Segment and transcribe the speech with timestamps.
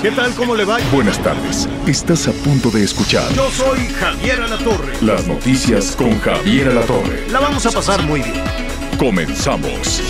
[0.00, 0.32] ¿Qué tal?
[0.34, 0.78] ¿Cómo le va?
[0.92, 1.68] Buenas tardes.
[1.84, 4.92] Estás a punto de escuchar Yo soy Javier Alatorre.
[5.00, 7.26] las noticias con Javier Alatorre.
[7.30, 8.44] La vamos a pasar muy bien.
[8.96, 10.00] Comenzamos.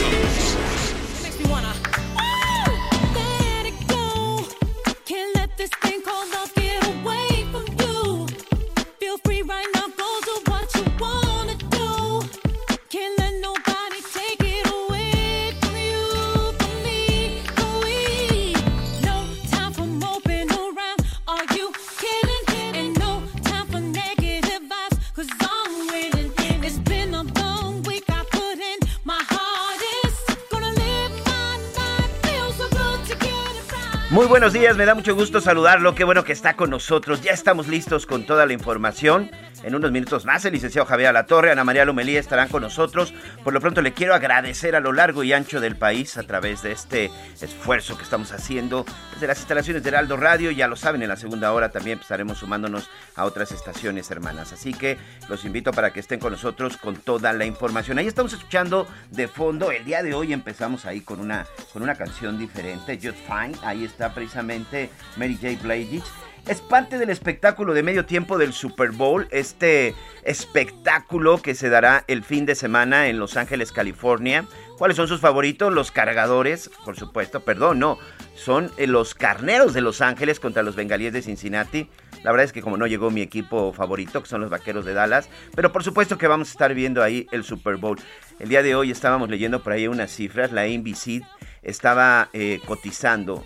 [34.20, 35.94] Muy buenos días, me da mucho gusto saludarlo.
[35.94, 37.22] Qué bueno que está con nosotros.
[37.22, 39.30] Ya estamos listos con toda la información.
[39.62, 43.12] En unos minutos más, el licenciado Javier Alatorre, Ana María Lomelí estarán con nosotros.
[43.44, 46.62] Por lo pronto, le quiero agradecer a lo largo y ancho del país a través
[46.62, 47.10] de este
[47.40, 50.50] esfuerzo que estamos haciendo desde las instalaciones de Heraldo Radio.
[50.50, 54.52] Ya lo saben, en la segunda hora también estaremos sumándonos a otras estaciones hermanas.
[54.52, 54.98] Así que
[55.28, 57.98] los invito para que estén con nosotros con toda la información.
[57.98, 59.72] Ahí estamos escuchando de fondo.
[59.72, 63.58] El día de hoy empezamos ahí con una, con una canción diferente, Just Fine.
[63.62, 65.62] Ahí está precisamente Mary J.
[65.62, 66.02] Blige.
[66.46, 69.94] Es parte del espectáculo de medio tiempo del Super Bowl, este
[70.24, 74.46] espectáculo que se dará el fin de semana en Los Ángeles, California.
[74.78, 75.72] ¿Cuáles son sus favoritos?
[75.72, 77.98] Los cargadores, por supuesto, perdón, no,
[78.34, 81.88] son eh, los carneros de Los Ángeles contra los bengalíes de Cincinnati.
[82.24, 84.94] La verdad es que como no llegó mi equipo favorito, que son los Vaqueros de
[84.94, 87.98] Dallas, pero por supuesto que vamos a estar viendo ahí el Super Bowl.
[88.38, 91.22] El día de hoy estábamos leyendo por ahí unas cifras, la NBC
[91.62, 93.44] estaba eh, cotizando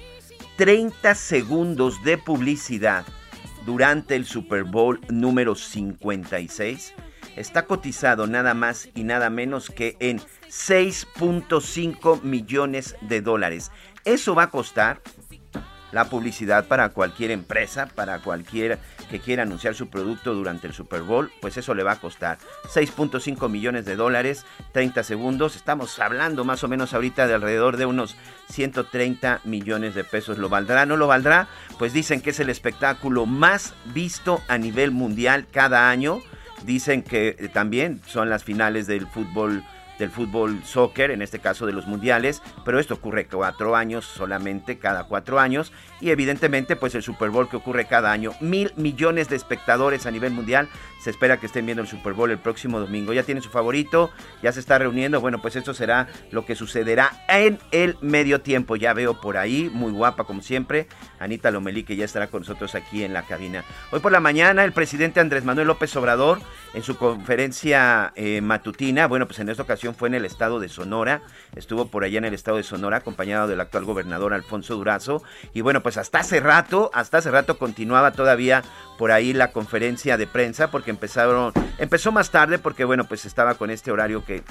[0.56, 3.04] 30 segundos de publicidad
[3.66, 6.94] durante el Super Bowl número 56
[7.37, 13.72] está cotizado nada más y nada menos que en 6.5 millones de dólares.
[14.04, 15.00] Eso va a costar
[15.94, 21.03] la publicidad para cualquier empresa, para cualquier que quiera anunciar su producto durante el Super
[21.03, 25.54] Bowl, pues eso le va a costar 6.5 millones de dólares, 30 segundos.
[25.54, 28.16] Estamos hablando más o menos ahorita de alrededor de unos
[28.50, 30.37] 130 millones de pesos.
[30.37, 30.84] ¿Lo valdrá?
[30.84, 31.47] ¿No lo valdrá?
[31.78, 36.19] Pues dicen que es el espectáculo más visto a nivel mundial cada año.
[36.65, 39.62] Dicen que eh, también son las finales del fútbol
[39.99, 44.78] del fútbol soccer, en este caso de los mundiales, pero esto ocurre cuatro años solamente,
[44.78, 49.28] cada cuatro años, y evidentemente pues el Super Bowl que ocurre cada año, mil millones
[49.28, 50.69] de espectadores a nivel mundial,
[51.04, 54.10] se espera que estén viendo el Super Bowl el próximo domingo, ya tiene su favorito,
[54.42, 58.75] ya se está reuniendo, bueno pues esto será lo que sucederá en el medio tiempo,
[58.75, 60.88] ya veo por ahí, muy guapa como siempre,
[61.19, 63.65] Anita Lomelí que ya estará con nosotros aquí en la cabina.
[63.92, 66.38] Hoy por la mañana el presidente Andrés Manuel López Obrador
[66.72, 70.71] en su conferencia eh, matutina, bueno pues en esta ocasión fue en el estado de
[70.71, 71.21] Sonora,
[71.54, 75.22] estuvo por allá en el estado de Sonora acompañado del actual gobernador Alfonso Durazo.
[75.53, 78.62] Y bueno pues hasta hace rato, hasta hace rato continuaba todavía
[78.97, 83.55] por ahí la conferencia de prensa porque empezaron, empezó más tarde porque bueno pues estaba
[83.55, 84.43] con este horario que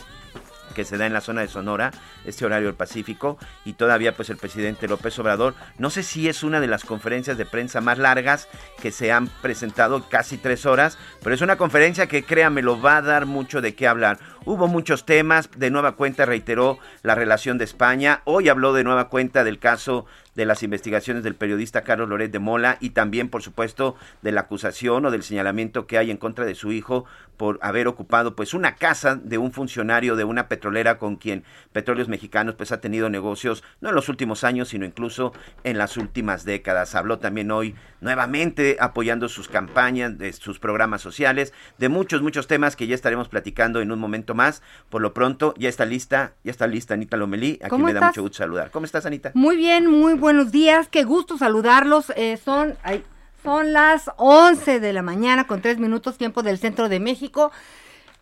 [0.74, 1.92] que se da en la zona de Sonora,
[2.26, 6.44] este horario del Pacífico, y todavía pues el presidente López Obrador, no sé si es
[6.44, 8.48] una de las conferencias de prensa más largas
[8.82, 12.98] que se han presentado, casi tres horas, pero es una conferencia que créame lo va
[12.98, 14.20] a dar mucho de qué hablar.
[14.46, 19.08] Hubo muchos temas, de nueva cuenta reiteró la relación de España, hoy habló de nueva
[19.10, 20.06] cuenta del caso
[20.36, 24.42] de las investigaciones del periodista Carlos Loret de Mola y también, por supuesto, de la
[24.42, 27.06] acusación o del señalamiento que hay en contra de su hijo
[27.38, 32.08] por haber ocupado pues una casa de un funcionario de una petrolera con quien Petróleos
[32.08, 35.34] Mexicanos pues ha tenido negocios no en los últimos años, sino incluso
[35.64, 36.96] en las últimas décadas.
[36.96, 42.76] Habló también hoy nuevamente apoyando sus campañas, de sus programas sociales, de muchos, muchos temas
[42.76, 44.62] que ya estaremos platicando en un momento más.
[44.90, 47.94] Por lo pronto, ya está lista, ya está lista Anita Lomelí, a quien ¿Cómo me
[47.94, 48.72] da mucho gusto saludar.
[48.72, 49.32] ¿Cómo estás, Anita?
[49.34, 52.14] Muy bien, muy buenos días, qué gusto saludarlos.
[52.16, 52.78] Eh, son,
[53.44, 57.52] son las 11 de la mañana con tres minutos tiempo del centro de México.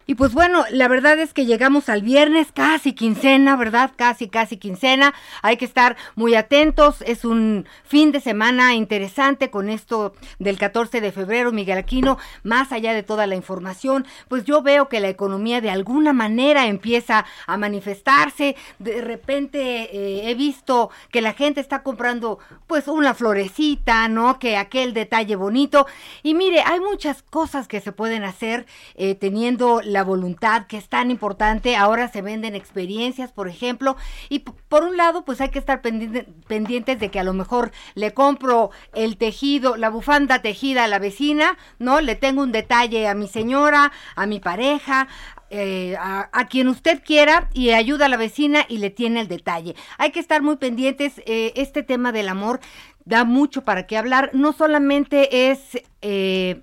[0.07, 3.91] Y pues bueno, la verdad es que llegamos al viernes, casi quincena, ¿verdad?
[3.95, 5.13] Casi, casi quincena.
[5.41, 7.01] Hay que estar muy atentos.
[7.05, 12.17] Es un fin de semana interesante con esto del 14 de febrero, Miguel Aquino.
[12.43, 16.67] Más allá de toda la información, pues yo veo que la economía de alguna manera
[16.67, 18.55] empieza a manifestarse.
[18.79, 24.39] De repente eh, he visto que la gente está comprando pues una florecita, ¿no?
[24.39, 25.85] Que aquel detalle bonito.
[26.23, 28.65] Y mire, hay muchas cosas que se pueden hacer
[28.95, 31.75] eh, teniendo la voluntad, que es tan importante.
[31.75, 33.95] Ahora se venden experiencias, por ejemplo,
[34.29, 37.71] y por un lado, pues hay que estar pendiente- pendientes de que a lo mejor
[37.95, 42.01] le compro el tejido, la bufanda tejida a la vecina, ¿no?
[42.01, 45.07] Le tengo un detalle a mi señora, a mi pareja,
[45.49, 49.27] eh, a, a quien usted quiera y ayuda a la vecina y le tiene el
[49.27, 49.75] detalle.
[49.97, 51.21] Hay que estar muy pendientes.
[51.25, 52.59] eh, este tema del amor
[53.03, 54.29] da mucho para qué hablar.
[54.33, 55.59] No solamente es
[56.01, 56.61] eh,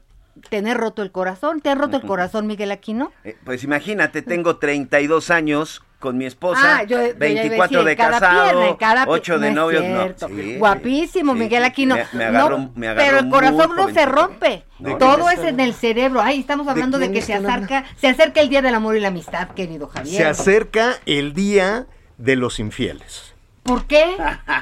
[0.49, 1.61] tener roto el corazón.
[1.61, 3.12] ¿Te has roto el corazón, Miguel Aquino?
[3.25, 7.19] Eh, pues imagínate, tengo 32 años con mi esposa, Ah, yo- yo ya iba a
[7.19, 9.85] 24 decir, de casado, pierna, en cada pi- 8 de no novios.
[9.85, 11.64] No, sí, Guapísimo, sí, Miguel.
[11.64, 11.96] Aquino.
[11.96, 14.64] Me, me agarró, No, me agarró pero el corazón no se rompe.
[14.79, 16.20] No, Todo es en el cerebro.
[16.23, 19.08] Ay, estamos hablando de, que se acerca, se acerca el día del amor y la
[19.08, 20.17] amistad, querido Javier.
[20.17, 21.87] Se acerca el día
[22.17, 23.35] de los infieles.
[23.64, 24.17] ¿Por qué?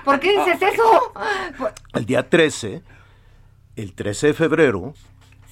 [0.07, 1.13] ¿Por qué dices eso?
[1.93, 2.83] El día 13,
[3.77, 4.95] el 13 de febrero,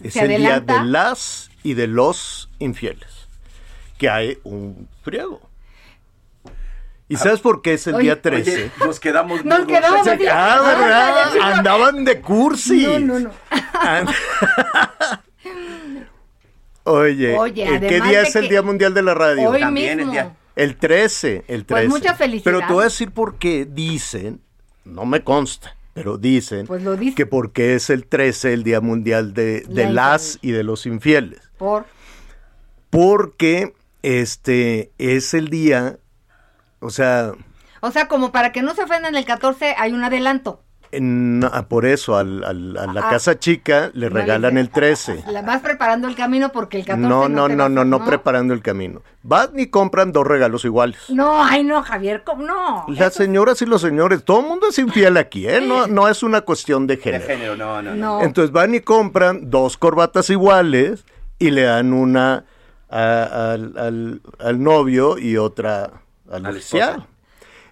[0.03, 3.29] es ¿Se el día de las y de los infieles.
[3.99, 5.41] Que hay un friego.
[7.09, 8.71] ¿Y sabes por qué es el Oye, día 13?
[8.85, 10.25] nos quedamos Nos quedamos así.
[10.31, 12.87] Ah, Andaban de cursi.
[12.87, 13.31] No, no, no.
[13.81, 14.09] And-
[16.87, 19.49] Oye, Oye, ¿eh, ¿qué día es el Día Mundial de la Radio?
[19.49, 20.13] Hoy También el mismo.
[20.13, 21.67] día- El 13, el 13.
[21.67, 22.43] Pues muchas felicidades.
[22.45, 24.41] Pero te voy a decir por qué dicen,
[24.85, 27.15] no me consta, pero dicen Pues lo dicen.
[27.15, 30.85] que porque es el 13 el Día Mundial de, de La las y de los
[30.87, 31.41] infieles.
[31.57, 31.87] Por
[32.91, 35.99] Porque este es el día,
[36.81, 37.33] o sea,
[37.81, 40.64] O sea, como para que no se ofendan el 14, hay un adelanto.
[40.97, 43.11] En- ah, por eso al- al- a la Ah.
[43.11, 45.25] casa chica le No regalan dice- el 13.
[45.31, 48.05] La vas preparando el camino porque el 14 No, no, te no, vas- no, no
[48.05, 49.03] preparando el camino.
[49.23, 50.99] Van y compran dos regalos iguales.
[51.09, 52.85] No, ay no, Javier, ¿cómo no?
[52.89, 55.61] Las señoras y los señores, todo el mundo es infiel aquí, ¿eh?
[55.61, 57.27] No, no es una cuestión de De género.
[57.27, 58.23] género, no, no.
[58.23, 61.05] Entonces van y compran dos corbatas iguales
[61.39, 62.45] y le dan una
[62.91, 65.91] a- al, al- al novio y otra
[66.31, 67.07] al, Al oficial.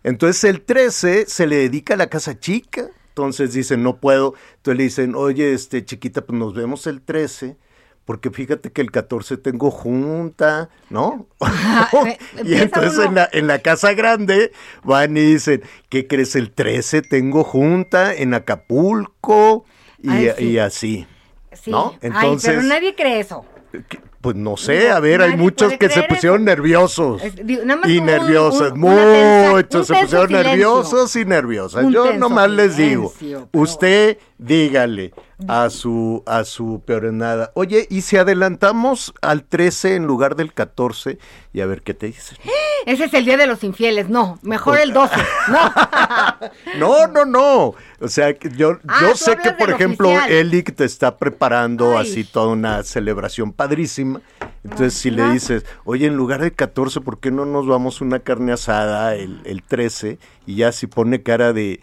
[0.05, 2.87] Entonces el 13 se le dedica a la casa chica.
[3.13, 4.35] Entonces dicen, no puedo.
[4.57, 7.57] Entonces le dicen, oye, este chiquita, pues nos vemos el 13.
[8.07, 11.29] Porque fíjate que el 14 tengo junta, ¿no?
[12.03, 14.51] me- y entonces en la, en la casa grande
[14.83, 16.35] van y dicen, ¿qué crees?
[16.35, 19.65] El 13 tengo junta en Acapulco
[20.03, 20.45] y, Ay, sí.
[20.47, 21.07] y así.
[21.53, 21.71] Sí.
[21.71, 21.93] ¿no?
[21.93, 23.45] Ay, Entonces- pero nadie cree eso.
[24.23, 26.45] Pues no sé, No, a ver, hay muchos que se pusieron eso.
[26.45, 27.23] nerviosos.
[27.25, 31.85] Es- digo, nada más y nerviosas, muchos se pusieron nerviosos y nerviosas.
[31.85, 35.13] Un Yo tenso nomás les digo, pero- usted dígale
[35.49, 37.51] a su a su peor nada.
[37.55, 41.19] Oye, ¿y si adelantamos al 13 en lugar del 14?
[41.53, 42.39] Y a ver qué te dicen.
[42.87, 44.09] Ese es el día de los infieles.
[44.09, 45.15] No, mejor el 12.
[45.49, 45.73] No.
[46.79, 47.75] No, no, no.
[48.01, 50.31] O sea, yo, Ah, yo sé que, por ejemplo, oficial.
[50.33, 52.09] Elic te está preparando Ay.
[52.11, 54.21] así toda una celebración padrísima.
[54.65, 58.21] Entonces, si le dices, oye, en lugar del 14, ¿por qué no nos vamos una
[58.21, 60.19] carne asada el, el 13?
[60.47, 61.81] Y ya si pone cara de,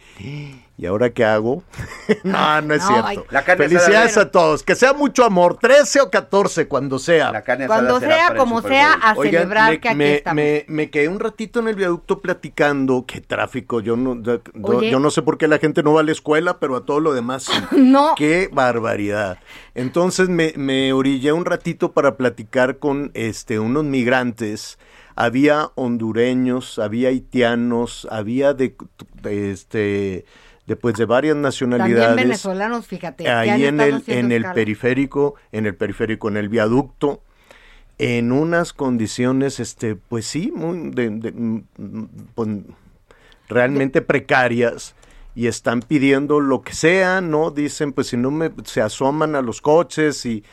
[0.80, 1.62] ¿y ahora qué hago?
[2.24, 3.06] no, no es No, cierto.
[3.08, 3.20] ay.
[3.31, 4.64] La carne Felicidades asada, a todos.
[4.64, 7.31] Que sea mucho amor, 13 o 14, cuando sea.
[7.31, 10.36] La carne Cuando sea, como sea, a Oigan, celebrar me, que aquí me- estamos.
[10.36, 13.04] me- me quedé un ratito en el viaducto platicando.
[13.06, 13.81] Qué tráfico.
[13.81, 14.22] Yo no,
[14.81, 17.00] yo, no sé por qué la gente no va a la escuela, pero a todo
[17.02, 17.52] lo demás sí.
[17.78, 18.14] No.
[18.16, 19.40] Qué barbaridad.
[19.76, 24.80] Entonces me, me orillé un ratito para platicar con este unos migrantes.
[25.16, 28.76] Había hondureños, había haitianos, había de,
[29.21, 30.24] de, este
[30.69, 33.28] de, pues, de varias nacionalidades También venezolanos, fíjate.
[33.28, 34.54] ahí en el, en el escala.
[34.54, 37.21] periférico, en el periférico, en el viaducto,
[37.97, 41.64] en unas condiciones, este, pues sí, muy de- de- mm,
[42.35, 42.49] pues,
[43.47, 44.95] realmente precarias
[45.35, 47.49] y están pidiendo lo que sea, ¿no?
[47.52, 50.44] Dicen, pues si no me, se asoman a los coches y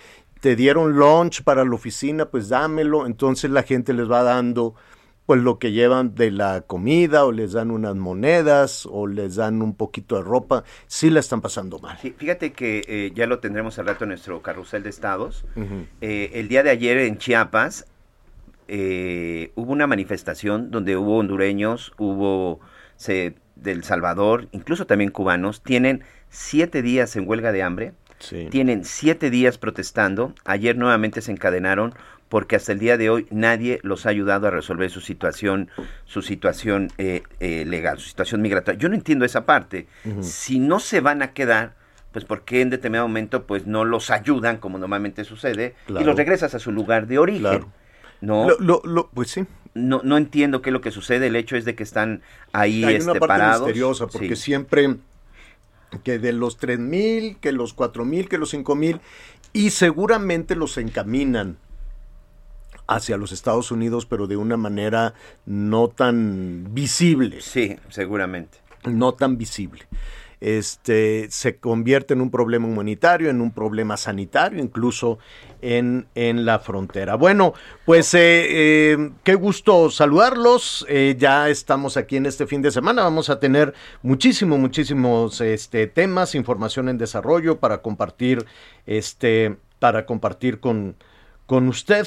[0.40, 3.06] te dieron lunch para la oficina, pues dámelo.
[3.06, 4.75] Entonces la gente les va dando
[5.26, 9.61] pues lo que llevan de la comida o les dan unas monedas o les dan
[9.61, 10.62] un poquito de ropa.
[10.87, 11.99] Sí la están pasando mal.
[12.00, 15.45] Sí, fíjate que eh, ya lo tendremos al rato en nuestro carrusel de estados.
[16.00, 17.87] Eh, el día de ayer en Chiapas
[18.68, 22.61] eh, hubo una manifestación donde hubo hondureños, hubo
[22.97, 25.62] se- del Salvador, incluso también cubanos.
[25.62, 27.92] Tienen siete días en huelga de hambre.
[28.18, 28.49] Sí.
[28.50, 30.33] Tienen siete días protestando.
[30.45, 31.95] Ayer nuevamente se encadenaron
[32.28, 35.71] porque hasta el día de hoy nadie los ha ayudado a resolver su situación,
[36.04, 38.78] su situación eh, eh, legal, su situación migratoria.
[38.80, 39.87] Yo no entiendo esa parte.
[40.23, 41.75] Si no se van a quedar,
[42.12, 46.16] pues ¿por qué en determinado momento pues no los ayudan como normalmente sucede y los
[46.16, 47.40] regresas a su lugar de origen?
[47.42, 47.73] Claro.
[48.21, 49.45] No, Lo- lo- lo- pues sí.
[49.75, 51.26] no, no entiendo qué es lo que sucede.
[51.26, 53.61] El hecho es de que están ahí Hay este, una parte parados.
[53.66, 54.42] misteriosa, porque Sí.
[54.42, 54.97] siempre
[56.02, 59.00] que de los 3 mil, que los 4 mil, que los 5 mil,
[59.52, 61.59] y seguramente los encaminan
[62.87, 65.14] hacia los Estados Unidos, pero de una manera
[65.45, 67.40] no tan visible.
[67.40, 68.59] Sí, seguramente.
[68.85, 69.87] no tan visible.
[70.38, 75.19] Este se convierte en un problema humanitario, en un problema sanitario, incluso
[75.62, 77.16] en, en la frontera.
[77.16, 77.55] Bueno,
[77.87, 80.85] pues eh, eh, qué gusto saludarlos.
[80.90, 83.02] Eh, ya estamos aquí en este fin de semana.
[83.02, 88.45] Vamos a tener muchísimos, muchísimos este, temas, información en desarrollo para compartir,
[88.85, 90.97] este, para compartir con,
[91.47, 92.07] con usted.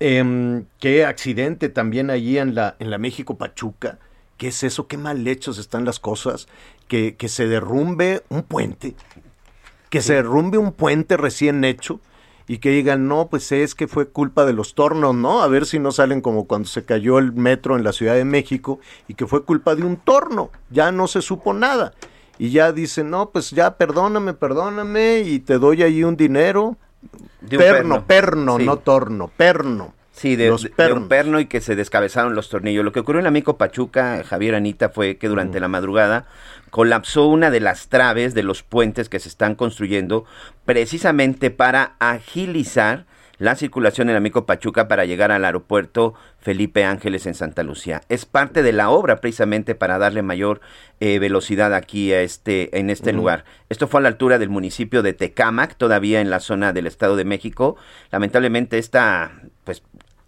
[0.00, 3.98] Em, qué accidente también allí en la, en la México Pachuca.
[4.36, 4.88] ¿Qué es eso?
[4.88, 6.48] ¿Qué mal hechos están las cosas?
[6.88, 8.94] Que, que se derrumbe un puente,
[9.90, 12.00] que se derrumbe un puente recién hecho
[12.46, 15.42] y que digan, no, pues es que fue culpa de los tornos, ¿no?
[15.42, 18.24] A ver si no salen como cuando se cayó el metro en la Ciudad de
[18.24, 21.94] México y que fue culpa de un torno, ya no se supo nada.
[22.38, 26.76] Y ya dicen, no, pues ya perdóname, perdóname y te doy ahí un dinero.
[27.40, 28.64] De un perno, perno, Sí.
[28.64, 29.94] no torno, perno.
[30.12, 32.84] Sí, de, Los de- un perno y que se descabezaron los tornillos.
[32.84, 36.26] Lo que ocurrió en la Mico Pachuca, Javier Anita, fue que durante la madrugada
[36.70, 40.24] colapsó una de las traves de los puentes que se están construyendo
[40.64, 43.06] precisamente para agilizar
[43.38, 48.02] la circulación en la Mico Pachuca para llegar al aeropuerto Felipe Ángeles en Santa Lucía.
[48.08, 50.60] Es parte de la obra precisamente para darle mayor
[51.00, 53.44] eh, velocidad aquí a este, en este lugar.
[53.68, 57.16] Esto fue a la altura del municipio de Tecámac, todavía en la zona del Estado
[57.16, 57.76] de México.
[58.10, 59.32] Lamentablemente esta,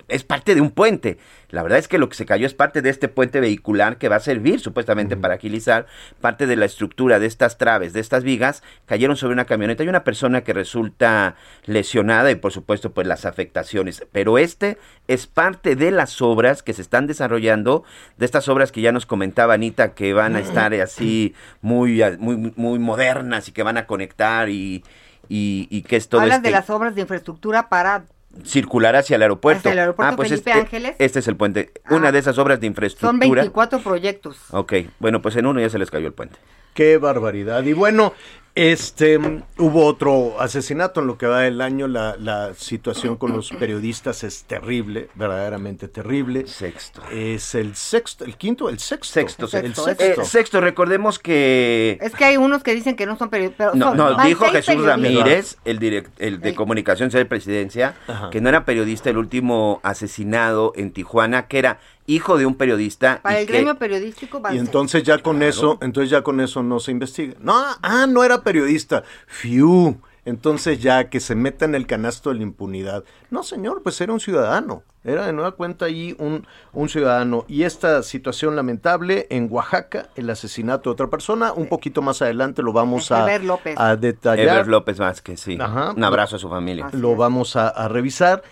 [0.08, 1.18] es parte de un puente.
[1.50, 4.08] La verdad es que lo que se cayó es parte de este puente vehicular que
[4.08, 5.86] va a servir supuestamente para agilizar
[6.20, 9.82] parte de la estructura de estas traves, de estas vigas, cayeron sobre una camioneta.
[9.82, 14.06] Hay una persona que resulta lesionada y por supuesto pues las afectaciones.
[14.12, 17.84] Pero este es parte de las obras que se están desarrollando,
[18.16, 22.52] de estas obras que ya nos comentaba Anita que van a estar así muy, muy,
[22.56, 24.84] muy modernas y que van a conectar y,
[25.28, 28.04] y, y que es todo Hablas este de las obras de infraestructura para
[28.44, 29.60] circular hacia el aeropuerto.
[29.60, 30.96] Hacia el aeropuerto ah, pues Felipe este, Ángeles.
[30.98, 31.72] Este es el puente.
[31.90, 32.12] Una Ah.
[32.12, 33.42] de esas obras de son infraestructura.
[33.42, 34.38] 24 proyectos.
[34.50, 36.36] Ok, bueno, pues en uno ya se les cayó el puente.
[36.74, 37.64] Qué barbaridad.
[37.64, 38.12] Y bueno,
[38.56, 39.18] este
[39.58, 41.86] hubo otro asesinato en lo que va del año.
[41.86, 46.46] La, la situación con los periodistas es terrible, verdaderamente terrible.
[46.46, 47.02] Sexto.
[47.12, 49.12] Es el sexto, el quinto, el sexto.
[49.12, 50.22] Sexto, el sexto, sexto.
[50.22, 51.98] Eh, sexto, recordemos que...
[52.00, 53.74] Es que hay unos que dicen que no son periodistas.
[53.74, 55.58] No, no, dijo Jesús Ramírez.
[55.64, 58.30] El, direct- el de comunicación social de presidencia, Ajá.
[58.30, 63.20] que no era periodista el último asesinado en Tijuana, que era hijo de un periodista.
[63.22, 66.40] Para y el que- gremio periodístico va Y entonces ya con eso, entonces ya con
[66.40, 67.34] eso no se investiga.
[67.40, 69.02] No, ah, no era periodista.
[69.26, 69.98] Fiu.
[70.24, 73.04] Entonces ya que se meta en el canasto de la impunidad.
[73.30, 74.82] No, señor, pues era un ciudadano.
[75.04, 77.44] Era de nueva cuenta allí un, un ciudadano.
[77.46, 82.60] Y esta situación lamentable en Oaxaca, el asesinato de otra persona, un poquito más adelante
[82.62, 83.76] lo vamos a, Eber López.
[83.78, 84.48] a detallar.
[84.48, 85.58] Ever López Vázquez, sí.
[85.60, 85.92] Ajá.
[85.92, 86.86] Un abrazo a su familia.
[86.86, 87.18] Así lo es.
[87.18, 88.42] vamos a, a revisar.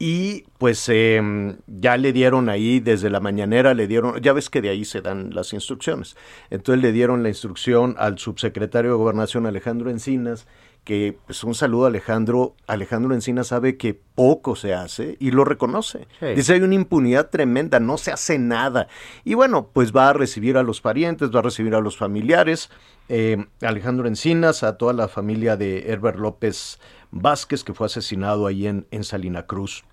[0.00, 4.62] Y pues eh, ya le dieron ahí desde la mañanera, le dieron, ya ves que
[4.62, 6.16] de ahí se dan las instrucciones.
[6.50, 10.46] Entonces le dieron la instrucción al subsecretario de Gobernación Alejandro Encinas,
[10.84, 12.54] que pues un saludo a Alejandro.
[12.68, 16.06] Alejandro Encinas sabe que poco se hace y lo reconoce.
[16.20, 16.26] Sí.
[16.36, 18.86] Dice hay una impunidad tremenda, no se hace nada.
[19.24, 22.70] Y bueno, pues va a recibir a los parientes, va a recibir a los familiares.
[23.08, 26.78] eh, Alejandro Encinas, a toda la familia de Herbert López
[27.10, 29.84] Vázquez, que fue asesinado ahí en, en Salina Cruz.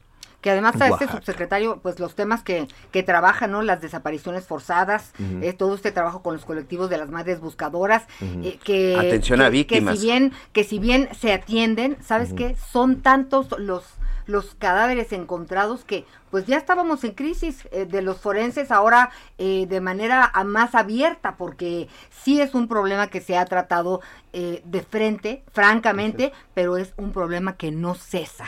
[0.41, 3.63] Que además a este subsecretario, pues los temas que, que trabaja, ¿no?
[3.63, 8.59] Las desapariciones forzadas, eh, todo este trabajo con los colectivos de las madres buscadoras, eh,
[8.63, 8.95] que...
[8.95, 9.95] Atención a víctimas.
[9.95, 12.55] Que si bien, que si bien se atienden, ¿sabes qué?
[12.71, 13.85] Son tantos los
[14.25, 19.65] los cadáveres encontrados que pues ya estábamos en crisis eh, de los forenses ahora eh,
[19.67, 24.01] de manera a- más abierta porque sí es un problema que se ha tratado
[24.33, 28.45] eh, de frente, francamente, pero es un problema que no cesa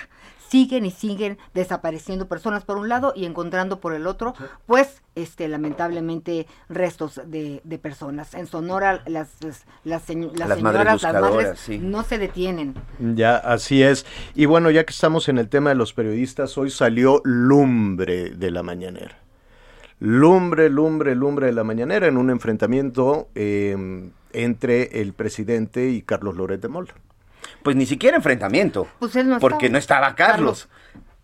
[0.49, 4.33] siguen y siguen desapareciendo personas por un lado y encontrando por el otro,
[4.65, 8.33] pues, este, lamentablemente, restos de, de personas.
[8.33, 11.79] En Sonora, las, las, las, señ- las Las madres señoras, las madres, sí.
[11.79, 12.75] no se detienen.
[12.99, 14.05] Ya, así es.
[14.35, 18.51] Y bueno, ya que estamos en el tema de los periodistas, hoy salió Lumbre de
[18.51, 19.17] la Mañanera.
[19.99, 26.35] Lumbre, lumbre, lumbre de la Mañanera en un enfrentamiento eh, entre el presidente y Carlos
[26.35, 26.93] Loret de Mola.
[27.67, 28.87] Pues ni siquiera enfrentamiento.
[28.97, 29.71] Pues él no porque estaba.
[29.73, 30.69] no estaba Carlos.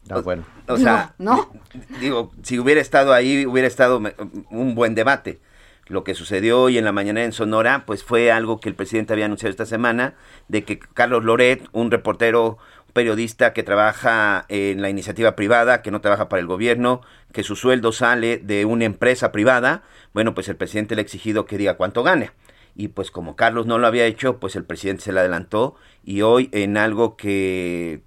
[0.10, 0.44] Ah, bueno.
[0.68, 1.50] O sea, ¿no?
[1.74, 4.02] di- digo, si hubiera estado ahí, hubiera estado
[4.50, 5.40] un buen debate.
[5.88, 9.14] Lo que sucedió hoy en la mañana en Sonora, pues fue algo que el presidente
[9.14, 10.16] había anunciado esta semana,
[10.50, 12.58] de que Carlos Loret, un reportero,
[12.88, 17.00] un periodista que trabaja en la iniciativa privada, que no trabaja para el gobierno,
[17.32, 19.84] que su sueldo sale de una empresa privada,
[20.14, 22.34] bueno, pues el presidente le ha exigido que diga cuánto gana.
[22.76, 26.22] Y pues como Carlos no lo había hecho, pues el presidente se le adelantó y
[26.22, 28.02] hoy en algo que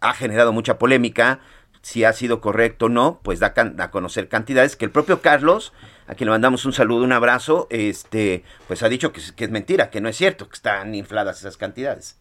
[0.00, 1.40] ha generado mucha polémica,
[1.82, 5.20] si ha sido correcto o no, pues da can- a conocer cantidades que el propio
[5.20, 5.72] Carlos,
[6.08, 9.44] a quien le mandamos un saludo, un abrazo, este, pues ha dicho que es, que
[9.44, 12.16] es mentira, que no es cierto, que están infladas esas cantidades.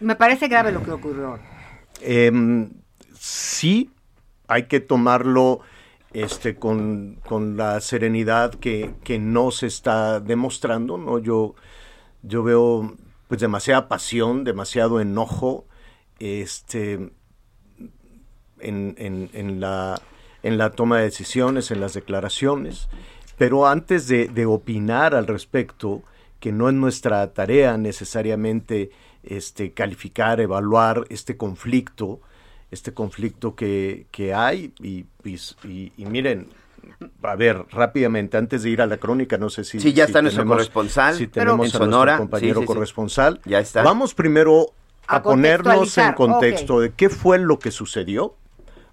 [0.00, 1.38] Me parece grave lo que ocurrió.
[2.00, 2.70] Em,
[3.14, 3.90] sí,
[4.48, 5.60] hay que tomarlo
[6.14, 10.98] este, con, con la serenidad que, que no se está demostrando.
[10.98, 11.18] ¿no?
[11.18, 11.54] Yo,
[12.22, 12.94] yo veo
[13.28, 15.66] pues demasiada pasión, demasiado enojo
[16.18, 17.12] este,
[18.60, 18.94] en,
[19.32, 20.00] en- la,
[20.42, 22.88] en la toma de decisiones, en las declaraciones.
[23.38, 26.02] Pero antes de, de opinar al respecto,
[26.40, 28.90] que no es nuestra tarea necesariamente
[29.22, 32.20] este, calificar, evaluar este conflicto,
[32.72, 34.72] este conflicto que, que hay.
[34.82, 36.48] Y, y- miren,
[37.22, 39.78] a ver, rápidamente, antes de ir a la crónica, no sé si...
[39.78, 42.54] Sí, ya si está nuestro tenemos- corresponsal Si Pero- tenemos en a Sonora, nuestro compañero
[42.54, 42.66] sí, sí, sí.
[42.74, 43.40] corresponsal.
[43.44, 43.82] Ya está.
[43.82, 44.72] Vamos primero
[45.06, 48.34] a, A ponernos en contexto de qué fue lo que sucedió.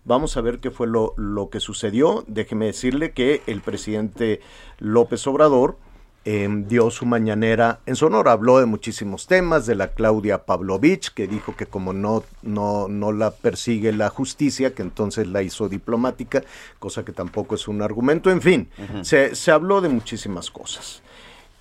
[0.06, 2.24] Vamos a ver qué fue lo, lo que sucedió.
[2.28, 4.40] Déjeme decirle que el presidente
[4.80, 5.78] López Obrador
[6.26, 8.32] eh, dio su mañanera en Sonora.
[8.34, 13.12] Habló de muchísimos temas, de la Claudia Pavlovich, que dijo que como no, no, no
[13.12, 16.44] la persigue la justicia, que entonces la hizo diplomática,
[16.80, 18.30] cosa que tampoco es un argumento.
[18.32, 18.70] En fin,
[19.04, 21.02] se, se habló de muchísimas cosas.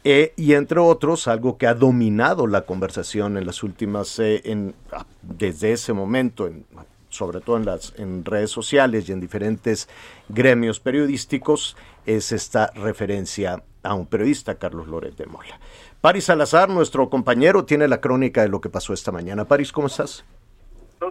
[0.05, 4.75] Eh, y entre otros, algo que ha dominado la conversación en las últimas, eh, en,
[4.93, 6.65] ah, desde ese momento, en-
[7.11, 9.88] sobre todo en las en redes sociales y en diferentes
[10.29, 11.75] gremios periodísticos,
[12.09, 15.61] es esta referencia a un periodista, Carlos Loret de Mola.
[16.00, 19.45] Paris Salazar, nuestro compañero, tiene la crónica de lo que pasó esta mañana.
[19.45, 20.25] Paris, ¿cómo estás?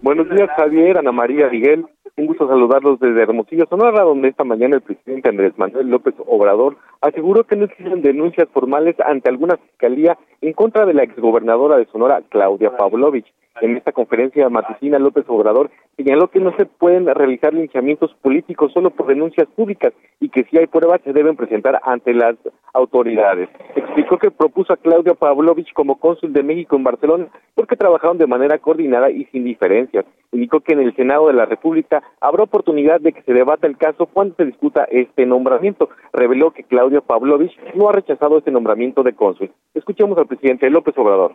[0.01, 1.86] Buenos días, Javier, Ana María, Miguel.
[2.18, 6.77] Un gusto saludarlos desde Hermosillo, Sonora, donde esta mañana el presidente Andrés Manuel López Obrador
[7.00, 11.86] aseguró que no existen denuncias formales ante alguna fiscalía en contra de la exgobernadora de
[11.86, 13.32] Sonora, Claudia Pavlovich.
[13.60, 18.91] En esta conferencia matutina, López Obrador señaló que no se pueden realizar linchamientos políticos solo
[18.91, 22.36] por denuncias públicas y que si hay pruebas se deben presentar ante las
[22.74, 23.50] autoridades.
[23.76, 28.28] Explicó que propuso a Claudia Pavlovich como cónsul de México en Barcelona porque trabajaron de
[28.28, 30.06] manera coordinada y sin diferencias.
[30.32, 33.78] Indicó que en el Senado de la República habrá oportunidad de que se debata el
[33.78, 35.89] caso cuando se discuta este nombramiento.
[36.13, 39.52] Reveló que Claudia Pavlovich no ha rechazado este nombramiento de cónsul.
[39.74, 41.34] Escuchemos al presidente López Obrador.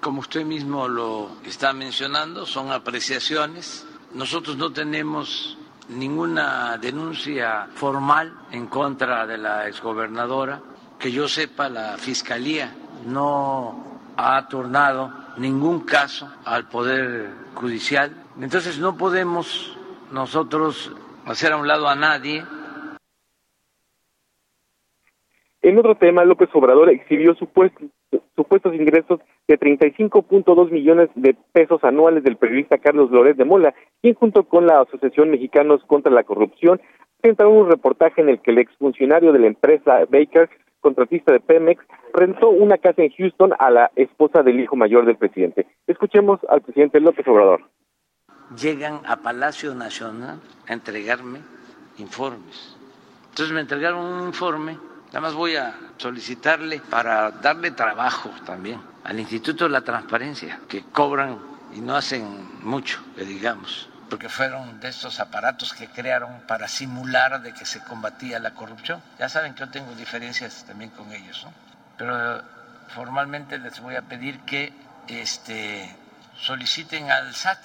[0.00, 3.86] Como usted mismo lo está mencionando, son apreciaciones.
[4.14, 5.58] Nosotros no tenemos
[5.88, 10.60] ninguna denuncia formal en contra de la exgobernadora.
[10.98, 12.74] Que yo sepa, la Fiscalía
[13.06, 18.14] no ha turnado ningún caso al Poder Judicial.
[18.40, 19.76] Entonces no podemos
[20.12, 20.92] nosotros
[21.26, 22.44] hacer a un lado a nadie
[25.68, 27.90] En otro tema, López Obrador exhibió supuestos,
[28.36, 34.14] supuestos ingresos de 35.2 millones de pesos anuales del periodista Carlos Loret de Mola, quien
[34.14, 36.80] junto con la Asociación Mexicanos contra la Corrupción
[37.20, 40.48] presentaron un reportaje en el que el exfuncionario de la empresa Baker,
[40.80, 45.16] contratista de Pemex, rentó una casa en Houston a la esposa del hijo mayor del
[45.16, 45.66] presidente.
[45.86, 47.62] Escuchemos al presidente López Obrador.
[48.56, 51.40] llegan a Palacio Nacional a entregarme
[51.98, 52.76] informes.
[53.30, 59.18] Entonces me entregaron un informe, nada más voy a solicitarle para darle trabajo también al
[59.18, 61.38] Instituto de la Transparencia, que cobran
[61.74, 67.42] y no hacen mucho, que digamos, porque fueron de estos aparatos que crearon para simular
[67.42, 69.02] de que se combatía la corrupción.
[69.18, 71.52] Ya saben que yo tengo diferencias también con ellos, ¿no?
[71.96, 72.42] Pero eh,
[72.88, 74.72] formalmente les voy a pedir que
[75.08, 75.94] este,
[76.40, 77.58] soliciten al SAT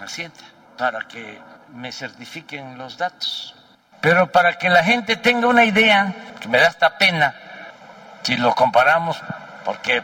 [0.00, 0.38] Hacienda
[0.76, 1.40] para que
[1.74, 3.54] me certifiquen los datos.
[4.00, 7.34] Pero para que la gente tenga una idea, que me da hasta pena
[8.22, 9.20] si lo comparamos,
[9.64, 10.02] porque eh,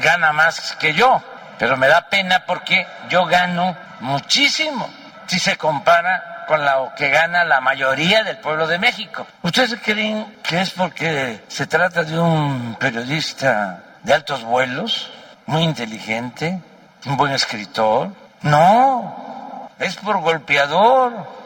[0.00, 1.22] gana más que yo,
[1.58, 4.88] pero me da pena porque yo gano muchísimo
[5.26, 9.26] si se compara con lo que gana la mayoría del pueblo de México.
[9.42, 15.10] ¿Ustedes creen que es porque se trata de un periodista de altos vuelos,
[15.46, 16.60] muy inteligente,
[17.06, 18.10] un buen escritor?
[18.42, 21.41] No, es por golpeador.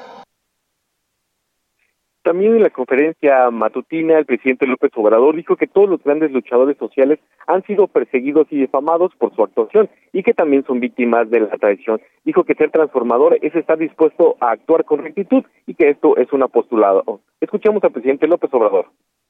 [2.27, 6.77] También en la conferencia matutina, el presidente López Obrador dijo que todos los grandes luchadores
[6.77, 11.39] sociales han sido perseguidos y difamados por su actuación y que también son víctimas de
[11.39, 12.01] la traición.
[12.25, 16.33] Dijo que ser transformador es estar dispuesto a actuar con rectitud y que esto es
[16.33, 17.21] un apostulado.
[17.41, 18.87] Escuchemos al presidente López Obrador.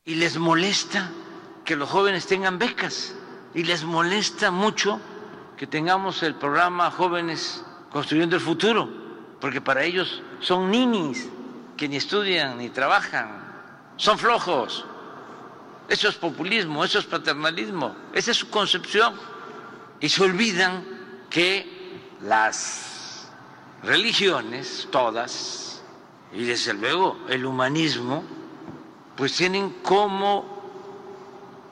[0.07, 1.11] Y les molesta
[1.67, 3.15] que los jóvenes tengan becas
[3.55, 5.03] y les molesta mucho
[5.59, 8.89] que tengamos el programa Jóvenes Construyendo el Futuro,
[9.39, 11.31] porque para ellos son ninis
[11.77, 13.29] que ni estudian ni trabajan,
[13.97, 14.85] son flojos.
[15.89, 19.15] Eso es populismo, eso es paternalismo, esa es su concepción.
[20.01, 20.85] Y se olvidan
[21.31, 23.29] que las
[23.83, 25.83] religiones, todas,
[26.33, 28.25] y desde luego el humanismo,
[29.17, 30.57] pues tienen como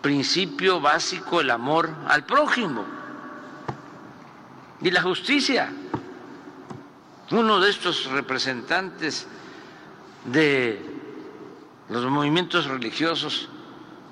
[0.01, 2.85] principio básico el amor al prójimo
[4.81, 5.73] y la justicia.
[7.31, 9.27] Uno de estos representantes
[10.25, 10.79] de
[11.89, 13.51] los movimientos religiosos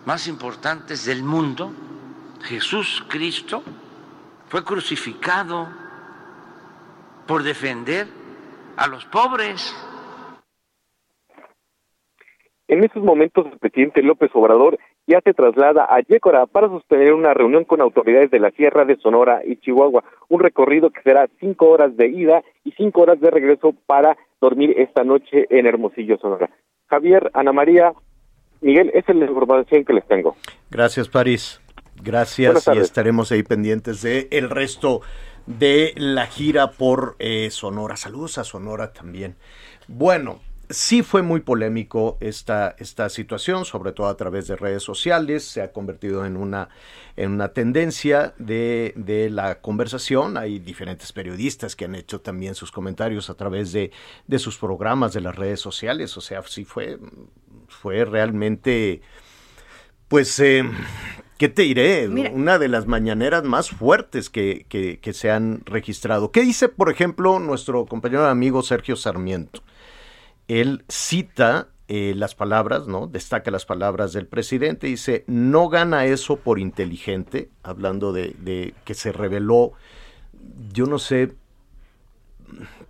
[0.05, 1.73] más importantes del mundo,
[2.43, 3.63] Jesús Cristo,
[4.49, 5.69] fue crucificado
[7.27, 8.07] por defender
[8.77, 9.75] a los pobres.
[12.69, 17.35] En estos momentos, el presidente López Obrador ya se traslada a Yécora para sostener una
[17.35, 21.71] reunión con autoridades de la Sierra de Sonora y Chihuahua, un recorrido que será cinco
[21.71, 26.51] horas de ida y cinco horas de regreso para dormir esta noche en Hermosillo, Sonora.
[26.89, 27.93] Javier, Ana María,
[28.61, 30.37] Miguel, esa es la información que les tengo.
[30.71, 31.61] Gracias, París.
[32.03, 35.01] Gracias y estaremos ahí pendientes de el resto
[35.47, 37.97] de la gira por eh, Sonora.
[37.97, 39.37] Saludos a Sonora también.
[39.87, 40.41] Bueno,
[40.73, 45.45] sí fue muy polémico esta, esta situación, sobre todo a través de redes sociales.
[45.45, 46.69] Se ha convertido en una,
[47.17, 50.37] en una tendencia de, de la conversación.
[50.37, 53.93] Hay diferentes periodistas que han hecho también sus comentarios a través de,
[54.27, 56.17] de sus programas de las redes sociales.
[56.17, 56.99] O sea, sí fue,
[57.69, 59.03] fue realmente
[60.09, 60.63] pues, eh,
[61.39, 62.07] ¿qué te diré?
[62.09, 62.31] Mira.
[62.31, 66.31] Una de las mañaneras más fuertes que, que- que se han registrado.
[66.31, 69.63] ¿Qué dice, por ejemplo, nuestro compañero amigo Sergio Sarmiento?
[70.61, 73.07] Él cita eh, las palabras, ¿no?
[73.07, 74.87] Destaca las palabras del presidente.
[74.87, 79.73] Dice, no gana eso por inteligente, hablando de, de que se reveló,
[80.73, 81.35] yo no sé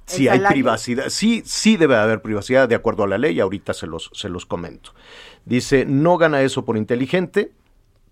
[0.06, 1.08] si hay privacidad.
[1.08, 4.44] Sí, sí debe haber privacidad de acuerdo a la ley, ahorita se los, se los
[4.44, 4.92] comento.
[5.44, 7.52] Dice, no gana eso por inteligente,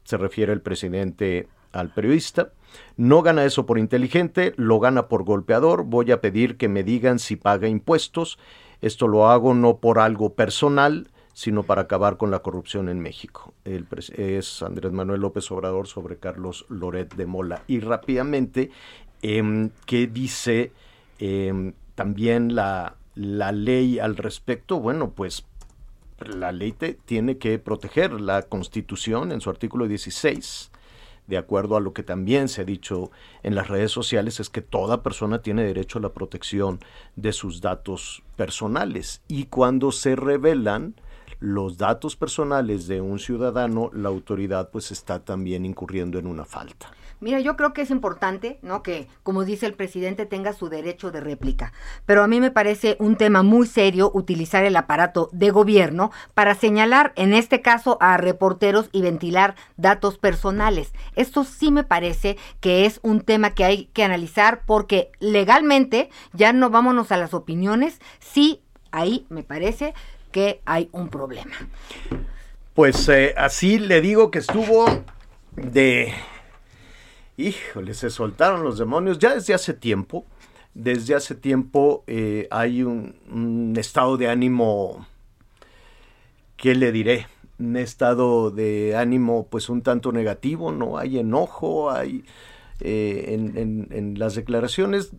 [0.05, 2.53] se refiere el presidente al periodista.
[2.97, 5.85] No gana eso por inteligente, lo gana por golpeador.
[5.85, 8.39] Voy a pedir que me digan si paga impuestos.
[8.81, 13.55] Esto lo hago no por algo personal, sino para acabar con la corrupción en México.
[13.65, 17.63] Es Andrés Manuel López Obrador sobre Carlos Loret de Mola.
[17.67, 18.71] Y rápidamente,
[19.23, 20.73] em, ¿qué dice
[21.19, 24.81] em, también la, la ley al respecto?
[24.81, 25.45] Bueno, pues
[26.19, 30.71] la ley te- tiene que proteger la Constitución en su artículo 16.
[31.31, 33.13] De acuerdo a lo que también se ha dicho
[33.45, 36.81] en las redes sociales, es que toda persona tiene derecho a la protección
[37.15, 39.23] de sus datos personales.
[39.29, 40.97] Y cuando se revelan
[41.41, 46.91] los datos personales de un ciudadano, la autoridad pues está también incurriendo en una falta.
[47.21, 48.83] Mira, yo creo que es importante, ¿no?
[48.83, 51.75] Que, como dice el presidente, tenga su derecho de réplica.
[52.07, 56.55] Pero a mí me parece un tema muy serio utilizar el aparato de gobierno para
[56.55, 60.95] señalar, en este caso, a reporteros y ventilar datos personales.
[61.15, 66.55] Esto sí me parece que es un tema que hay que analizar porque legalmente, ya
[66.55, 69.93] no vámonos a las opiniones, sí, ahí me parece
[70.31, 71.53] que hay un problema.
[72.75, 74.87] Pues eh, así le digo que estuvo
[75.57, 76.13] de...
[77.37, 80.25] Híjole, se soltaron los demonios ya desde hace tiempo.
[80.75, 85.07] Desde hace tiempo eh, hay un, estado de ánimo,
[86.57, 87.27] ¿qué le diré?
[87.59, 92.25] Un estado de ánimo pues un tanto negativo, no hay enojo, hay
[92.81, 93.37] eh,
[93.91, 95.13] en las declaraciones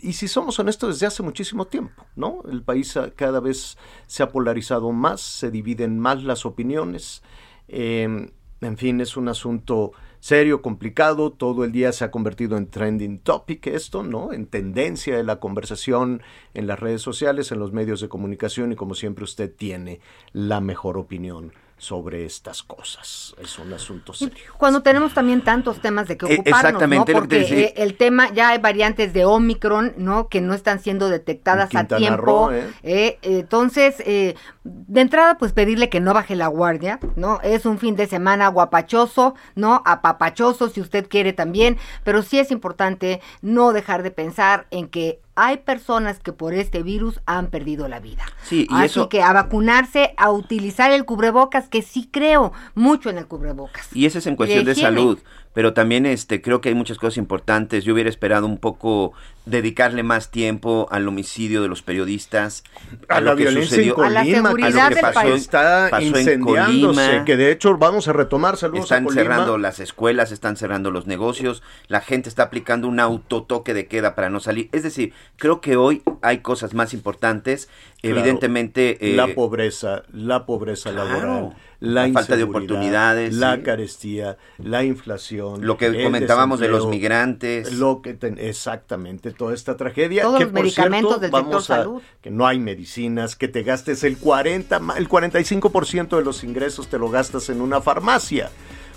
[0.00, 2.42] y si somos honestos, desde hace muchísimo tiempo, ¿no?
[2.50, 7.22] El país ha- cada vez se ha polarizado más, se dividen más las opiniones.
[7.68, 8.30] eh,
[8.62, 11.30] en fin, es un asunto serio, complicado.
[11.32, 14.32] Todo el día se ha convertido en trending topic esto, ¿no?
[14.32, 16.22] En tendencia de la conversación
[16.54, 20.00] en las redes sociales, en los medios de comunicación y como siempre usted tiene
[20.32, 23.34] la mejor opinión sobre estas cosas.
[23.38, 24.54] Es un asunto serio.
[24.56, 27.20] Cuando tenemos también tantos temas de que ocuparnos, exactamente, ¿no?
[27.20, 27.66] lo que te Porque decía.
[27.66, 30.28] eh, el tema, ya hay variantes de Omicron, ¿no?
[30.28, 32.48] Que no están siendo detectadas a tiempo.
[32.48, 32.70] Roo, ¿eh?
[32.82, 37.40] eh, entonces, eh, de entrada, pues pedirle que no baje la guardia, ¿no?
[37.42, 39.82] Es un fin de semana guapachoso, ¿no?
[39.84, 45.20] Apapachoso, si usted quiere también, pero sí es importante no dejar de pensar en que
[45.36, 48.24] hay personas que por este virus han perdido la vida.
[48.42, 53.10] Sí, y Así eso- que a vacunarse, a utilizar el cubrebocas, que sí creo mucho
[53.10, 53.88] en el cubrebocas.
[53.94, 54.88] Y eso es en cuestión de, higiene.
[54.88, 55.18] salud,
[55.56, 57.82] pero también este creo que hay muchas cosas importantes.
[57.82, 59.14] Yo hubiera esperado un poco
[59.46, 62.62] dedicarle más tiempo al homicidio de los periodistas,
[63.08, 65.34] a, a la lo que sucedió, en A la Colima, seguridad que del pasó, país.
[65.36, 67.24] está Pasó en Colima.
[67.24, 69.22] que de hecho vamos a retomar, saludos Están a Colima.
[69.22, 74.14] cerrando las escuelas, están cerrando los negocios, la gente está aplicando un autotoque de queda
[74.14, 74.68] para no salir.
[74.72, 77.70] Es decir, creo que hoy hay cosas más importantes.
[78.02, 78.18] Claro.
[78.20, 83.62] Evidentemente, eh, la pobreza, la pobreza claro, laboral, la, la falta de oportunidades, la sí.
[83.62, 87.72] carestía, la inflación, lo que comentábamos de los migrantes.
[87.74, 91.44] Lo que ten- exactamente toda esta tragedia Todos que los por medicamentos cierto, del sector
[91.50, 92.02] vamos a- salud.
[92.22, 96.88] que no hay medicinas, que te gastes el 40 ma- el 45% de los ingresos
[96.88, 98.50] te lo gastas en una farmacia,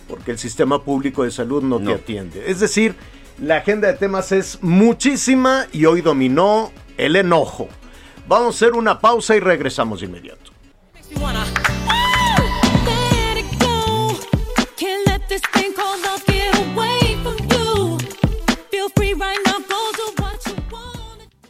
[0.08, 1.86] porque el sistema público de salud no, No.
[1.92, 2.44] te atiende.
[2.50, 2.96] Es decir,
[3.42, 7.68] la agenda de temas es muchísima y hoy dominó el enojo.
[8.28, 10.52] Vamos a hacer una pausa y regresamos de inmediato.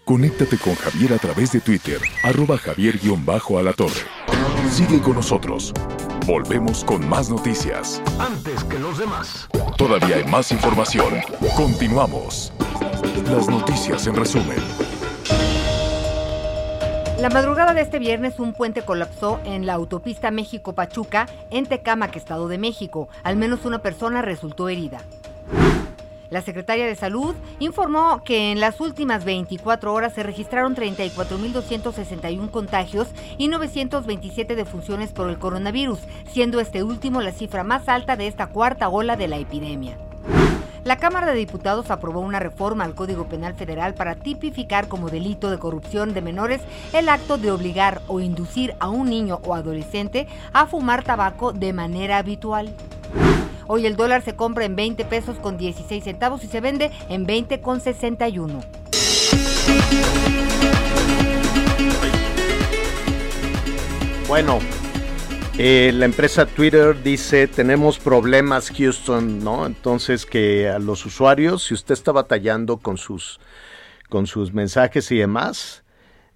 [0.10, 4.02] Conéctate con Javier a través de Twitter, arroba javier-alatorre.
[4.72, 5.72] Sigue con nosotros.
[6.26, 8.02] Volvemos con más noticias.
[8.18, 9.48] Antes que los demás.
[9.78, 11.14] Todavía hay más información.
[11.56, 12.52] Continuamos.
[13.26, 14.58] Las noticias en resumen.
[17.20, 22.48] La madrugada de este viernes un puente colapsó en la autopista México-Pachuca en Tecámac, Estado
[22.48, 23.10] de México.
[23.22, 25.04] Al menos una persona resultó herida.
[26.30, 33.08] La secretaria de Salud informó que en las últimas 24 horas se registraron 34.261 contagios
[33.40, 36.00] y 927 defunciones por el coronavirus,
[36.32, 39.98] siendo este último la cifra más alta de esta cuarta ola de la epidemia.
[40.84, 45.50] La Cámara de Diputados aprobó una reforma al Código Penal Federal para tipificar como delito
[45.50, 46.62] de corrupción de menores
[46.94, 51.74] el acto de obligar o inducir a un niño o adolescente a fumar tabaco de
[51.74, 52.74] manera habitual.
[53.72, 57.28] Hoy el dólar se compra en 20 pesos con 16 centavos y se vende en
[57.28, 58.62] 20 con 61.
[64.28, 64.58] Bueno,
[65.60, 69.68] eh, la empresa Twitter dice tenemos problemas Houston, ¿no?
[69.68, 73.40] Entonces que a los usuarios, si usted está batallando con sus
[74.10, 75.84] con sus mensajes y demás,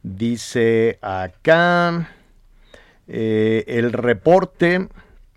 [0.04, 2.12] dice acá
[3.08, 4.88] eh, el reporte,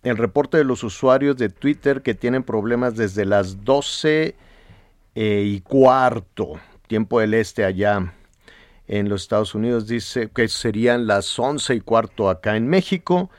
[0.06, 4.36] el reporte de los usuarios de Twitter que tienen problemas desde las 12
[5.16, 8.12] eh, y cuarto, tiempo del este allá
[8.86, 13.30] en los Estados Unidos, dice que serían las 11 y cuarto acá en México.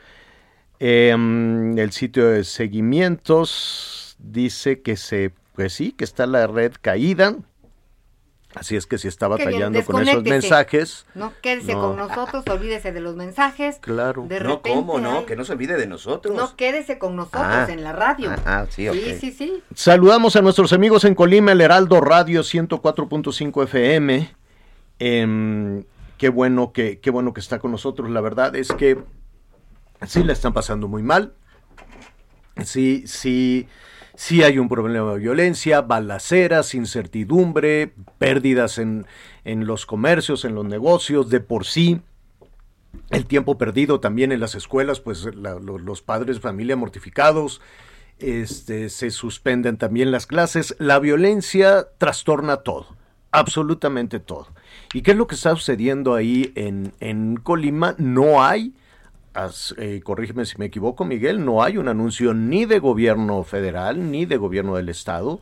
[0.78, 7.34] Em, el sitio de seguimientos dice que se, pues sí, que está la red caída.
[8.54, 11.04] Así es que si está batallando con esos mensajes.
[11.14, 11.80] No, quédese No.
[11.82, 13.76] con nosotros, olvídese de los mensajes.
[13.80, 14.24] Claro.
[14.26, 15.18] De no, repente ¿cómo no?
[15.18, 16.34] hay- Que no se olvide de nosotros.
[16.34, 18.30] No, quédese con nosotros Ah, en la radio.
[18.30, 18.94] ah, ah, sí, ok.
[18.96, 19.62] Sí, sí, sí.
[19.74, 24.34] Saludamos a nuestros amigos en Colima, el Heraldo Radio 104.5 FM.
[24.98, 25.84] Em,
[26.16, 28.10] qué bueno que qué bueno que está con nosotros.
[28.10, 28.98] La verdad es que
[30.06, 31.34] sí la están pasando muy mal.
[32.64, 33.68] Sí, sí,
[34.18, 39.06] sí hay un problema de violencia, balaceras, incertidumbre, pérdidas en,
[39.44, 42.00] en los comercios, en los negocios, de por sí.
[43.10, 47.60] El tiempo perdido también en las escuelas, pues la- lo- los padres de familia mortificados,
[48.18, 50.74] este, se suspenden también las clases.
[50.80, 52.96] La violencia trastorna todo,
[53.30, 54.48] absolutamente todo.
[54.92, 57.94] ¿Y qué es lo que está sucediendo ahí en, en Colima?
[57.98, 58.74] No hay,
[59.44, 64.10] as- eh, corrígeme si me equivoco, Miguel, no hay un anuncio ni de gobierno federal
[64.10, 65.40] ni de gobierno del estado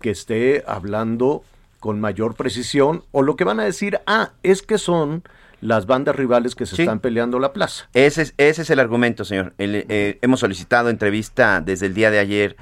[0.00, 1.42] que esté hablando
[1.80, 5.22] con mayor precisión o lo que van a decir, ah, es que son
[5.60, 6.82] las bandas rivales que se Sí.
[6.82, 7.88] están peleando la plaza.
[7.94, 9.54] Ese es, ese es el argumento, señor.
[9.56, 12.56] El, eh, hemos solicitado entrevista desde el día de ayer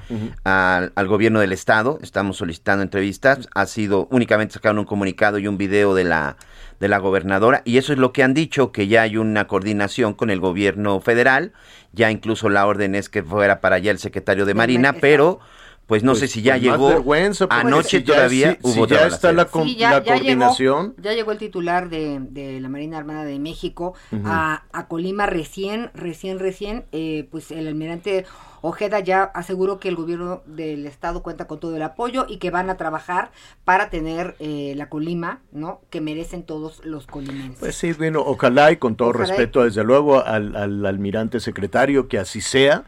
[0.45, 1.99] al, al gobierno del estado.
[2.01, 3.49] Estamos solicitando entrevistas.
[3.55, 6.37] Ha sido únicamente sacaron un comunicado y un video de la
[6.83, 10.13] de la gobernadora y eso es lo que han dicho que ya hay una coordinación
[10.13, 11.53] con el gobierno federal.
[11.93, 15.39] Ya incluso la orden es que fuera para allá el secretario de Marina, pero
[15.87, 16.89] pues no sé Pues- si ya pues llegó.
[16.89, 19.91] vergüenza, porque Anoche si ya- todavía si- hubo si ya está la, con- Sí, ya-
[19.91, 20.17] la ya llegó.
[20.17, 20.95] coordinación.
[20.97, 23.93] Ya llegó el titular de, de la Marina Armada de México
[24.25, 26.83] a, a Colima recién, recién, recién.
[26.91, 28.25] eh, pues el almirante
[28.65, 32.49] Ojeda ya aseguró que el gobierno del estado cuenta con todo el apoyo y que
[32.49, 33.31] van a trabajar
[33.65, 35.81] para tener eh, la Colima, ¿no?
[35.89, 37.59] Que merecen todos los colimenses.
[37.59, 41.41] Pues sí, bueno, ojalá y con todo Ojalá y- respeto, desde luego, al, al almirante
[41.41, 42.85] secretario, que así sea,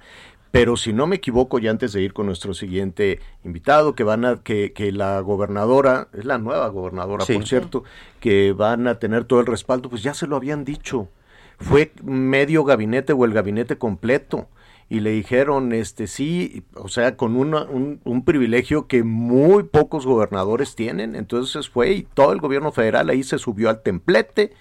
[0.52, 4.24] Pero si no me equivoco, ya antes de ir con nuestro siguiente invitado, que van
[4.24, 7.34] a, que, que la gobernadora, es la nueva gobernadora, Sí.
[7.34, 7.84] por cierto,
[8.22, 11.10] que van a tener todo el respaldo, pues ya se lo habían dicho.
[11.60, 14.48] Fue medio gabinete o el gabinete completo.
[14.88, 20.76] Y le dijeron, este sí, o sea, con un, un privilegio que muy pocos gobernadores
[20.76, 21.16] tienen.
[21.16, 24.54] Entonces fue y todo el gobierno federal ahí se subió al templete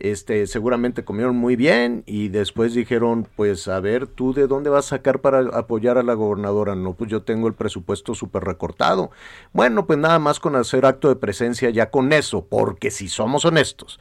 [0.00, 4.86] este, seguramente comieron muy bien y después dijeron, pues a ver, ¿tú de dónde vas
[4.86, 6.74] a sacar para apoyar a la gobernadora?
[6.74, 9.10] No, pues yo tengo el presupuesto súper recortado.
[9.52, 13.44] Bueno, pues nada más con hacer acto de presencia ya con eso, porque si somos
[13.44, 14.00] honestos,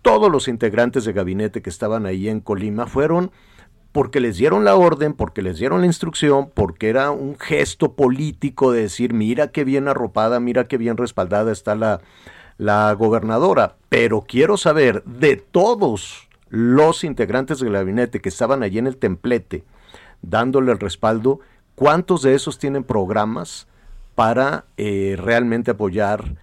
[0.00, 3.30] todos los integrantes de gabinete que estaban ahí en Colima fueron
[3.94, 8.72] porque les dieron la orden, porque les dieron la instrucción, porque era un gesto político
[8.72, 12.00] de decir, mira qué bien arropada, mira qué bien respaldada está la,
[12.58, 13.76] la gobernadora.
[13.88, 19.62] Pero quiero saber de todos los integrantes del gabinete que estaban allí en el templete,
[20.22, 21.38] dándole el respaldo,
[21.76, 23.68] ¿cuántos de esos tienen programas
[24.16, 26.34] para eh, realmente apoyar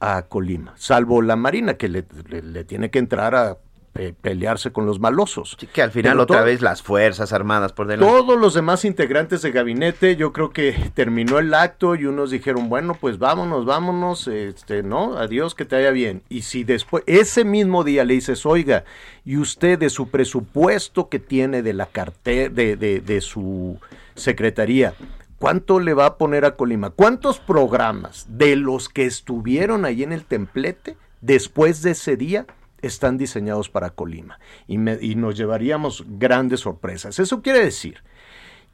[0.00, 0.72] a Colima?
[0.76, 3.58] Salvo la Marina, que le, le- le tiene que entrar a
[3.94, 5.56] pe- pelearse con los malosos.
[5.72, 8.12] Que al final Pero otra vez las Fuerzas Armadas por delante.
[8.12, 12.68] todos los demás integrantes de gabinete, yo creo que terminó el acto y unos dijeron,
[12.68, 15.16] bueno, pues vámonos, vámonos, este, ¿no?
[15.16, 16.20] Adiós, que te vaya bien.
[16.28, 18.84] Y si después, ese mismo día le dices, oiga,
[19.24, 23.78] y usted de su presupuesto que tiene de la cartera, de, de, de su
[24.16, 24.94] secretaría,
[25.38, 26.90] ¿cuánto le va a poner a Colima?
[26.90, 32.46] ¿Cuántos programas de los que estuvieron ahí en el templete después de ese día
[32.86, 34.38] están diseñados para Colima?
[34.66, 37.18] Y, nos llevaríamos grandes sorpresas.
[37.18, 38.02] Eso quiere decir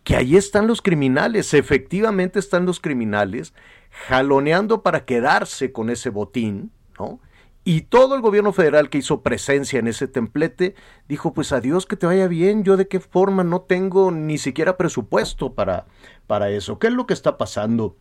[0.05, 3.55] que ahí están los criminales, efectivamente están los criminales
[3.91, 7.21] jaloneando para quedarse con ese botín, ¿no?
[7.63, 10.75] Y todo el gobierno federal que hizo presencia en ese templete
[11.09, 14.79] dijo, pues adiós, que te vaya bien, yo de qué forma no tengo ni siquiera
[14.79, 15.87] presupuesto para,
[16.27, 16.79] para eso.
[16.79, 17.97] ¿Qué es lo que está pasando?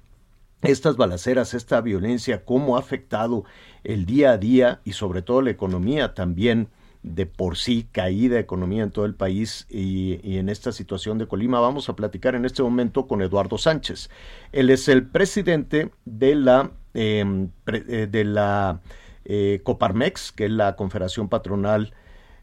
[0.62, 3.44] Estas balaceras, esta violencia, cómo ha afectado
[3.84, 6.68] el día a día y sobre todo la economía también
[7.02, 11.62] de por sí caída economía en todo el país y, en esta situación de Colima.
[11.62, 14.10] Vamos a platicar en este momento con Eduardo Sánchez.
[14.52, 18.82] Él es el presidente de la, pre- eh, de la
[19.24, 21.94] eh, Coparmex, que es la Confederación Patronal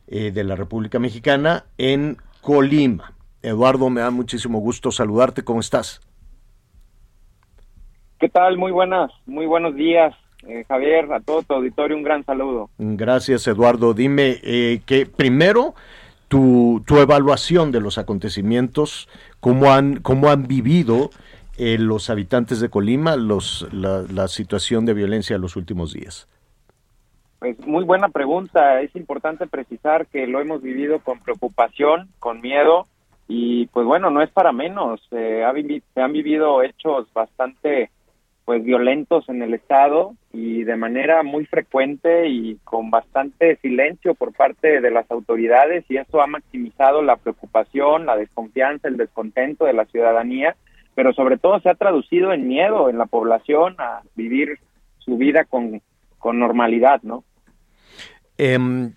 [0.06, 3.12] eh, de la República Mexicana, en Colima.
[3.42, 5.44] Eduardo, me da muchísimo gusto saludarte.
[5.44, 6.00] ¿Cómo estás?
[8.18, 8.56] ¿Qué tal?
[8.56, 10.14] Muy buenas, muy buenos días,
[10.48, 12.70] eh, Javier, a todo tu auditorio, un gran saludo.
[12.78, 13.94] Gracias, Eduardo.
[13.94, 15.74] Dime eh, que primero
[16.28, 19.08] tu, tu evaluación de los acontecimientos,
[19.40, 21.10] cómo han, cómo han vivido
[21.58, 26.28] eh, los habitantes de Colima los, la, la situación de violencia de los últimos días.
[27.38, 28.80] Pues muy buena pregunta.
[28.80, 32.86] Es importante precisar que lo hemos vivido con preocupación, con miedo
[33.28, 35.00] y pues bueno, no es para menos.
[35.10, 37.90] Eh, ha se han vivido hechos bastante
[38.46, 44.32] pues violentos en el estado y de manera muy frecuente y con bastante silencio por
[44.32, 49.72] parte de las autoridades y eso ha maximizado la preocupación, la desconfianza, el descontento de
[49.72, 50.54] la ciudadanía,
[50.94, 54.60] pero sobre todo se ha traducido en miedo en la población a vivir
[54.98, 55.82] su vida con,
[56.18, 57.24] con normalidad, ¿no?
[58.38, 58.92] Em,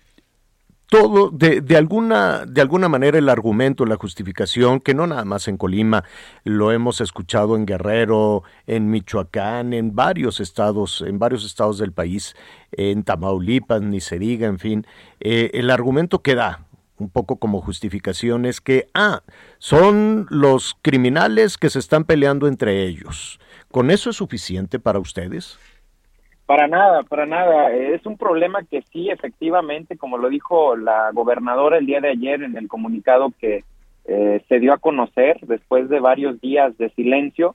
[0.90, 5.46] todo, de, de, alguna, de alguna manera el argumento, la justificación, que no nada más
[5.46, 6.04] en Colima,
[6.42, 12.34] lo hemos escuchado en Guerrero, en Michoacán, en varios estados, en varios estados del país,
[12.72, 14.86] en Tamaulipas, ni se diga, en fin,
[15.20, 16.66] eh, el argumento que da,
[16.98, 19.22] un poco como justificación, es que, ah,
[19.58, 23.38] son los criminales que se están peleando entre ellos.
[23.70, 25.56] ¿Con eso es suficiente para ustedes?
[26.50, 27.70] Para nada, para nada.
[27.72, 32.42] Es un problema que sí, efectivamente, como lo dijo la gobernadora el día de ayer
[32.42, 33.62] en el comunicado que
[34.06, 37.54] eh, se dio a conocer después de varios días de silencio,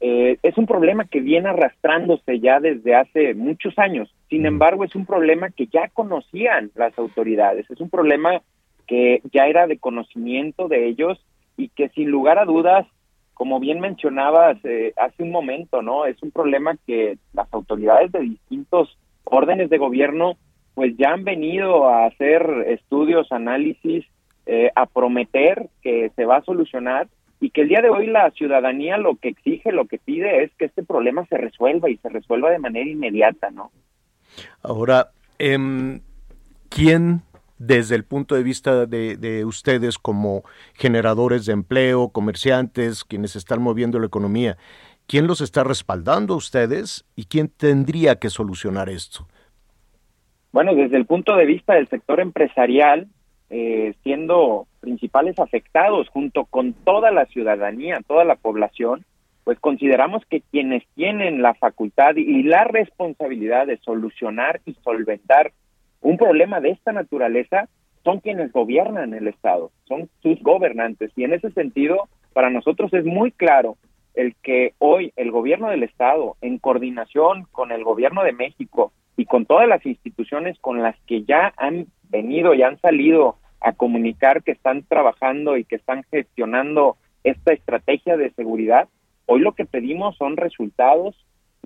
[0.00, 4.14] eh, es un problema que viene arrastrándose ya desde hace muchos años.
[4.28, 7.70] Sin embargo, es un problema que ya conocían las autoridades.
[7.70, 8.42] Es un problema
[8.86, 11.18] que ya era de conocimiento de ellos
[11.56, 12.86] y que sin lugar a dudas
[13.34, 16.06] como bien mencionabas eh, hace un momento, ¿no?
[16.06, 20.36] Es un problema que las autoridades de distintos órdenes de gobierno
[20.74, 24.04] pues ya han venido a hacer estudios, análisis,
[24.46, 27.08] eh, a prometer que se va a solucionar
[27.40, 30.52] y que el día de hoy la ciudadanía lo que exige, lo que pide es
[30.58, 33.70] que este problema se resuelva y se resuelva de manera inmediata, ¿no?
[34.62, 36.00] Ahora, eh,
[36.68, 37.22] ¿quién
[37.66, 40.42] desde el punto de vista de, de, ustedes como
[40.74, 44.56] generadores de empleo, comerciantes, quienes están moviendo la economía,
[45.06, 49.26] ¿quién los está respaldando a ustedes y quién tendría que solucionar esto?
[50.52, 53.08] Bueno, desde el punto de vista del sector empresarial,
[53.50, 59.04] eh, siendo principales afectados junto con toda la ciudadanía, toda la población,
[59.44, 65.52] pues consideramos que quienes tienen la facultad y la responsabilidad de solucionar y solventar
[66.04, 67.68] un problema de esta naturaleza
[68.04, 71.10] son quienes gobiernan el Estado, son sus gobernantes.
[71.16, 73.78] Y en ese sentido, para nosotros es muy claro
[74.12, 79.24] el que hoy el gobierno del Estado, en coordinación con el gobierno de México y
[79.24, 84.42] con todas las instituciones con las que ya han venido y han salido a comunicar
[84.42, 88.88] que están trabajando y que están gestionando esta estrategia de seguridad,
[89.24, 91.16] hoy lo que pedimos son resultados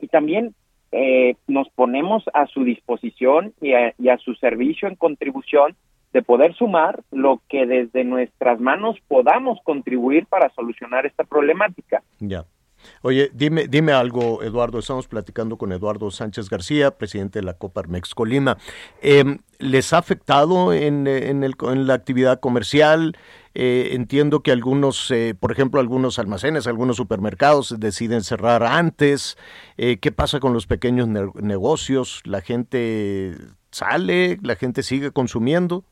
[0.01, 0.55] y también
[0.93, 5.77] eh, nos ponemos a su disposición y a, y a su servicio en contribución
[6.13, 12.03] de poder sumar lo que desde nuestras manos podamos contribuir para solucionar esta problemática.
[12.19, 12.45] Ya.
[13.03, 14.79] Oye, dime, dime algo, Eduardo.
[14.79, 18.57] Estamos platicando con Eduardo Sánchez García, presidente de la Coparmex Colima.
[19.03, 19.25] Eh,
[19.59, 23.17] ¿Les ha afectado en, en, el, en la actividad comercial?
[23.55, 29.37] Eh, entiendo que algunos, eh, por ejemplo, algunos almacenes, algunos supermercados deciden cerrar antes.
[29.77, 32.23] Eh, ¿Qué pasa con los pequeños ne negocios?
[32.25, 33.35] ¿La gente
[33.71, 34.39] sale?
[34.43, 35.85] ¿La gente sigue consumiendo?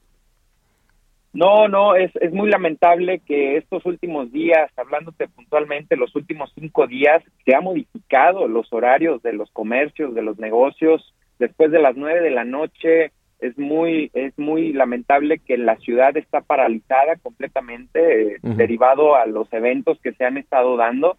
[1.32, 6.86] No, no, es, es muy lamentable que estos últimos días, hablándote puntualmente, los últimos cinco
[6.86, 11.14] días, se ha modificado los horarios de los comercios, de los negocios.
[11.38, 16.16] Después de las nueve de la noche, es muy, es muy lamentable que la ciudad
[16.16, 21.18] está paralizada completamente, eh, derivado a los eventos que se han estado dando.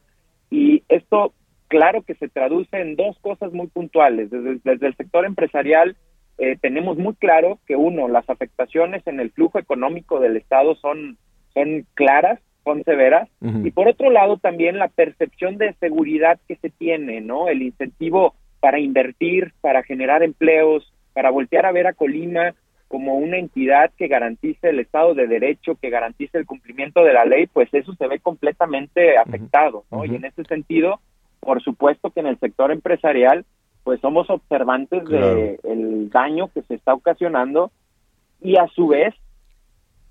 [0.49, 1.33] Y esto,
[1.67, 4.29] claro que se traduce en dos cosas muy puntuales.
[4.31, 5.95] Desde, desde el sector empresarial,
[6.37, 11.17] eh, tenemos muy claro que uno, las afectaciones en el flujo económico del Estado son,
[11.53, 13.29] son claras, son severas,
[13.63, 17.47] y por otro lado también la percepción de seguridad que se tiene, ¿no?
[17.47, 22.53] El incentivo para invertir, para generar empleos, para voltear a ver a Colima
[22.87, 27.25] como una entidad que garantice el Estado de Derecho, que garantice el cumplimiento de la
[27.25, 30.05] ley, pues eso se ve completamente afectado, ¿no?
[30.05, 30.99] Y en ese sentido,
[31.39, 33.45] por supuesto que en el sector empresarial,
[33.83, 35.33] pues somos observantes Claro.
[35.33, 37.71] de el daño que se está ocasionando
[38.39, 39.15] y a su vez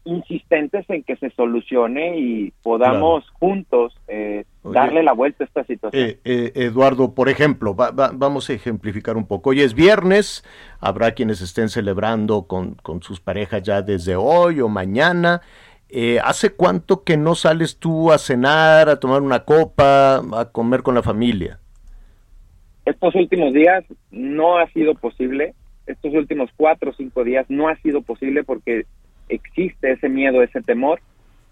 [0.07, 4.75] insistentes en que se solucione y podamos juntos eh, Oye.
[4.75, 6.03] darle la vuelta a esta situación.
[6.03, 9.51] Eh, eh, Eduardo, por ejemplo, va- va- vamos a ejemplificar un poco.
[9.51, 10.45] Hoy es viernes,
[10.81, 15.43] habrá quienes estén celebrando con, con sus parejas ya desde hoy o mañana.
[16.25, 20.95] ¿Hace cuánto que no sales tú a cenar, a tomar una copa, a comer con
[20.95, 21.59] la familia?
[22.85, 25.55] Estos últimos días no ha sido posible,
[25.87, 28.87] estos últimos cuatro o cinco días no ha sido posible porque
[29.29, 31.01] existe ese miedo, ese temor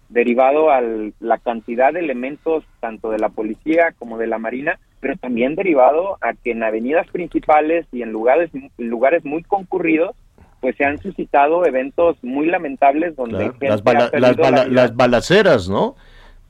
[0.09, 0.81] derivado a
[1.19, 6.17] la cantidad de elementos tanto de la policía como de la marina, pero también derivado
[6.21, 10.15] a que en avenidas principales y en lugares lugares muy concurridos
[10.61, 15.69] pues se han suscitado eventos muy lamentables donde Claro, gente Las, bala- las bala- balaceras,
[15.69, 15.95] ¿no?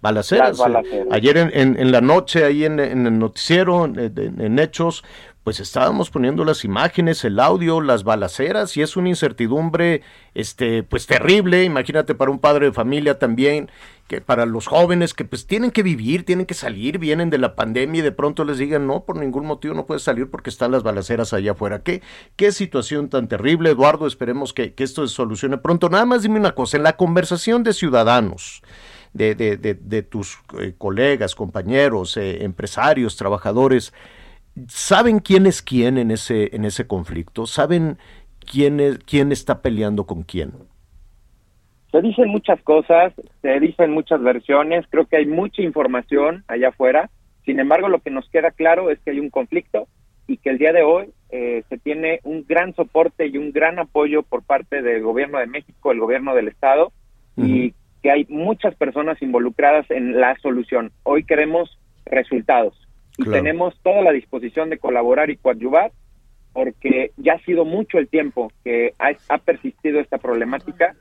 [0.01, 0.49] Balaceras.
[0.49, 1.07] Las balaceras.
[1.07, 5.03] eh, Ayer en, en- en la noche, ahí en, en el noticiero, en Hechos,
[5.45, 10.01] pues estábamos poniendo las imágenes, el audio, las balaceras, y es una incertidumbre,
[10.33, 13.69] este, pues terrible, imagínate para un padre de familia también,
[14.07, 17.55] que para los jóvenes que pues tienen que vivir, tienen que salir, vienen de la
[17.55, 20.71] pandemia y de pronto les digan, no, por ningún motivo no puedes salir porque están
[20.71, 21.83] las balaceras allá afuera.
[21.83, 22.01] ¿Qué,
[22.35, 24.07] qué situación tan terrible, Eduardo?
[24.07, 25.89] Esperemos que, que esto se solucione pronto.
[25.89, 28.63] Nada más dime una cosa, en la conversación de ciudadanos,
[29.13, 33.93] de, de, de, de tus eh, colegas, compañeros, eh, empresarios, trabajadores,
[34.67, 37.45] ¿saben quién es quién en ese, en ese conflicto?
[37.45, 37.97] ¿Saben
[38.39, 40.53] quién, es, quién está peleando con quién?
[41.91, 47.09] Se dicen muchas cosas, se dicen muchas versiones, creo que hay mucha información allá afuera.
[47.45, 49.87] Sin embargo, lo que nos queda claro es que hay un conflicto
[50.27, 53.79] y que el día de hoy eh, se tiene un gran soporte y un gran
[53.79, 56.91] apoyo por parte del gobierno de México, el gobierno del Estado,
[57.37, 60.91] y que hay muchas personas involucradas en la solución.
[61.03, 62.84] Hoy queremos resultados
[63.17, 63.31] y Claro.
[63.43, 65.91] tenemos toda la disposición de colaborar y coadyuvar
[66.53, 70.95] porque ya ha sido mucho el tiempo que ha, ha persistido esta problemática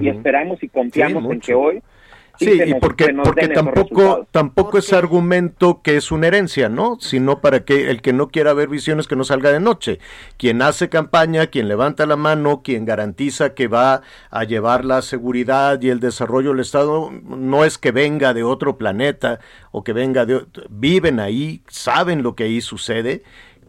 [0.00, 1.82] y esperamos y confiamos Sí, en que hoy
[2.44, 6.10] sí y nos- porque, se nos porque den esos tampoco, tampoco es argumento que es
[6.12, 6.98] una herencia, ¿no?
[7.00, 9.98] Sino para que el que no quiera ver visiones que no salga de noche.
[10.36, 15.80] Quien hace campaña, quien levanta la mano, quien garantiza que va a llevar la seguridad
[15.80, 19.40] y el desarrollo del Estado, no es que venga de otro planeta
[19.70, 20.44] o que venga de...
[20.70, 23.22] Viven ahí, saben lo que ahí sucede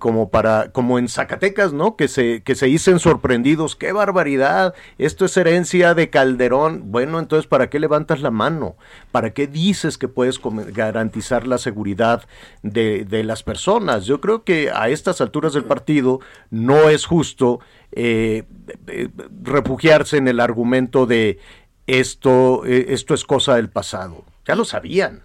[0.04, 1.96] como para, como en Zacatecas, ¿no?
[1.96, 6.92] Que se, que se dicen sorprendidos, qué barbaridad, esto es herencia de Calderón.
[6.92, 8.76] Bueno, entonces, ¿para qué levantas la mano?
[9.14, 10.42] ¿Para qué dices que puedes
[10.74, 12.28] garantizar la seguridad
[12.64, 14.06] de, de las personas?
[14.06, 17.62] Yo creo que a estas alturas del partido no es justo
[17.94, 18.44] eh,
[18.88, 19.08] eh,
[19.42, 21.40] refugiarse en el argumento de
[21.88, 24.26] esto, eh, esto es cosa del pasado.
[24.46, 25.24] Ya lo sabían.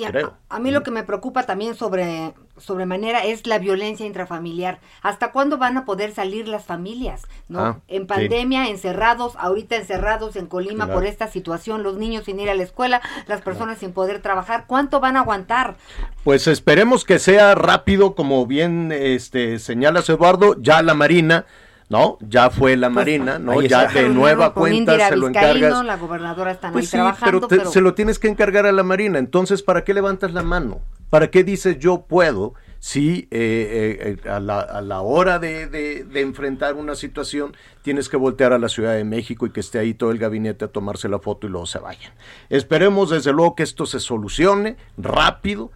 [0.00, 0.34] Y a, creo.
[0.48, 4.80] a mí lo que me preocupa también sobre sobremanera es la violencia intrafamiliar.
[5.02, 7.22] ¿Hasta cuándo van a poder salir las familias?
[7.48, 7.60] ¿no?
[7.60, 8.06] Ah, en sí.
[8.06, 10.94] pandemia, encerrados, ahorita encerrados en Colima Claro.
[11.00, 14.64] por esta situación, los niños sin ir a la escuela, las personas sin poder trabajar.
[14.66, 15.76] ¿Cuánto van a aguantar?
[16.24, 21.46] Pues esperemos que sea rápido, como bien este señalas Eduardo, ya la Marina,
[21.90, 22.16] ¿no?
[22.20, 23.52] Ya fue la Marina, ¿no?
[23.60, 24.00] ahí Ya está.
[24.00, 25.84] de nueva cuenta se lo encargas.
[25.84, 28.64] la gobernadora están Pues ahí sí, trabajando, pero, te- pero se lo tienes que encargar
[28.64, 29.18] a la Marina.
[29.18, 30.80] Entonces, ¿para qué levantas la mano?
[31.10, 32.54] ¿Para qué dices yo puedo?
[32.78, 37.54] Si eh, eh, eh, a, la, a la hora de, de- de enfrentar una situación
[37.82, 40.64] tienes que voltear a la Ciudad de México y que esté ahí todo el gabinete
[40.64, 42.12] a tomarse la foto y luego se vayan.
[42.48, 45.72] Esperemos desde luego que esto se solucione rápido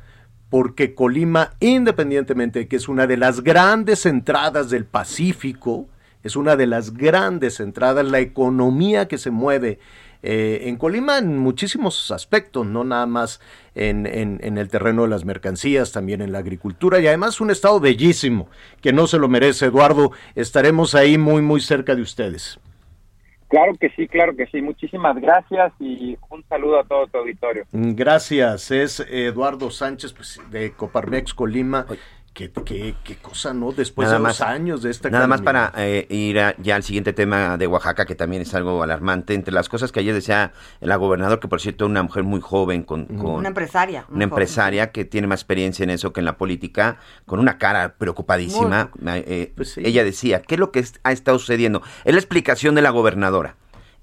[0.49, 5.89] porque Colima, independientemente de que es una de las grandes entradas del Pacífico,
[6.25, 9.79] es una de las grandes entradas, la economía que se mueve
[10.27, 13.41] eh, en Colima en muchísimos aspectos, no nada más
[13.75, 17.51] en, en- en el terreno de las mercancías, también en la agricultura y además un
[17.51, 18.49] estado bellísimo,
[18.81, 20.13] que no se lo merece, Eduardo.
[20.35, 22.59] Estaremos ahí muy, muy cerca de ustedes.
[23.49, 24.63] Claro que sí, claro que sí.
[24.63, 27.65] Muchísimas gracias y un saludo a todo tu auditorio.
[27.73, 31.87] Gracias, es Eduardo Sánchez pues, de Coparmex Colima.
[32.35, 33.71] Qué, qué- qué cosa, ¿no?
[33.71, 36.75] Después Nada de más- dos años de esta Nada más para eh, ir a- ya
[36.75, 39.35] al siguiente tema de Oaxaca, que también es algo alarmante.
[39.35, 42.83] Entre las cosas que ayer decía la gobernador, que por cierto, una mujer muy joven,
[42.83, 44.01] con, con- una empresaria.
[44.01, 44.23] una joven.
[44.23, 48.91] empresaria que tiene más experiencia en eso que en la política, con una cara preocupadísima.
[49.07, 49.83] eh, Pues sí.
[49.85, 51.83] Ella decía, ¿qué es lo que es- ha estado sucediendo?
[52.05, 53.55] Es la explicación de la gobernadora.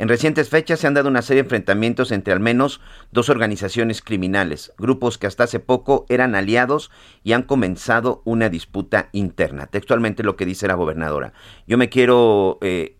[0.02, 2.82] En recientes fechas se han dado una serie de enfrentamientos entre al menos
[3.12, 6.90] dos organizaciones criminales, grupos que hasta hace poco eran aliados
[7.24, 9.68] y han comenzado una disputa interna.
[9.68, 11.34] Textualmente lo que dice la gobernadora.
[11.68, 12.98] Yo me quiero eh,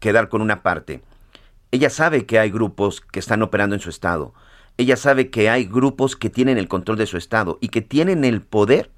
[0.00, 1.02] quedar con una parte.
[1.70, 4.34] Ella sabe que hay grupos que están operando en su estado.
[4.76, 8.24] Ella sabe que hay grupos que tienen el control de su estado y que tienen
[8.24, 8.90] el poder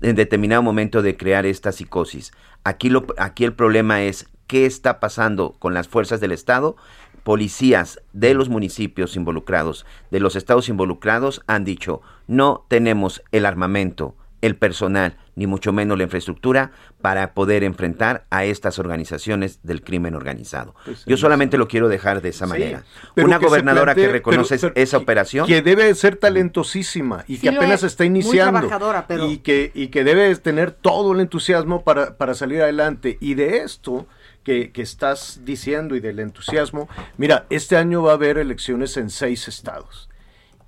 [0.00, 2.32] en determinado momento de crear esta psicosis.
[2.62, 6.76] Aquí, lo, aquí el problema es qué está pasando con las fuerzas del Estado.
[7.22, 14.14] Policías de los municipios involucrados, de los estados involucrados, han dicho, no tenemos el armamento,
[14.42, 20.14] el personal, ni mucho menos la infraestructura para poder enfrentar a estas organizaciones del crimen
[20.14, 20.74] organizado.
[20.84, 22.84] Pues, Yo sí, solamente lo quiero dejar de esa manera.
[23.16, 25.46] Una que gobernadora que reconoce pero- pero esa operación.
[25.46, 28.60] Que debe ser talentosísima y Sí que apenas es, está muy iniciando.
[28.60, 33.16] trabajadora, pero- y, que, y que debe tener todo el entusiasmo para, para salir adelante.
[33.20, 34.06] Y de esto
[34.44, 39.48] que, estás diciendo y del entusiasmo, mira, este año va a haber elecciones en seis
[39.48, 40.08] estados.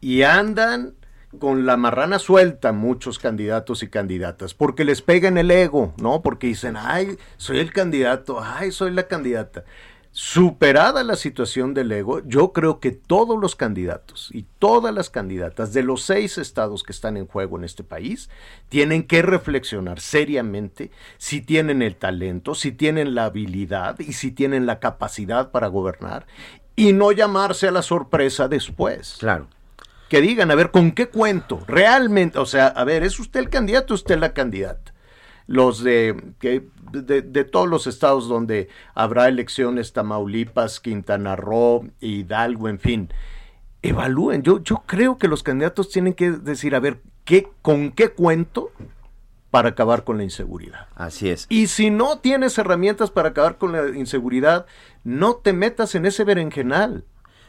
[0.00, 0.94] Y andan
[1.38, 6.22] con la marrana suelta muchos candidatos y candidatas, porque les pegan el ego, ¿no?
[6.22, 9.64] Porque dicen, ay, soy el candidato, ay, soy la candidata.
[10.18, 15.74] Superada la situación del ego, yo creo que todos los candidatos y todas las candidatas
[15.74, 18.30] de los seis estados que están en juego en este país
[18.70, 24.64] tienen que reflexionar seriamente si tienen el talento, si tienen la habilidad y si tienen
[24.64, 26.26] la capacidad para gobernar
[26.76, 29.48] y no llamarse a la sorpresa después Claro.
[30.08, 31.62] que digan, a ver, ¿con qué cuento?
[31.68, 34.94] Realmente, o sea, a ver, ¿es usted el candidato o usted la candidata?
[35.46, 42.68] Los de, que, de, de todos los estados donde habrá elecciones, Tamaulipas, Quintana Roo, Hidalgo,
[42.68, 43.08] en fin,
[43.82, 44.42] evalúen.
[44.42, 48.70] Yo, yo creo que los candidatos tienen que decir, a ver, ¿qué, ¿con qué cuento
[49.50, 50.88] para acabar con la inseguridad?
[50.96, 51.46] Así es.
[51.48, 54.66] Y si no tienes herramientas para acabar con la inseguridad,
[55.04, 57.04] no te metas en ese berenjenal.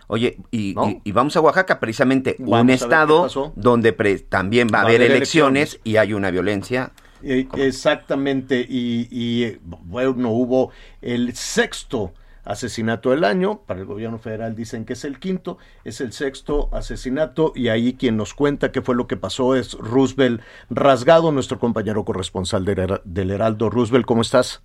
[0.09, 0.87] Oye, y, ¿No?
[0.89, 5.01] y- y vamos a Oaxaca, precisamente Vamos un estado donde pre- también va a haber
[5.01, 6.91] elecciones, y hay una violencia.
[7.23, 12.13] Eh, exactamente, y, y, bueno, hubo el sexto
[12.45, 16.69] asesinato del año, para el gobierno federal dicen que es el quinto, es el sexto
[16.71, 21.59] asesinato, y ahí quien nos cuenta qué fue lo que pasó es Roosevelt Rasgado, nuestro
[21.59, 23.69] compañero corresponsal del, Hera- del Heraldo.
[23.69, 24.63] Roosevelt, ¿cómo estás?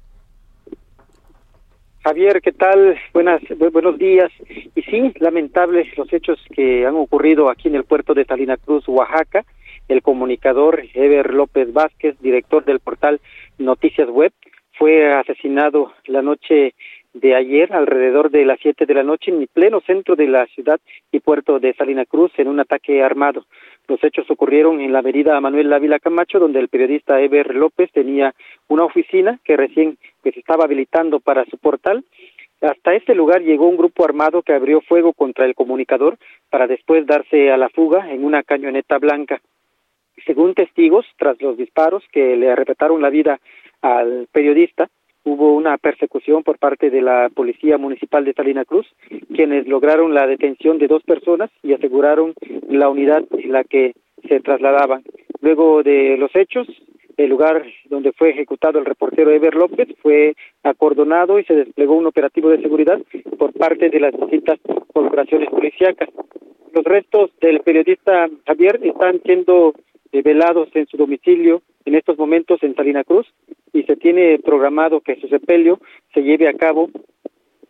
[2.04, 2.96] Javier, ¿qué tal?
[3.14, 4.30] Buenas, bu- buenos días.
[4.74, 8.84] Y sí, lamentables los hechos que han ocurrido aquí en el puerto de Salina Cruz,
[8.88, 9.44] Oaxaca.
[9.92, 13.20] El comunicador Eber López Vázquez, director del portal
[13.58, 14.32] Noticias Web,
[14.78, 16.72] fue asesinado la noche
[17.12, 20.46] de ayer, alrededor de las 7 de la noche, en el pleno centro de la
[20.46, 20.80] ciudad
[21.10, 23.44] y puerto de Salina Cruz, en un ataque armado.
[23.86, 28.34] Los hechos ocurrieron en la avenida Manuel Ávila Camacho, donde el periodista Eber López tenía
[28.68, 32.02] una oficina que recién pues, estaba habilitando para su portal.
[32.62, 36.16] Hasta este lugar llegó un grupo armado que abrió fuego contra el comunicador
[36.48, 39.42] para después darse a la fuga en una camioneta blanca.
[40.26, 43.40] Según testigos, tras los disparos que le arrebataron la vida
[43.80, 44.88] al periodista,
[45.24, 48.86] hubo una persecución por parte de la Policía Municipal de Salina Cruz,
[49.34, 52.34] quienes lograron la detención de dos personas y aseguraron
[52.68, 53.94] la unidad en la que
[54.28, 55.02] se trasladaban.
[55.40, 56.66] Luego de los hechos,
[57.16, 62.06] el lugar donde fue ejecutado el reportero Eber López fue acordonado y se desplegó un
[62.06, 63.00] operativo de seguridad
[63.38, 64.58] por parte de las distintas
[64.92, 66.08] corporaciones policíacas.
[66.72, 69.74] Los restos del periodista Javier están siendo
[70.12, 73.26] eh, velados en su domicilio en estos momentos en Salina Cruz
[73.72, 75.80] y se tiene programado que su sepelio
[76.14, 76.90] se lleve a cabo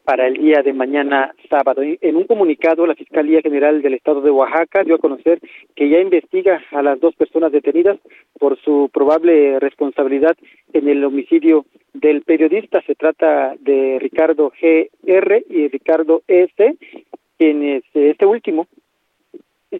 [0.04, 1.82] para el día de mañana sábado.
[1.82, 5.40] En un comunicado, la Fiscalía General del Estado de Oaxaca dio a conocer
[5.76, 7.98] que ya investiga a las dos personas detenidas
[8.38, 10.36] por su probable responsabilidad
[10.72, 12.82] en el homicidio del periodista.
[12.82, 15.44] Se trata de Ricardo G.R.
[15.48, 16.76] y Ricardo S.,
[17.38, 18.66] quienes este último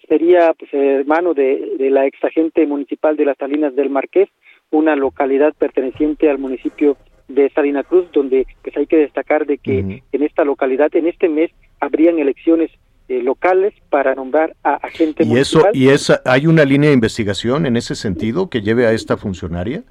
[0.09, 4.29] sería pues, hermano de, de la ex agente municipal de las Salinas del Marqués,
[4.71, 6.97] una localidad perteneciente al municipio
[7.29, 11.29] de Salina Cruz, donde pues hay que destacar de que en esta localidad, en este
[11.29, 12.71] mes, habrían elecciones
[13.09, 15.71] eh, locales para nombrar a agente ¿Y eso, municipal.
[15.75, 19.83] y esa, hay una línea de investigación en ese sentido que lleve a esta funcionaria?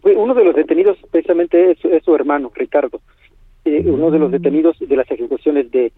[0.00, 3.00] Fue Uno de los detenidos precisamente es, es su hermano, Ricardo,
[3.64, 5.92] eh, uno de los detenidos de las ejecuciones de,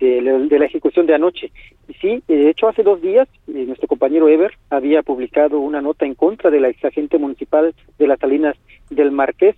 [0.00, 1.52] de, la- ejecución de anoche.
[1.88, 6.06] Y sí, de hecho hace dos días eh, nuestro compañero Ever había publicado una nota
[6.06, 8.56] en contra de la exagente municipal de las Salinas
[8.88, 9.56] del Marqués,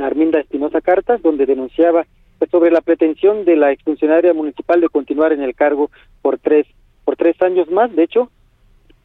[0.00, 2.06] Arminda Espinosa Cartas, donde denunciaba
[2.38, 5.90] pues, sobre la pretensión de la exfuncionaria municipal de continuar en el cargo
[6.22, 6.66] por tres
[7.04, 7.94] por tres años más.
[7.94, 8.30] De hecho,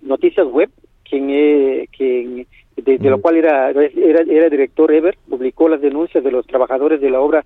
[0.01, 0.69] Noticias Web,
[1.11, 2.47] quien, eh, quien
[2.77, 7.01] de, de lo cual era, era era director Ever, publicó las denuncias de los trabajadores
[7.01, 7.43] de la obra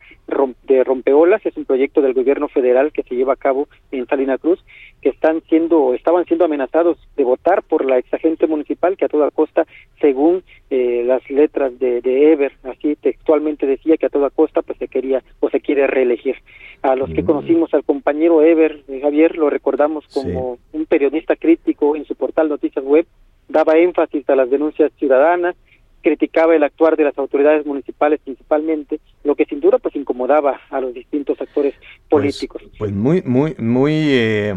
[0.63, 4.37] de Rompeolas, es un proyecto del gobierno federal que se lleva a cabo en Salina
[4.37, 4.63] Cruz,
[5.01, 9.31] que están siendo estaban siendo amenazados de votar por la exagente municipal que a toda
[9.31, 9.65] costa,
[9.99, 14.77] según eh, las letras de, de Ever, así textualmente decía que a toda costa pues
[14.77, 16.35] se quería o se quiere reelegir.
[16.81, 21.95] A los que conocimos al compañero Ever, eh, Javier, lo recordamos como un periodista crítico
[21.95, 23.07] en su portal Noticias Web,
[23.47, 25.55] daba énfasis a las denuncias ciudadanas,
[26.01, 30.79] criticaba el actuar de las autoridades municipales principalmente, lo que sin duda pues incomodaba a
[30.79, 31.73] los distintos actores
[32.09, 32.61] políticos.
[32.77, 34.53] Pues muy, muy, muy, eh,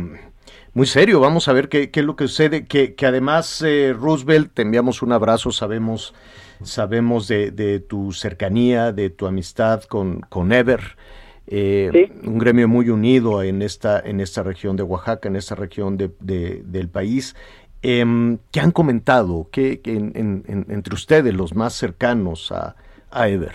[0.74, 1.20] muy serio.
[1.20, 2.66] Vamos a ver qué, qué es lo que sucede.
[2.66, 5.50] Que, que además, eh, Roosevelt, te enviamos un abrazo.
[5.50, 6.14] Sabemos,
[6.62, 10.80] sabemos de, de tu cercanía, de tu amistad con, con Ever.
[11.46, 15.96] eh, Un gremio muy unido en esta, en esta región de Oaxaca, en esta región
[15.96, 17.34] de, de- del país.
[17.82, 22.74] Em, ¿Qué han comentado ¿Qué, en- en- en- entre ustedes, los más cercanos a,
[23.10, 23.54] a Ever?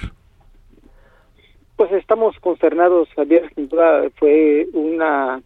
[1.75, 5.41] Pues estamos consternados, Javier, sin duda fue una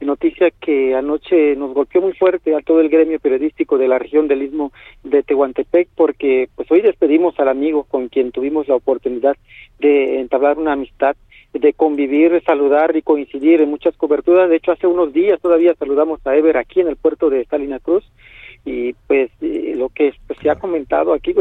[0.00, 4.28] noticia que anoche nos golpeó muy fuerte a todo el gremio periodístico de la región
[4.28, 4.70] del Istmo
[5.02, 9.34] de Tehuantepec, porque pues hoy despedimos al amigo con quien tuvimos la oportunidad
[9.78, 11.16] de entablar una amistad,
[11.54, 14.50] de convivir, saludar y coincidir en muchas coberturas.
[14.50, 17.78] De hecho, hace unos días todavía saludamos a Ever aquí en el puerto de Salina
[17.78, 18.04] Cruz
[18.64, 21.34] y pues eh, lo que pues, se ha comentado aquí,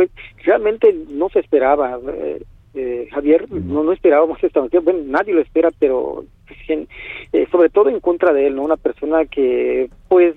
[0.44, 2.00] realmente no se esperaba.
[2.08, 2.42] eh,
[2.76, 6.88] eh, Javier, no, no esperábamos esta noticia, bueno, nadie lo espera, pero pues,
[7.32, 8.64] eh, sobre todo en contra de él, ¿no?
[8.64, 10.34] Una persona que, pues,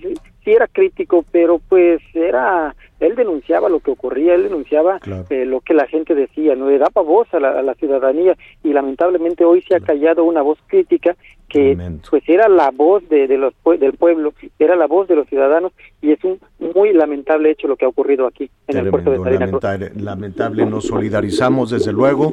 [0.46, 5.60] sí era crítico, pero pues era, él denunciaba lo que ocurría, él denunciaba eh, lo
[5.60, 6.70] que la gente decía, ¿no?
[6.70, 10.42] Le daba voz a la, a la ciudadanía y lamentablemente hoy se ha callado una
[10.42, 11.16] voz crítica
[11.48, 11.78] que
[12.10, 15.72] pues era la voz de, de los del pueblo, era la voz de los ciudadanos
[16.02, 19.18] y es un muy lamentable hecho lo que ha ocurrido aquí en el puerto de
[19.18, 19.62] Salina Cruz.
[19.62, 22.32] lamentable, lamentable, nos solidarizamos desde luego.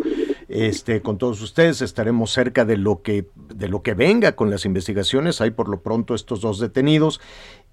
[0.49, 4.65] Este, con todos ustedes, estaremos cerca de lo que de lo que venga con las
[4.65, 7.21] investigaciones, hay por lo pronto estos dos detenidos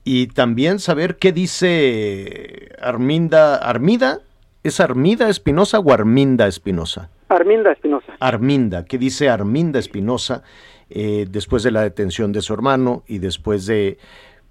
[0.05, 4.21] y también saber qué dice Arminda, Armida,
[4.63, 7.11] ¿es Armida Espinosa o Arminda Espinosa?
[7.29, 8.13] Arminda Espinosa.
[8.19, 10.43] Arminda, ¿qué dice Arminda Espinosa
[10.89, 13.99] eh, después de la detención de su hermano y después de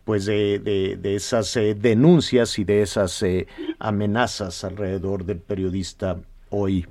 [0.06, 3.45] pues de, de- de esas eh, denuncias y de esas eh,
[3.78, 6.18] amenazas alrededor del periodista
[6.50, 6.88] hoy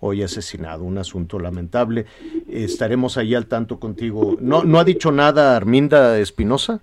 [0.00, 2.06] hoy asesinado, un asunto lamentable.
[2.48, 4.36] Estaremos ahí al tanto contigo.
[4.40, 6.80] ¿No, no ha dicho nada Arminda Espinosa?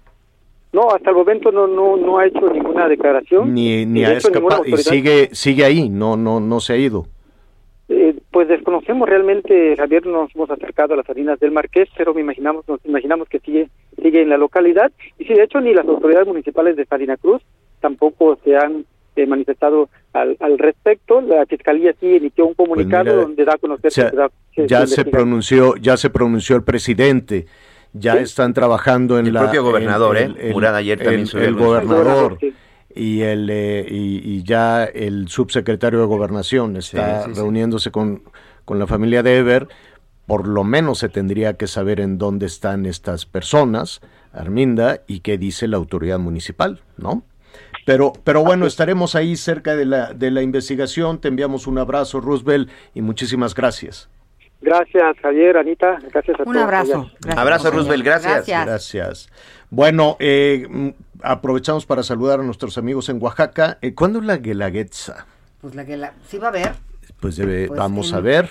[0.75, 3.53] No, hasta el momento no no no ha hecho ninguna declaración.
[3.53, 7.05] Ni, ni ha escapado y sigue sigue ahí, no no no se ha ido.
[7.87, 12.13] Eh, Pues desconocemos realmente, Javier, no nos hemos acercado a las harinas del Marqués, pero
[12.13, 13.69] me imaginamos, nos imaginamos que sigue,
[14.01, 14.91] sigue en la localidad.
[15.19, 17.41] Y sí, de hecho, ni las autoridades municipales de Salina Cruz
[17.79, 21.21] tampoco se han eh, manifestado al, al respecto.
[21.21, 24.09] La fiscalía sí emitió un comunicado Pues mira, donde da a conocer O sea, que
[24.09, 27.45] se da- que ya se pronunció, ya se pronunció el presidente,
[27.97, 30.47] ya están trabajando en El la propio gobernador, el- ¿eh?
[30.47, 32.53] el- Murad ayer también el, subió el gobernador Sí.
[32.93, 37.39] y el eh, y, y ya el subsecretario de gobernación está sí, sí.
[37.39, 38.23] reuniéndose con,
[38.65, 39.67] con la familia de Ever.
[40.27, 44.01] Por lo menos se tendría que saber en dónde están estas personas,
[44.33, 47.23] Arminda, y qué dice la autoridad municipal, ¿no?
[47.85, 51.19] Pero, pero bueno, estaremos ahí cerca de la, de la investigación.
[51.21, 54.09] Te enviamos un abrazo, Roosevelt, y muchísimas gracias.
[54.65, 55.99] Gracias, Javier, Anita.
[56.11, 56.63] Gracias a Un todos.
[56.63, 57.11] abrazo.
[57.21, 57.71] Gracias, Abrazo.
[57.71, 58.33] Roosevelt, gracias.
[58.47, 58.65] Gracias.
[58.65, 59.29] Gracias.
[59.69, 60.89] Bueno, eh, mm,
[61.21, 63.77] aprovechamos para saludar a nuestros amigos en Oaxaca.
[63.81, 65.25] Eh, ¿Cuándo es la Guelaguetza?
[65.61, 66.73] Pues la que la, sí va a ver.
[67.19, 68.49] Pues debe- Pues vamos en- a ver.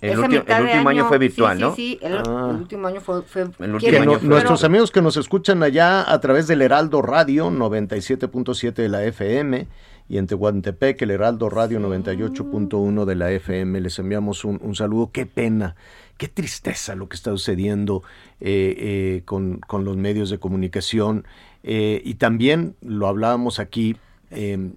[0.00, 1.74] El, último, el último año, fue virtual, sí, ¿no?
[1.74, 2.48] Sí, sí, el, Ah.
[2.50, 3.22] el último año fue...
[3.22, 6.46] fue último Que quieren- año no- fue- nuestros amigos que nos escuchan allá a través
[6.46, 9.66] del Heraldo Radio 97.7 de la FM
[10.08, 13.80] y en Tehuantepec el Heraldo Radio 98.1 de la FM.
[13.80, 15.10] Les enviamos un, un saludo.
[15.12, 15.76] Qué pena,
[16.18, 18.02] qué tristeza lo que está sucediendo
[18.40, 21.26] eh, eh, con, con los medios de comunicación.
[21.62, 23.96] Eh, y también lo hablábamos aquí
[24.30, 24.72] eh,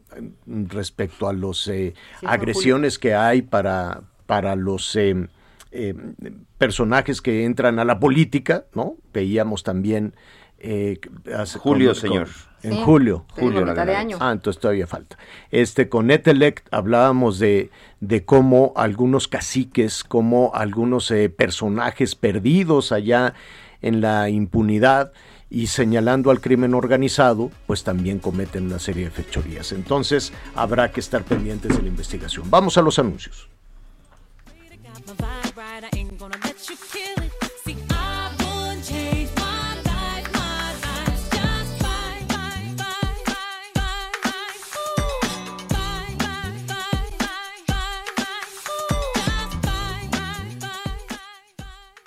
[0.45, 5.27] respecto a los Sí, fue agresiones que hay para, para los eh,
[5.71, 5.93] eh,
[6.57, 8.95] personajes que entran a la política, ¿no?
[9.13, 10.13] Veíamos también
[10.59, 10.99] eh,
[11.35, 12.27] hace- Julio, con- señor.
[12.67, 13.25] En Sí, julio.
[13.31, 14.17] Julio, la la mitad de año.
[14.19, 15.17] Ah, entonces todavía falta.
[15.51, 23.33] Este, con Etelec hablábamos de, de cómo algunos caciques, como algunos eh, personajes perdidos allá
[23.81, 25.11] en la impunidad
[25.49, 29.71] y señalando al crimen organizado, pues también cometen una serie de fechorías.
[29.71, 32.49] Entonces habrá que estar pendientes de la investigación.
[32.49, 33.47] Vamos a los anuncios.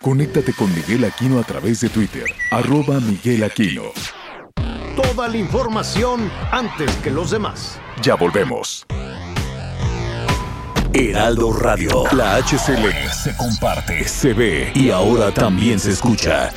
[0.02, 3.92] Conéctate con Miguel Aquino a través de Twitter, arroba Miguel Aquino.
[4.96, 7.78] Toda la información antes que los demás.
[8.00, 8.86] Ya volvemos.
[10.94, 12.04] Heraldo Radio.
[12.12, 16.50] La HCL se comparte, se ve y ahora también se escucha.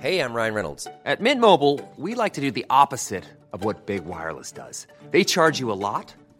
[0.00, 0.88] Hey, I'm Ryan Reynolds.
[1.06, 3.22] At Mint Mobile, we like to do the opposite
[3.52, 4.88] of what Big Wireless does.
[5.12, 6.12] They charge you a lot,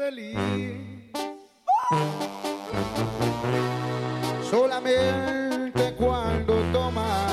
[0.00, 0.38] feliz?
[4.50, 7.32] Solamente cuando tomas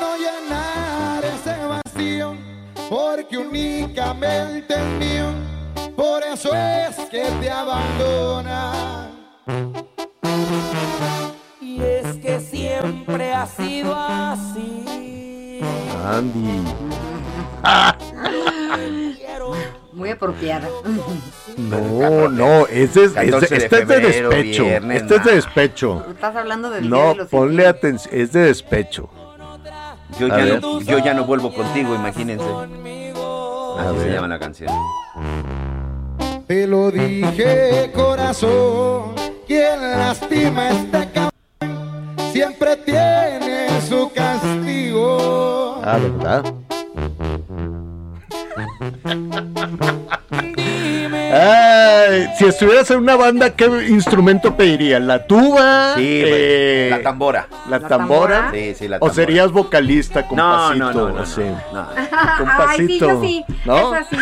[0.00, 2.36] no llenar ese vacío
[2.90, 5.28] porque únicamente es mío
[5.96, 9.10] por eso es que te abandona
[11.60, 15.60] Y es que siempre ha sido así.
[16.04, 16.62] Andy.
[19.92, 20.68] Muy apropiada.
[21.56, 24.64] No, no, ese es, 14 este, de es de despecho.
[24.64, 26.06] viernes, este es de despecho.
[26.10, 29.08] Estás hablando del día No, de los ponle atención, es de despecho.
[30.18, 32.44] Yo ya, no, yo ya no vuelvo contigo, imagínense.
[32.44, 34.70] Así se llama la canción.
[36.46, 39.14] Te lo dije, corazón,
[39.46, 45.80] quien lastima este cabrón siempre tiene su castigo.
[45.84, 46.44] Ah, ¿verdad?
[51.30, 55.00] Ay, si estuvieras en una banda, ¿qué instrumento pedirías?
[55.02, 55.94] ¿La tuba?
[55.96, 57.46] Sí, Eh, la tambora.
[57.68, 58.34] ¿La ¿La tambora?
[58.36, 58.50] tambora?
[58.52, 59.14] Sí, sí, la ¿O tambora.
[59.14, 60.84] serías vocalista con No, pasito?
[60.84, 61.22] no, no, no, no,
[61.72, 61.88] no.
[62.38, 63.44] Con Ay, sí, yo sí.
[63.64, 63.92] ¿no?
[64.10, 64.16] Sí.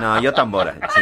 [0.00, 0.74] No, yo tambora.
[0.94, 1.00] sí.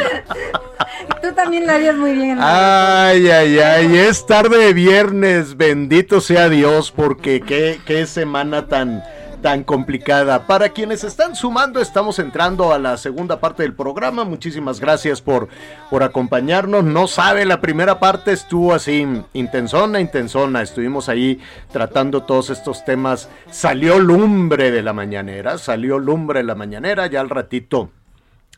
[1.21, 2.37] Tú también lo harías muy bien.
[2.41, 9.03] Ay, ay, ay, es tarde de viernes, bendito sea Dios, porque qué, qué semana tan,
[9.41, 10.47] tan complicada.
[10.47, 14.23] Para quienes están sumando, estamos entrando a la segunda parte del programa.
[14.23, 15.49] Muchísimas gracias por,
[15.89, 16.83] por acompañarnos.
[16.83, 20.61] No sabe, la primera parte estuvo así, intensona, intensona.
[20.61, 21.39] Estuvimos ahí
[21.71, 23.29] tratando todos estos temas.
[23.49, 27.07] Salió lumbre de la mañanera, salió lumbre de la mañanera.
[27.07, 27.89] Ya al ratito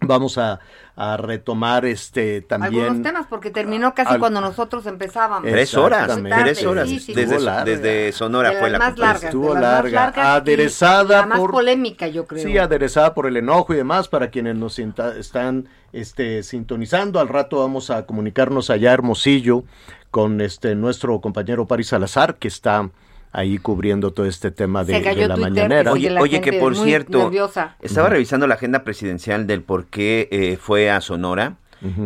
[0.08, 0.60] vamos a,
[0.96, 2.84] a retomar este también.
[2.86, 5.50] Algunos temas, porque terminó casi Al- cuando nosotros empezábamos.
[5.50, 6.90] Tres horas, tres horas.
[6.90, 10.26] Sí, sí, desde, Sonora De fue la más largas, Estuvo de las más larga, largas
[10.26, 12.44] y aderezada la más por- polémica, yo creo.
[12.44, 17.20] Sí, aderezada por el enojo y demás, para quienes nos sinta- están este, sintonizando.
[17.20, 19.64] Al rato vamos a comunicarnos allá a Hermosillo
[20.12, 22.90] con este nuestro compañero Paris Salazar, que está
[23.34, 25.92] ahí cubriendo todo este tema de, la Twitter, mañanera.
[25.92, 27.76] Oye, la oye, que por cierto, nerviosa.
[27.82, 31.58] estaba revisando la agenda presidencial del por qué eh, fue a Sonora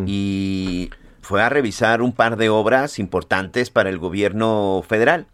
[0.07, 0.89] y
[1.21, 5.27] fue a revisar un par de obras importantes para el gobierno federal.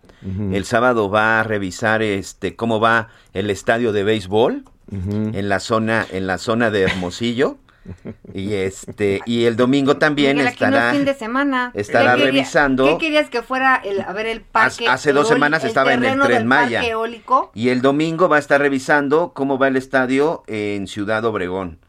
[0.51, 6.05] El sábado va a revisar este cómo va el estadio de béisbol en la zona
[6.11, 7.57] en la zona de Hermosillo
[8.33, 11.71] y este y el domingo también Miguel, aquí no es estará fin de semana.
[11.73, 14.87] estará ¿Qué quería- revisando- ¿Qué querías que fuera el, a ver el parque?
[14.87, 16.83] Hace dos semanas estaba en el Tren Maya.
[16.83, 17.51] eólico?
[17.53, 21.79] y el domingo va a estar revisando cómo va el estadio en Ciudad Obregón.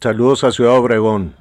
[0.00, 1.34] Saludos a Ciudad Obregón.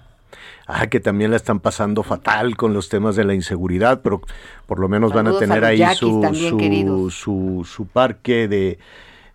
[0.68, 4.22] Ah, que también la están pasando fatal con los temas de la inseguridad, pero
[4.66, 7.14] por lo menos van a tener ahí su, también, su, queridos.
[7.14, 8.80] su, su parque de,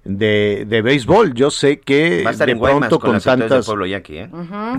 [0.04, 1.34] de, de béisbol.
[1.34, 3.66] Yo sé que Va a estar de en Guaymas pronto con, con tantas...
[3.66, 4.30] pueblo yaqui, ¿eh?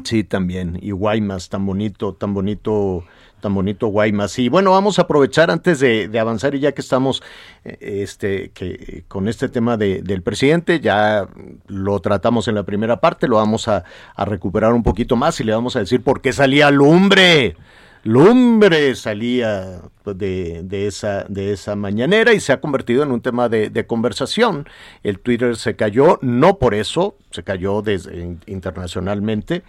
[0.03, 0.77] Sí, también.
[0.81, 3.03] Y Guaymas, tan bonito, tan bonito,
[3.39, 4.37] tan bonito Guaymas.
[4.39, 7.21] Y bueno, vamos a aprovechar antes de, de avanzar y ya que estamos
[7.63, 11.27] eh, este, que, con este tema de- del presidente, ya
[11.67, 13.83] lo tratamos en la primera parte, lo vamos a,
[14.15, 17.55] a recuperar un poquito más y le vamos a decir por qué salía lumbre.
[18.03, 23.21] Lumbre salía pues, de, de esa, de esa mañanera y se ha convertido en un
[23.21, 24.67] tema de, de conversación.
[25.03, 29.63] El Twitter se cayó, no por eso, se cayó desde, internacionalmente,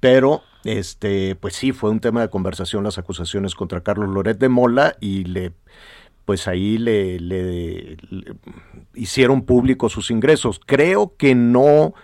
[0.00, 4.48] pero este, pues sí, fue un tema de conversación las acusaciones contra Carlos Loret de
[4.48, 5.52] Mola y le
[6.24, 8.34] pues ahí le, le- le
[8.94, 10.60] hicieron públicos sus ingresos.
[10.66, 11.94] Creo que no,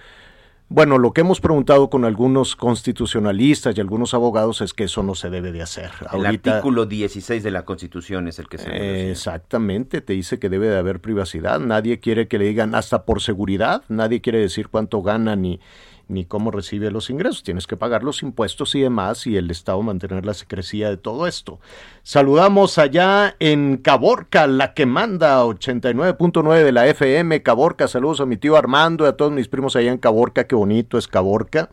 [0.73, 5.15] bueno, lo que hemos preguntado con algunos constitucionalistas y algunos abogados es que eso no
[5.15, 5.91] se debe de hacer.
[6.13, 9.11] El Ahorita- artículo 16 de la Constitución es el que se eh, negocia.
[9.11, 11.61] Exactamente, te dice que debe de haber privacidad.
[11.61, 15.61] Nadie quiere que le digan hasta por seguridad, nadie quiere decir cuánto gana ni,
[16.09, 17.43] ni cómo recibe los ingresos.
[17.43, 21.27] Tienes que pagar los impuestos y demás y el Estado mantener la secrecía de todo
[21.27, 21.61] esto.
[22.03, 27.43] Saludamos allá en Caborca, la que manda 89.9 de la FM.
[27.43, 30.45] Caborca, saludos a mi tío Armando y a todos mis primos allá en Caborca.
[30.45, 31.71] Qué bonito es Caborca,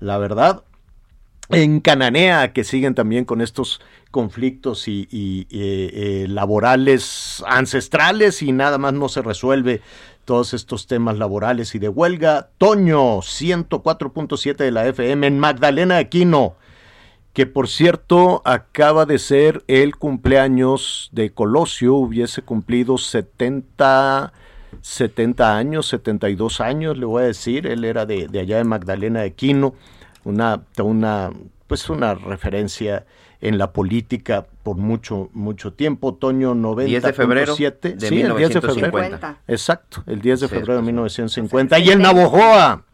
[0.00, 0.64] la verdad
[1.48, 3.80] en Cananea, que siguen también con estos
[4.10, 5.08] conflictos y,
[5.50, 9.80] eh, laborales ancestrales y nada más no se resuelve
[10.24, 12.50] todos estos temas laborales y de huelga.
[12.58, 16.54] Toño, 104.7 de la FM en Magdalena Aquino,
[17.32, 24.32] que por cierto acaba de ser el cumpleaños de Colosio, hubiese cumplido 70...
[24.80, 29.20] 70 años, 72 años, le voy a decir, él era de, de allá de Magdalena
[29.20, 29.74] de Quino,
[30.24, 31.30] una, una,
[31.66, 33.04] pues una referencia
[33.40, 36.88] en la política por mucho, mucho tiempo, otoño 90.
[36.88, 37.64] 10 de febrero de sí,
[38.20, 38.92] el 10 de febrero.
[38.92, 39.40] 1950.
[39.48, 41.78] Exacto, el 10 de Sí, febrero de pues, 1950.
[41.80, 42.84] Y el Navojoa,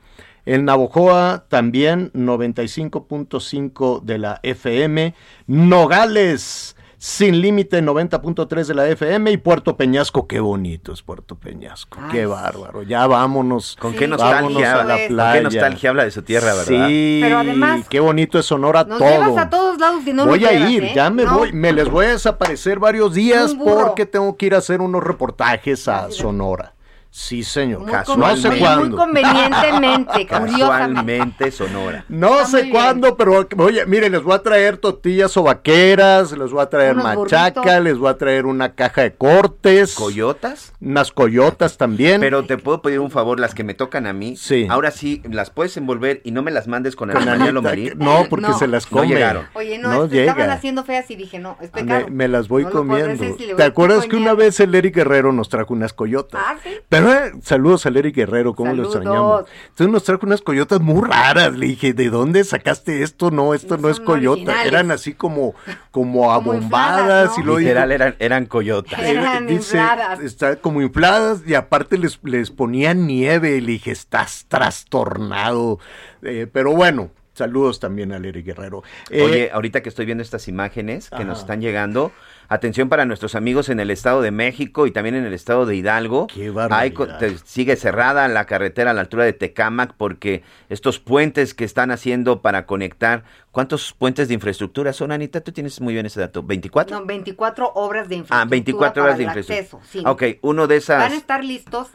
[0.46, 5.14] el Navojoa también 95.5 de la FM,
[5.46, 11.99] Nogales sin límite 90.3 de la FM y Puerto Peñasco, qué bonito es Puerto Peñasco,
[12.11, 12.82] qué bárbaro.
[12.82, 13.76] Ya vámonos.
[13.78, 14.80] ¿Con qué vámonos nostalgia?
[14.80, 15.32] a la ¿Con playa.
[15.38, 16.88] qué nostalgia habla de su tierra, verdad?
[16.88, 19.09] Sí, Pero además, qué bonito es Sonora Nos todo.
[19.09, 20.92] llevas a todos lados y no voy a ir, ¿eh?
[20.94, 21.38] ya me No.
[21.38, 25.05] voy, me les voy a desaparecer varios días porque tengo que ir a hacer unos
[25.05, 26.74] reportajes a Sonora.
[27.18, 27.80] Sí, señor.
[27.80, 28.40] Muy no Casualmente.
[28.42, 28.96] sé Muy cuándo.
[28.96, 30.24] convenientemente.
[30.26, 32.04] Casualmente Sonora.
[32.08, 36.52] No Está sé cuándo, pero oye, mire, les voy a traer tortillas o vaqueras, les
[36.52, 37.82] voy a traer Unos machaca, burritos.
[37.82, 40.72] les voy a traer una caja de cortes, ¿Coyotas?
[40.80, 42.20] unas coyotas también.
[42.20, 44.36] Pero te puedo pedir un favor, las que me tocan a mí.
[44.36, 44.68] Sí.
[44.70, 47.90] Ahora sí, las puedes envolver y no me las mandes con Con Ana Lomelí.
[47.96, 48.58] no, porque No.
[48.58, 49.08] se las No come.
[49.08, 49.46] llegaron.
[49.54, 52.06] Oye, no, No es estaban haciendo feas y dije, no, es Me, pecado.
[52.10, 53.24] me las voy No comiendo.
[53.56, 56.40] ¿Te acuerdas que una vez el Eric Guerrero nos trajo unas coyotas?
[56.44, 56.70] Ah, sí.
[56.88, 57.07] Pero
[57.42, 58.94] saludos al Eric Guerrero, ¿cómo lo Saludos.
[58.96, 59.44] extrañamos?
[59.68, 61.56] Entonces nos trajo unas coyotas muy raras.
[61.56, 63.30] Le dije, ¿de dónde sacaste esto?
[63.30, 64.34] No, esto no, No es coyota.
[64.40, 64.66] originales.
[64.66, 65.54] Eran así como,
[65.90, 66.61] como Como abombadas.
[66.64, 69.00] infladas, y dijo, Literal, eran, eran coyotas.
[69.00, 70.20] Eran dice, infladas.
[70.20, 73.61] está como infladas y aparte les, les ponían nieve.
[73.61, 75.78] Le dije, estás trastornado.
[76.22, 78.82] Eh, pero bueno, Saludos también a Lery Guerrero.
[79.11, 82.12] Eh, Oye, ahorita que estoy viendo estas imágenes que nos están llegando,
[82.49, 85.76] atención para nuestros amigos en el Estado de México y también en el Estado de
[85.76, 86.26] Hidalgo.
[86.26, 90.99] Qué Hay co- te- sigue cerrada la carretera a la altura de Tecámac porque estos
[90.99, 93.22] puentes que están haciendo para conectar,
[93.53, 95.41] ¿cuántos puentes de infraestructura son, Anita?
[95.41, 96.43] Tú tienes muy bien ese dato.
[96.43, 96.91] ¿24?
[96.91, 98.43] No, 24 obras de infraestructura.
[98.43, 99.80] ah, 24 horas de para el infraestructura.
[99.82, 100.05] acceso, sí.
[100.07, 100.99] Ok, uno de esas...
[100.99, 101.89] Van a estar listos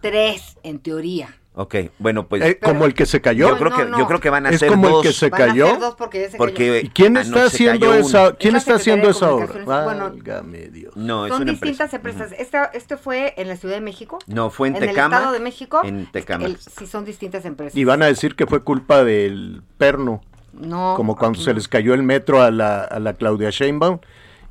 [0.00, 1.34] tres, en teoría.
[1.56, 2.42] Ok, bueno, pues...
[2.42, 3.48] Eh, como el que se cayó.
[3.50, 5.04] Yo creo, que, yo creo que van a Es ser como dos.
[5.04, 5.66] el que se Van a cayó.
[5.68, 6.76] ser dos porque ya se Porque cayó.
[6.86, 8.28] ¿Y quién está haciendo esa?
[8.28, 8.36] uno.
[8.40, 9.46] ¿Quién Es está haciendo esa obra?
[9.64, 10.96] Válgame Dios.
[10.96, 12.24] No, es Son una distintas empresa.
[12.24, 12.40] empresas.
[12.40, 14.18] Esta, este fue en la Ciudad de México.
[14.26, 14.88] No, fue en En el.
[14.90, 15.80] Estado de México.
[15.84, 16.48] En Tecámac.
[16.48, 17.76] El- sí, son distintas empresas.
[17.76, 20.22] Y van a decir que fue culpa del perno.
[20.52, 20.94] No.
[20.96, 23.98] como cuando aquí se les cayó el metro a la, a la Claudia Sheinbaum.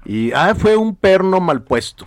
[0.05, 2.05] Y, ah, fue un perno mal puesto.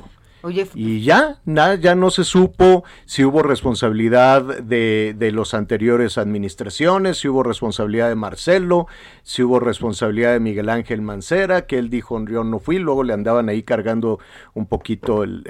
[0.75, 7.19] Y ya, nada, ya no se supo si hubo responsabilidad de, de los anteriores administraciones,
[7.19, 8.87] si hubo responsabilidad de Marcelo,
[9.23, 13.13] si hubo responsabilidad de Miguel Ángel Mancera, que él dijo yo no fui, luego le
[13.13, 14.19] andaban ahí cargando
[14.55, 15.43] un poquito el-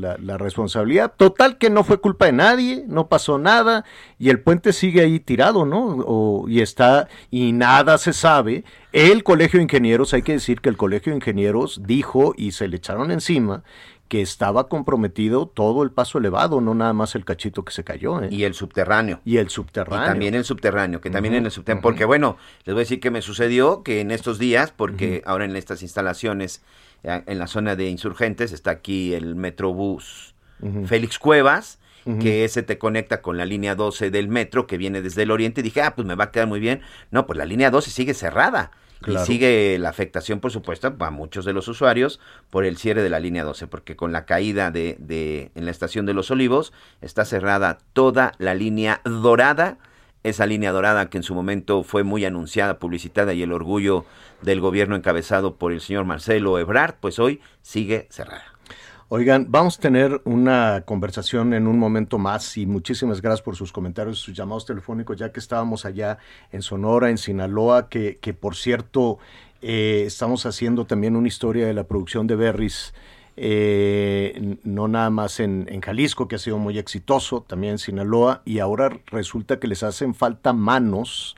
[0.00, 1.12] la, la responsabilidad.
[1.16, 3.84] Total que no fue culpa de nadie, no pasó nada,
[4.18, 5.96] y el puente sigue ahí tirado, ¿no?
[6.06, 8.64] O- y está, y nada se sabe.
[8.92, 12.68] El Colegio de Ingenieros, hay que decir que el Colegio de Ingenieros dijo y se
[12.68, 13.62] le echaron encima
[14.08, 18.22] que estaba comprometido todo el paso elevado, no nada más el cachito que se cayó.
[18.22, 18.28] ¿eh?
[18.30, 19.20] Y el subterráneo.
[19.24, 20.06] Y el Y subterráneo.
[20.06, 23.10] también el subterráneo, que también en el subterráneo, porque bueno, les voy a decir que
[23.10, 26.62] me sucedió que en estos días, porque ahora en estas instalaciones,
[27.02, 30.34] eh, en la zona de insurgentes, está aquí el Metrobús.
[30.86, 31.78] Félix Cuevas,
[32.20, 35.60] que ese te conecta con la línea 12 del metro, que viene desde el oriente,
[35.60, 36.80] y dije, ah, pues me va a quedar muy bien.
[37.10, 38.70] No, pues la línea 12 sigue cerrada.
[39.00, 39.22] Claro.
[39.22, 42.20] Y sigue la afectación, por supuesto, para muchos de los usuarios
[42.50, 45.70] por el cierre de la línea 12, porque con la caída de, de en la
[45.70, 46.72] estación de los Olivos
[47.02, 49.78] está cerrada toda la línea dorada,
[50.22, 54.04] esa línea dorada que en su momento fue muy anunciada, publicitada y el orgullo
[54.42, 58.55] del gobierno encabezado por el señor Marcelo Ebrard, pues hoy sigue cerrada.
[59.08, 63.70] Oigan, vamos a tener una conversación en un momento más y muchísimas gracias por sus
[63.70, 66.18] comentarios, sus llamados telefónicos, ya que estábamos allá
[66.50, 69.18] en Sonora, en Sinaloa, que, que por cierto
[69.62, 72.94] eh, estamos haciendo también una historia de la producción de Berries,
[73.36, 78.42] eh, no nada más en, en Jalisco, que ha sido muy exitoso, también en Sinaloa,
[78.44, 81.36] y ahora resulta que les hacen falta manos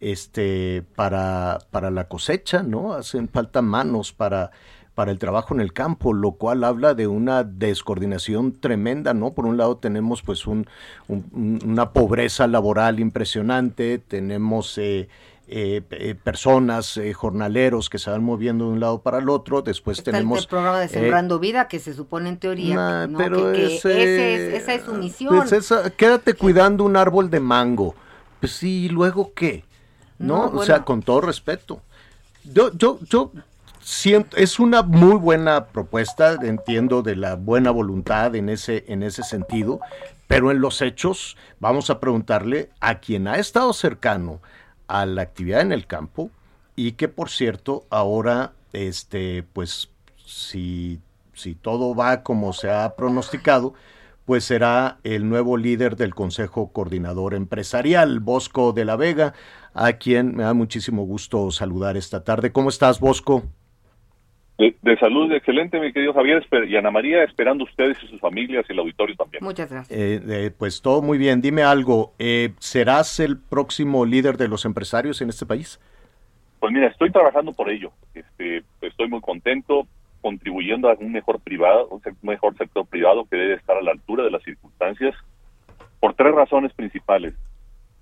[0.00, 2.92] este para, para la cosecha, ¿no?
[2.92, 4.50] Hacen falta manos para,
[4.96, 9.32] para el trabajo en el campo, lo cual habla de una descoordinación tremenda, ¿no?
[9.34, 10.66] Por un lado tenemos pues un,
[11.06, 15.08] un- un- una pobreza laboral impresionante, tenemos eh,
[15.48, 19.60] eh, eh, personas, eh, jornaleros que se van moviendo de un lado para el otro,
[19.60, 20.40] después Está tenemos...
[20.40, 23.18] el programa de Sembrando Vida, que se supone en teoría Nah, ¿no?
[23.18, 25.36] pero que, que ese- ese es- esa es su misión.
[25.36, 27.94] Pues esa- quédate cuidando un árbol de mango.
[28.40, 29.62] Pues sí, ¿y luego qué?
[30.18, 31.82] No, No, o sea, con todo respeto.
[32.44, 33.30] Yo, yo, yo
[33.86, 39.22] siento, es una muy buena propuesta, entiendo de la buena voluntad en ese, en ese
[39.22, 39.78] sentido,
[40.26, 44.40] pero en los hechos vamos a preguntarle a quien ha estado cercano
[44.88, 46.30] a la actividad en el campo
[46.74, 50.98] y que por cierto ahora, este, pues si,
[51.32, 53.74] si todo va como se ha pronosticado,
[54.24, 59.32] pues será el nuevo líder del Consejo Coordinador Empresarial, Bosco de la Vega,
[59.74, 62.50] a quien me da muchísimo gusto saludar esta tarde.
[62.50, 63.44] ¿Cómo estás, Bosco?
[64.58, 68.20] De, de salud excelente, mi querido Javier, esper- y Ana María, esperando ustedes y sus
[68.20, 69.44] familias y el auditorio también.
[69.44, 69.98] Muchas gracias.
[69.98, 71.42] Eh, eh, pues todo muy bien.
[71.42, 75.78] Dime algo, eh, ¿serás el próximo líder de los empresarios en este país?
[76.58, 77.92] Pues mira, estoy trabajando por ello.
[78.14, 79.86] Este, estoy muy contento
[80.22, 84.24] contribuyendo a un mejor privado, un mejor sector privado que debe estar a la altura
[84.24, 85.14] de las circunstancias
[86.00, 87.34] por tres razones principales.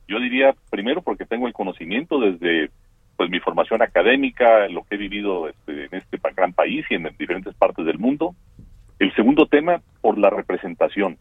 [0.07, 2.71] Yo diría, primero, porque tengo el conocimiento desde
[3.17, 7.09] pues mi formación académica, lo que he vivido este, en este gran país y en
[7.19, 8.35] diferentes partes del mundo.
[8.99, 11.19] El segundo tema, por la representación.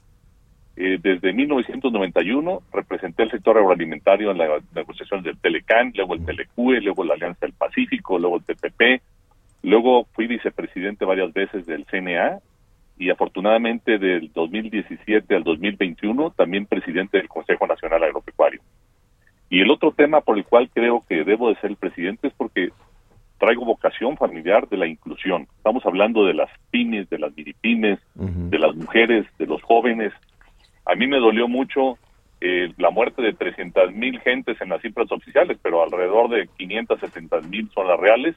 [0.76, 6.82] Eh, desde 1991 representé el sector agroalimentario en la negociación del Telecán, luego el Telecue,
[6.82, 9.04] luego la Alianza del Pacífico, luego el TPP,
[9.62, 12.40] luego fui vicepresidente varias veces del CNA
[12.98, 18.62] y afortunadamente del 2017 al 2021 también presidente del Consejo Nacional Agropecuario.
[19.54, 22.34] Y el otro tema por el cual creo que debo de ser el presidente es
[22.34, 22.70] porque
[23.38, 25.48] traigo vocación familiar de la inclusión.
[25.58, 30.12] Estamos hablando de las pymes, de las minipymes, de las mujeres, de los jóvenes.
[30.88, 32.00] A mí me dolió mucho
[32.42, 37.42] eh, la muerte de 300 mil gentes en las cifras oficiales, pero alrededor de 560
[37.42, 38.36] mil son las reales,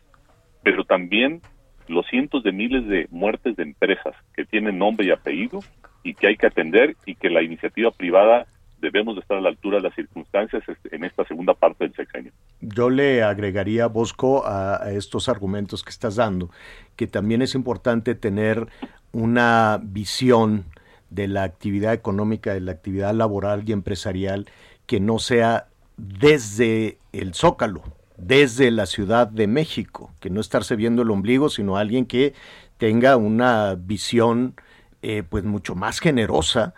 [0.63, 1.41] pero también
[1.89, 5.61] los cientos de miles de muertes de empresas que tienen nombre y apellido
[6.03, 8.47] y que hay que atender y que la iniciativa privada
[8.81, 11.95] debemos de estar a la altura de las circunstancias este, en esta segunda parte del
[11.95, 12.33] sexenio.
[12.61, 16.51] Yo le agregaría, Bosco, a, estos argumentos que estás dando,
[16.97, 18.67] que también es importante tener
[19.13, 20.65] una visión
[21.11, 24.47] de la actividad económica, de la actividad laboral y empresarial
[24.87, 27.83] que no sea desde el zócalo,
[28.17, 32.35] desde la Ciudad de México, que no estarse viendo el ombligo, sino alguien que
[32.79, 34.55] tenga una visión
[35.03, 36.75] eh, pues mucho más generosa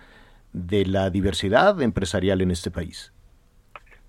[0.52, 3.12] de la diversidad empresarial en este país.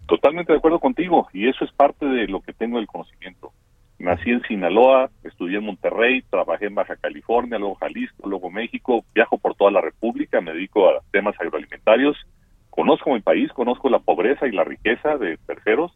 [0.07, 3.51] Totalmente de acuerdo contigo y eso es parte de lo que tengo el conocimiento.
[3.99, 9.37] Nací en Sinaloa, estudié en Monterrey, trabajé en Baja California, luego Jalisco, luego México, viajo
[9.37, 12.15] por toda la República, me dedico a temas agroalimentarios,
[12.69, 15.91] conozco mi país, conozco la pobreza y la riqueza de terceros,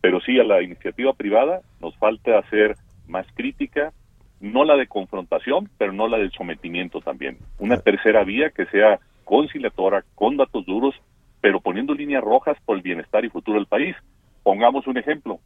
[0.00, 2.74] pero sí a la iniciativa privada nos falta hacer
[3.06, 3.92] más crítica,
[4.40, 7.36] no la de confrontación, pero no la del sometimiento también.
[7.58, 8.98] Una tercera vía que sea
[9.32, 10.94] conciliadora, con datos duros,
[11.40, 13.96] pero poniendo líneas rojas por el bienestar y futuro del país.
[14.42, 15.40] Pongamos un ejemplo.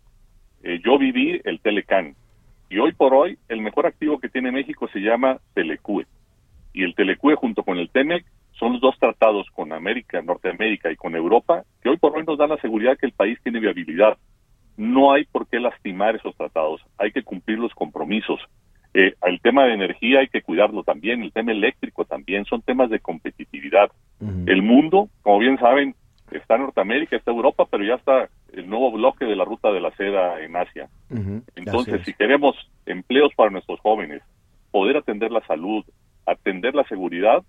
[0.65, 2.17] Eh, yo viví el Telecan
[2.69, 6.05] y hoy por hoy el mejor activo que tiene México se llama Telecue.
[6.73, 8.27] Y el Telecue junto con el TEMEC
[8.59, 12.39] son los dos tratados con América, Norteamérica y con Europa que hoy por hoy nos
[12.39, 14.19] dan la seguridad que el país tiene viabilidad.
[14.77, 18.41] No hay por qué lastimar esos tratados, hay que cumplir los compromisos.
[18.99, 22.89] Eh, el tema de energía hay que cuidarlo también, el tema eléctrico también, son temas
[22.89, 23.91] de competitividad.
[24.47, 25.95] El mundo, como bien saben,
[26.31, 29.91] está Norteamérica, está Europa, pero ya está el nuevo bloque de la ruta de la
[29.97, 30.89] seda en Asia.
[31.57, 34.23] Entonces, si queremos empleos para nuestros jóvenes,
[34.71, 35.85] poder atender la salud,
[36.25, 37.43] atender la seguridad,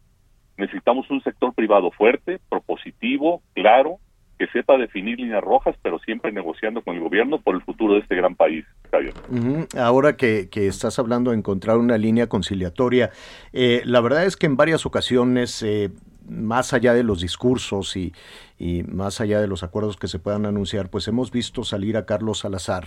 [0.58, 4.00] necesitamos un sector privado fuerte, propositivo, claro,
[4.38, 8.02] que sepa definir líneas rojas, pero siempre negociando con el gobierno por el futuro de
[8.02, 9.14] este gran país, Javier.
[9.30, 9.68] Ujú.
[9.78, 13.12] Ahora que, que estás hablando de encontrar una línea conciliatoria,
[13.54, 15.90] eh, la verdad es que en varias ocasiones, eh,
[16.30, 18.14] más allá de los discursos y,
[18.60, 22.06] y más allá de los acuerdos que se puedan anunciar, pues hemos visto salir a
[22.06, 22.86] Carlos Salazar,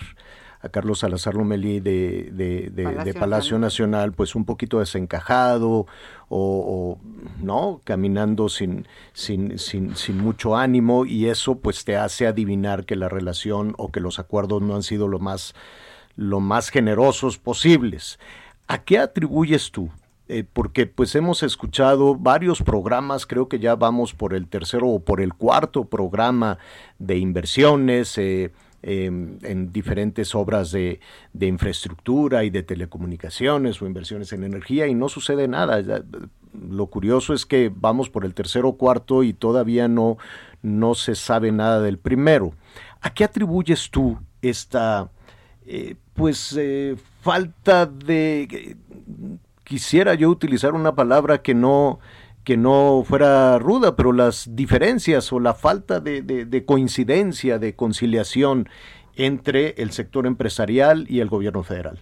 [0.61, 5.87] a Carlos Salazar Lomelí de, de, de- Palacio de Palacio Nacional, pues un poquito desencajado
[6.29, 6.99] o, o,
[7.41, 12.95] no caminando sin, sin, sin, sin mucho ánimo y eso pues te hace adivinar que
[12.95, 15.53] la relación o que los acuerdos no han sido lo más
[16.15, 18.19] lo más generosos posibles.
[18.67, 19.89] ¿A qué atribuyes tú?
[20.27, 24.99] Eh, porque pues hemos escuchado varios programas, creo que ya vamos por el tercero o
[24.99, 26.57] por el cuarto programa
[26.99, 28.51] de inversiones eh,
[28.83, 30.99] eh, en diferentes obras de,
[31.33, 36.03] de infraestructura y de telecomunicaciones o inversiones en energía y no sucede nada.
[36.53, 40.17] Lo curioso es que vamos por el tercero o cuarto y todavía no,
[40.61, 42.53] no se sabe nada del primero.
[43.01, 45.09] ¿A qué atribuyes tú esta
[45.65, 48.77] eh, pues eh, falta de
[49.63, 51.99] quisiera yo utilizar una palabra que no
[52.43, 57.75] que no fuera ruda, pero las diferencias o la falta de, de- de coincidencia, de
[57.75, 58.67] conciliación
[59.15, 61.99] entre el sector empresarial y el gobierno federal.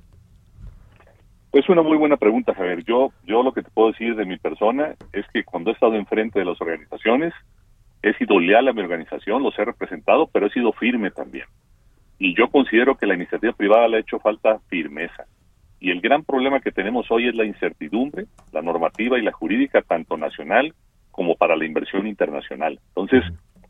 [1.51, 2.83] Es una muy buena pregunta, Javier.
[2.85, 5.95] Yo, yo lo que te puedo decir de mi persona es que cuando he estado
[5.95, 7.33] enfrente de las organizaciones,
[8.03, 11.45] he sido leal a mi organización, los he representado, pero he sido firme también.
[12.19, 15.25] Y yo considero que la iniciativa privada le ha hecho falta firmeza.
[15.79, 19.81] Y el gran problema que tenemos hoy es la incertidumbre, la normativa y la jurídica,
[19.81, 20.73] tanto nacional
[21.11, 22.79] como para la inversión internacional.
[22.89, 23.23] Entonces,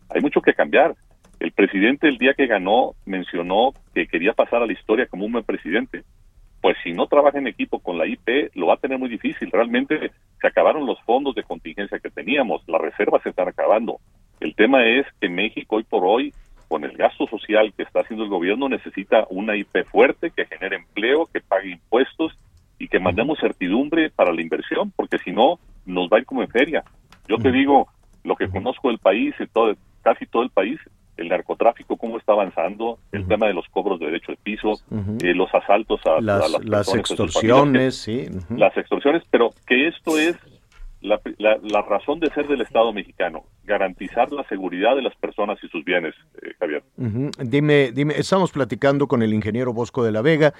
[0.10, 0.96] hay mucho que cambiar.
[1.40, 5.34] El presidente el día que ganó mencionó que quería pasar a la historia como un
[5.34, 6.04] buen presidente.
[6.62, 9.50] Pues si no trabaja en equipo con la IP, lo va a tener muy difícil.
[9.52, 14.00] Realmente se acabaron los fondos de contingencia que teníamos, las reservas se están acabando.
[14.40, 16.34] El tema es que México hoy por hoy,
[16.70, 20.78] con el gasto social que está haciendo el gobierno, necesita una IP fuerte que genere
[20.78, 22.38] empleo, que pague impuestos
[22.78, 26.44] y que mandemos certidumbre para la inversión, porque si no, nos va a ir como
[26.44, 26.84] en feria.
[27.28, 27.88] Yo te digo,
[28.24, 30.80] lo que conozco del país, y todo, casi todo el país,
[31.18, 34.74] el narcotráfico, cómo está avanzando, el tema de los cobros de derecho de piso,
[35.22, 38.28] eh, los asaltos a, a Las, las, extorsiones, sí.
[38.56, 40.38] las extorsiones, pero que esto es
[41.02, 45.58] la, la- la razón de ser del Estado mexicano, garantizar la seguridad de las personas
[45.64, 46.84] y sus bienes, eh, Javier.
[47.40, 50.54] Dime, dime, estamos platicando con el ingeniero Bosco de la Vega,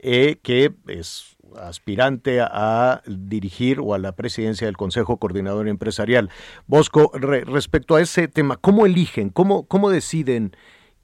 [0.00, 6.28] eh, que es aspirante a dirigir o a la presidencia del Consejo Coordinador Empresarial.
[6.66, 10.56] Bosco, re- respecto a ese tema, ¿cómo eligen, cómo, cómo deciden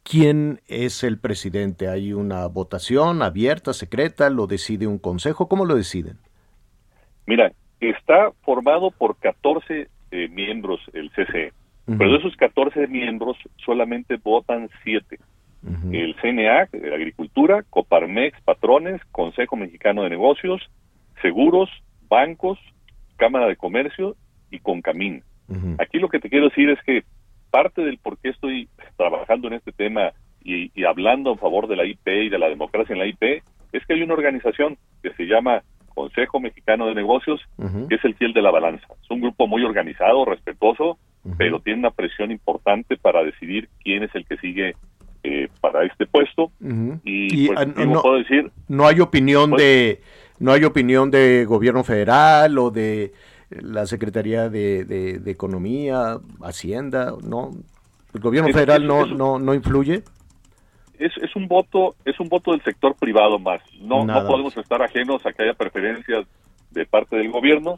[0.02, 1.86] quién es el presidente?
[1.88, 4.28] ¿Hay una votación abierta, secreta?
[4.30, 5.48] ¿Lo decide un consejo?
[5.48, 6.18] ¿Cómo lo deciden?
[7.26, 7.52] Mira,
[7.88, 11.52] está formado por 14 eh, miembros el CCE,
[11.86, 15.18] pero de esos 14 miembros solamente votan 7.
[15.92, 20.62] El CNA, de Agricultura, Coparmex, Patrones, Consejo Mexicano de Negocios,
[21.20, 21.68] Seguros,
[22.08, 22.58] Bancos,
[23.16, 24.16] Cámara de Comercio
[24.50, 25.22] y Concamín.
[25.78, 27.02] Aquí lo que te quiero decir es que
[27.50, 30.12] parte del por qué estoy trabajando en este tema
[30.42, 33.42] y, y hablando en favor de la IP y de la democracia en la IP
[33.72, 35.62] es que hay una organización que se llama
[36.00, 37.40] Consejo Mexicano de Negocios,
[37.88, 38.86] que es el fiel de la balanza.
[39.02, 40.98] Es un grupo muy organizado, respetuoso,
[41.36, 44.74] pero tiene una presión importante para decidir quién es el que sigue
[45.22, 46.50] eh, para este puesto.
[47.04, 50.00] Y, pues, ah, digo, puedo decir, no hay opinión Pues- de
[50.38, 53.12] no hay opinión de gobierno federal o de
[53.50, 57.50] la Secretaría de, de- de Economía, Hacienda, no.
[58.14, 60.02] El gobierno Es- federal es- no, es- no no influye.
[61.00, 63.60] Es, es un voto es un voto del sector privado más.
[63.80, 66.26] No, Nada no podemos estar ajenos a que haya preferencias
[66.70, 67.76] de parte del gobierno,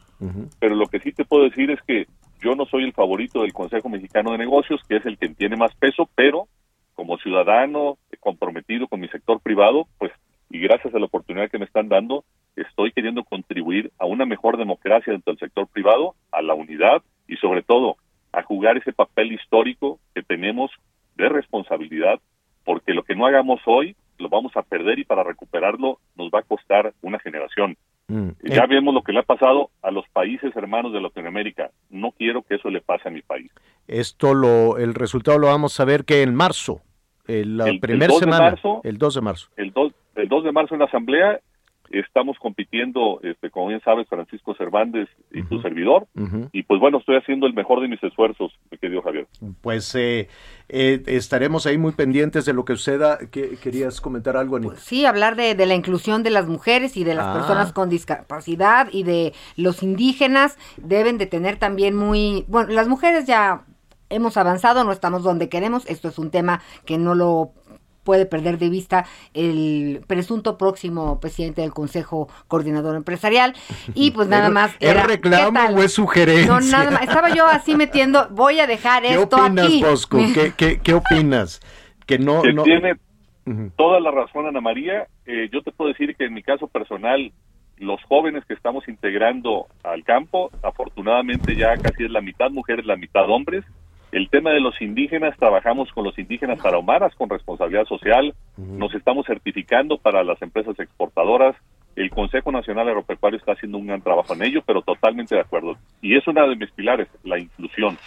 [0.59, 2.05] pero lo que sí te puedo decir es que
[2.41, 5.55] yo no soy el favorito del Consejo Mexicano de Negocios, que es el que tiene
[5.55, 6.47] más peso, pero
[6.93, 10.11] como ciudadano comprometido con mi sector privado, pues
[10.49, 12.23] y gracias a la oportunidad que me están dando,
[12.55, 17.37] estoy queriendo contribuir a una mejor democracia dentro del sector privado, a la unidad y
[17.37, 17.97] sobre todo
[18.31, 20.69] a jugar ese papel histórico que tenemos
[21.15, 22.19] de responsabilidad,
[22.63, 26.39] porque lo que no hagamos hoy lo vamos a perder y para recuperarlo nos va
[26.39, 27.75] a costar una generación.
[28.07, 28.29] Mm.
[28.43, 31.71] Ya Eh, vemos lo que le ha pasado a los países hermanos de Latinoamérica.
[31.89, 33.51] No quiero que eso le pase a mi país.
[33.87, 36.81] esto lo el resultado lo vamos a ver que en marzo,
[37.27, 38.81] en la El- primera 2 de semana, marzo.
[38.83, 39.47] el 2 de marzo.
[39.57, 41.39] El 2, el 2 de marzo en la Asamblea
[41.91, 46.07] estamos compitiendo, este, como bien sabes, Francisco Cervantes y tu servidor.
[46.51, 49.27] Y pues bueno, estoy haciendo el mejor de mis esfuerzos, mi querido Javier.
[49.61, 50.27] Pues eh,
[50.69, 53.17] eh, estaremos ahí muy pendientes de lo que suceda.
[53.31, 54.75] ¿Qué- ¿Querías comentar algo, Anita?
[54.77, 57.33] Sí, hablar de, de la inclusión de las mujeres y de las Ah.
[57.33, 63.25] personas con discapacidad y de los indígenas deben de tener también muy, bueno, las mujeres
[63.25, 63.65] ya
[64.09, 67.51] hemos avanzado, no estamos donde queremos, esto es un tema que no lo
[68.03, 73.53] puede perder de vista el presunto próximo presidente del Consejo Coordinador Empresarial
[73.95, 76.47] y pues nada ¿Es- más ¿Es era, ¿qué reclamo o es sugerencia?
[76.47, 79.81] No, nada más, estaba yo así metiendo, voy a dejar ¿Qué esto opinas, aquí.
[79.83, 80.17] Bosco?
[80.33, 81.59] ¿Qué, qué, qué opinas?
[82.05, 82.63] Que no, que no...
[82.63, 82.95] tiene
[83.75, 85.07] toda la razón, Ana María.
[85.25, 87.31] Eh, yo te puedo decir que en mi caso personal,
[87.77, 92.95] los jóvenes que estamos integrando al campo, afortunadamente ya casi es la mitad mujeres, la
[92.95, 93.63] mitad hombres.
[94.13, 99.25] El tema de los indígenas, trabajamos con los indígenas tarahumaras con responsabilidad social, nos estamos
[99.25, 101.55] certificando para las empresas exportadoras.
[101.95, 105.77] El Consejo Nacional Agropecuario está haciendo un gran trabajo en ello, pero totalmente de acuerdo.
[106.01, 107.97] Y es una de mis pilares, la inclusión.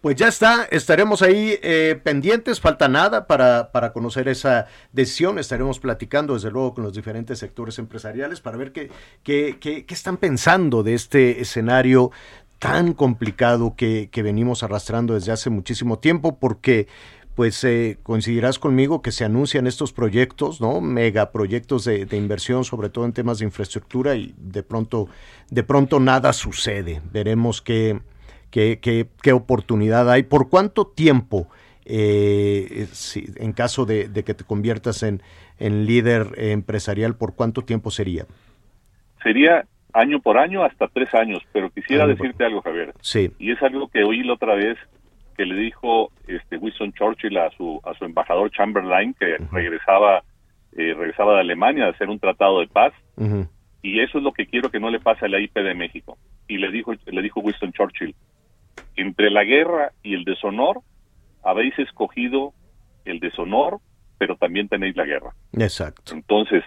[0.00, 5.78] Pues ya está, estaremos ahí eh, pendientes, falta nada para, para conocer esa decisión, estaremos
[5.78, 8.88] platicando desde luego con los diferentes sectores empresariales para ver qué,
[9.22, 12.12] qué, qué, qué están pensando de este escenario
[12.64, 16.88] tan complicado que, venimos arrastrando desde hace muchísimo tiempo, porque
[17.34, 20.80] pues eh, coincidirás conmigo que se anuncian estos proyectos, ¿no?
[20.80, 25.10] Megaproyectos de, de inversión, sobre todo en temas de infraestructura, y de pronto,
[25.50, 27.02] de pronto nada sucede.
[27.12, 28.00] Veremos qué,
[28.50, 30.22] qué, qué, oportunidad hay.
[30.22, 31.48] ¿Por cuánto tiempo,
[31.84, 32.88] eh,
[33.36, 35.20] en caso de, de que te conviertas en,
[35.58, 38.24] en líder empresarial, por cuánto tiempo sería?
[39.22, 42.92] Sería año por año hasta tres años, pero quisiera Año por- decirte algo, Javier.
[43.00, 43.30] Sí.
[43.38, 44.76] y es algo que oí la otra vez
[45.36, 50.22] que le dijo este Winston Churchill a su a su embajador Chamberlain que regresaba
[50.76, 52.92] eh, regresaba de Alemania a hacer un tratado de paz
[53.82, 56.16] y eso es lo que quiero que no le pase a la IP de México
[56.46, 58.14] y le dijo le dijo Winston Churchill
[58.96, 60.80] entre la guerra y el deshonor
[61.42, 62.52] habéis escogido
[63.04, 63.78] el deshonor
[64.18, 66.14] pero también tenéis la guerra Exacto.
[66.14, 66.62] entonces,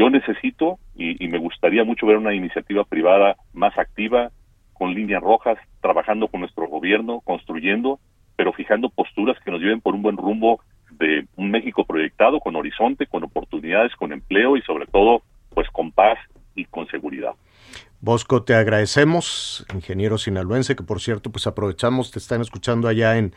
[0.00, 4.30] yo necesito y, me gustaría mucho ver una iniciativa privada más activa,
[4.72, 8.00] con líneas rojas, trabajando con nuestro gobierno, construyendo,
[8.34, 10.60] pero fijando posturas que nos lleven por un buen rumbo
[10.92, 15.92] de un México proyectado, con horizonte, con oportunidades, con empleo y sobre todo, pues con
[15.92, 16.18] paz
[16.54, 17.32] y con seguridad.
[18.00, 23.34] Bosco, te agradecemos, ingeniero sinaloense, que por cierto, pues aprovechamos, te están escuchando allá en,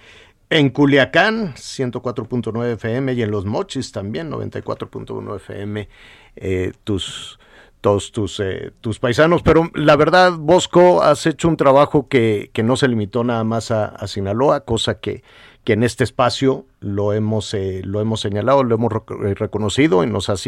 [0.49, 5.90] en Culiacán, 104.9 FM, y en Los Mochis también, 94.1 FM,
[6.35, 7.39] eh, tus,
[7.81, 9.41] todos tus, eh, tus paisanos.
[9.43, 13.72] Pero la verdad, Bosco, has hecho un trabajo que, que no se limitó nada más
[13.72, 15.23] a, a Sinaloa, cosa que,
[15.64, 20.03] que en este espacio lo hemos, eh, lo hemos señalado, lo hemos rec- eh, reconocido
[20.03, 20.43] y nos has,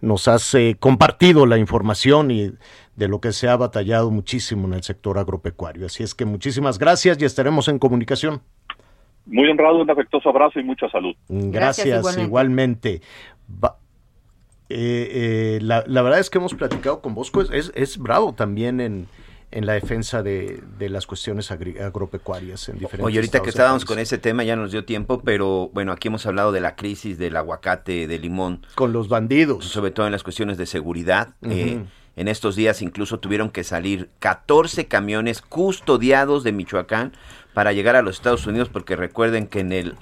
[0.00, 2.52] nos has eh, compartido la información y
[2.96, 5.86] de lo que se ha batallado muchísimo en el sector agropecuario.
[5.86, 8.40] Así es que muchísimas gracias y estaremos en comunicación.
[9.26, 11.14] Muy honrado, un afectuoso abrazo y mucha salud.
[11.28, 13.02] Gracias, igualmente.
[14.68, 18.34] Eh, eh, la, la verdad es que hemos platicado con Bosco, es, es, es bravo
[18.34, 19.06] también en,
[19.52, 23.84] en la defensa de, de las cuestiones agri- agropecuarias en diferentes Oye, ahorita que estábamos
[23.84, 27.16] con ese tema ya nos dio tiempo, pero bueno, aquí hemos hablado de la crisis
[27.18, 28.66] del aguacate, de limón.
[28.74, 29.64] Con los bandidos.
[29.66, 31.34] Sobre todo en las cuestiones de seguridad.
[31.42, 31.84] Eh,
[32.18, 37.12] En estos días incluso tuvieron que salir 14 camiones custodiados de Michoacán
[37.52, 39.94] para llegar a los Estados Unidos porque recuerden que en el,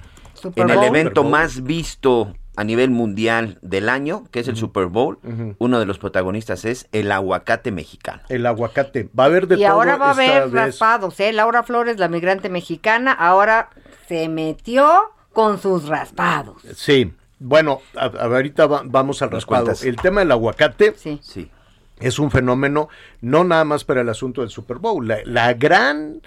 [0.55, 5.19] en el evento más visto a nivel mundial del año, que es el Super Bowl,
[5.59, 8.21] uno de los protagonistas es el aguacate mexicano.
[8.29, 9.09] El aguacate.
[9.17, 11.33] Va a haber de Y todo ahora va a haber raspados, ¿eh?
[11.33, 13.69] Laura Flores, la migrante mexicana, ahora
[14.07, 14.89] se metió
[15.33, 16.61] con sus raspados.
[16.75, 17.13] Sí.
[17.39, 19.73] Bueno, a- a- ahorita va- vamos al raspado.
[19.83, 21.19] El tema del aguacate Sí.
[21.21, 21.51] Sí.
[21.99, 22.87] es un fenómeno
[23.21, 25.05] no nada más para el asunto del Super Bowl.
[25.07, 26.21] La, la gran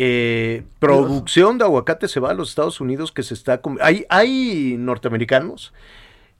[0.00, 3.60] eh, producción de aguacate se va a los Estados Unidos que se está...
[3.80, 5.72] Hay, hay norteamericanos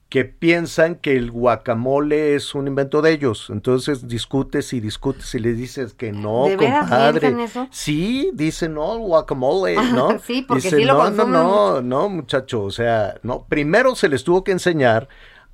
[0.09, 3.51] que piensan que el guacamole es un invento de ellos.
[3.51, 7.43] Entonces discutes y discutes y les dices que no, ¿De compadre.
[7.43, 7.67] eso?
[7.73, 10.21] Sí, dicen no, el guacamole, ¿no?
[10.21, 11.83] Sí, porque Dicen, sí lo no, consumen no, no, mucho".
[11.83, 13.45] no, muchacho, o sea, no.
[13.49, 15.09] Primero se les tuvo que enseñar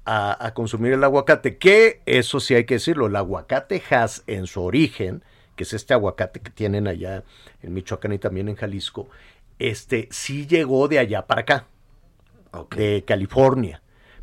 [0.05, 4.47] a, a consumir el aguacate, que eso sí hay que decirlo, el aguacate has en
[4.47, 5.25] su origen,
[5.57, 7.25] que es este aguacate que tienen allá
[7.63, 9.09] en Michoacán y también en Jalisco,
[9.59, 11.67] este sí llegó de allá para acá,
[12.77, 13.81] de California.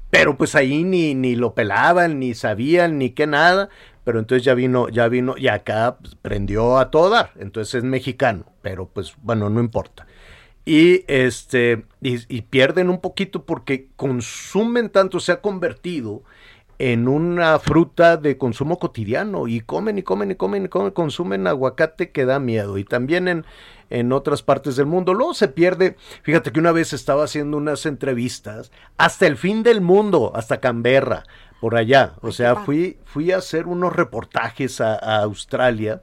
[0.09, 3.69] Pero pues ahí ni, ni lo pelaban, ni sabían, ni qué nada.
[4.03, 7.31] Pero entonces ya vino, ya vino, y acá pues, prendió a todo dar.
[7.39, 8.45] Entonces es mexicano.
[8.61, 10.05] Pero pues bueno, no importa.
[10.65, 16.23] Y este, y, y pierden un poquito porque consumen tanto, se ha convertido
[16.83, 21.45] en una fruta de consumo cotidiano y comen y comen y comen y comen, consumen
[21.45, 23.45] aguacate que da miedo y también en,
[23.91, 25.13] en otras partes del mundo.
[25.13, 29.81] Luego se pierde, fíjate que una vez estaba haciendo unas entrevistas hasta el fin del
[29.81, 31.25] mundo, hasta Canberra,
[31.59, 32.15] por allá.
[32.21, 36.01] O sea, fui, fui a hacer unos reportajes a, a Australia.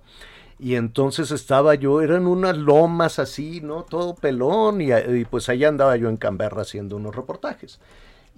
[0.60, 3.82] Y entonces estaba yo, eran unas lomas así, ¿no?
[3.82, 7.80] Todo pelón, y, y pues allá andaba yo en Canberra haciendo unos reportajes.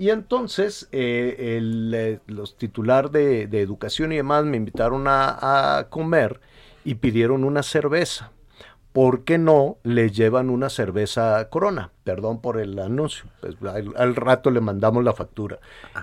[0.00, 5.76] Y entonces eh, el, eh, los titular de, de educación y demás me invitaron a,
[5.76, 6.40] a comer
[6.84, 8.32] y pidieron una cerveza.
[8.94, 11.92] ¿Por qué no le llevan una cerveza Corona?
[12.02, 13.26] Perdón por el anuncio.
[13.42, 15.58] Pues, al, al rato le mandamos la factura.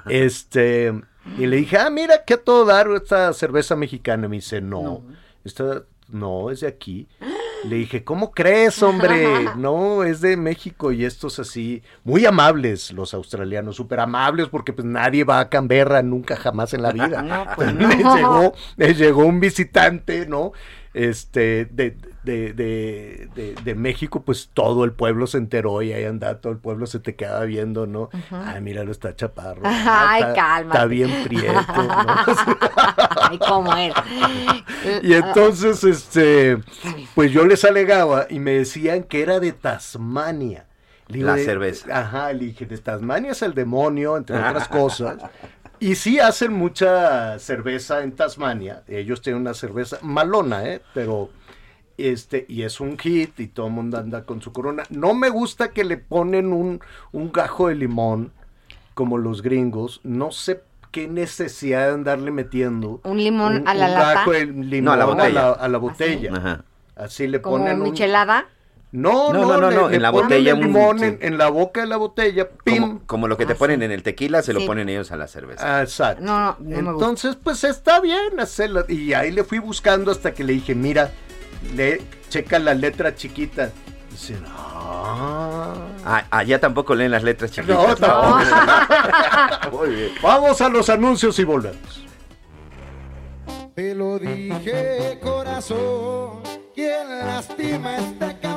[0.07, 0.93] Este,
[1.39, 4.27] y le dije, ah, mira, que a todo dar esta cerveza mexicana.
[4.27, 5.01] Y me dice, no,
[5.43, 7.07] esta no es de aquí.
[7.65, 9.27] Le dije, ¿cómo crees, hombre?
[9.57, 14.85] No, es de México y estos así, muy amables los australianos, súper amables porque pues
[14.85, 17.21] nadie va a Canberra nunca jamás en la vida.
[17.21, 18.15] No, pues les, no.
[18.15, 20.51] llegó, les llegó un visitante, ¿no?
[20.97, 26.05] Este, de, de, de, de, de México, pues todo el pueblo se enteró y ahí
[26.05, 28.09] anda, todo el pueblo se te quedaba viendo, ¿no?
[28.31, 29.61] Ay, míralo, está chaparro.
[29.61, 29.69] ¿no?
[29.71, 30.77] Ay, está, cálmate.
[30.77, 32.05] Está bien prieto, ¿no?
[33.29, 34.03] Ay, cómo era.
[35.03, 36.57] Y entonces, este,
[37.15, 40.65] pues yo les alegaba y me decían que era de Tasmania.
[41.09, 41.87] Le La de- cerveza.
[41.97, 45.15] Ajá, le dije, de Tasmania es el demonio, entre otras cosas.
[45.79, 48.83] Y sí hacen mucha cerveza en Tasmania.
[48.87, 50.81] Ellos tienen una cerveza malona, ¿eh?
[50.93, 51.29] Pero,
[51.97, 54.83] este, y es un hit y todo el mundo anda con su corona.
[54.89, 56.79] No me gusta que le ponen un,
[57.11, 58.31] un gajo de limón,
[58.95, 60.01] como los gringos.
[60.03, 63.01] No sé qué necesidad de andarle metiendo.
[63.03, 64.13] Un limón un- a la un lata.
[64.13, 65.51] gajo de limón No, a la botella.
[65.51, 66.31] a la botella.
[66.35, 66.63] Ajá.
[66.95, 67.83] Así le Como ponen un...
[67.91, 68.47] michelada.
[68.99, 71.05] No, No, no, no, no, le- no, le en la botella el un- limón sí.
[71.05, 72.81] en, en la boca de la botella, pim.
[72.81, 75.27] Como, como lo que te ponen en el tequila, se lo ponen ellos a la
[75.27, 75.77] cerveza.
[75.77, 76.23] Ah, exacto.
[76.23, 76.91] No, no, no.
[76.93, 78.85] Entonces, pues está bien hacerlo.
[78.87, 81.11] Y ahí le fui buscando hasta que le dije, mira,
[81.75, 83.69] le, checa la letra chiquita.
[84.09, 85.75] Dice, ah.
[86.03, 87.77] Ah, allá tampoco leen las letras chiquitas.
[87.77, 89.77] No, tampoco.
[89.77, 90.11] Muy bien.
[90.23, 92.03] Vamos a los anuncios y volvemos.
[93.75, 96.41] Te lo dije, corazón,
[96.73, 98.56] quien lastima este cabrón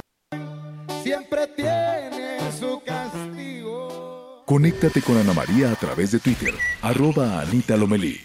[1.03, 4.45] siempre tiene su castigo.
[4.47, 8.21] Conéctate con Ana María a través de Twitter, arroba Anita Lomelí.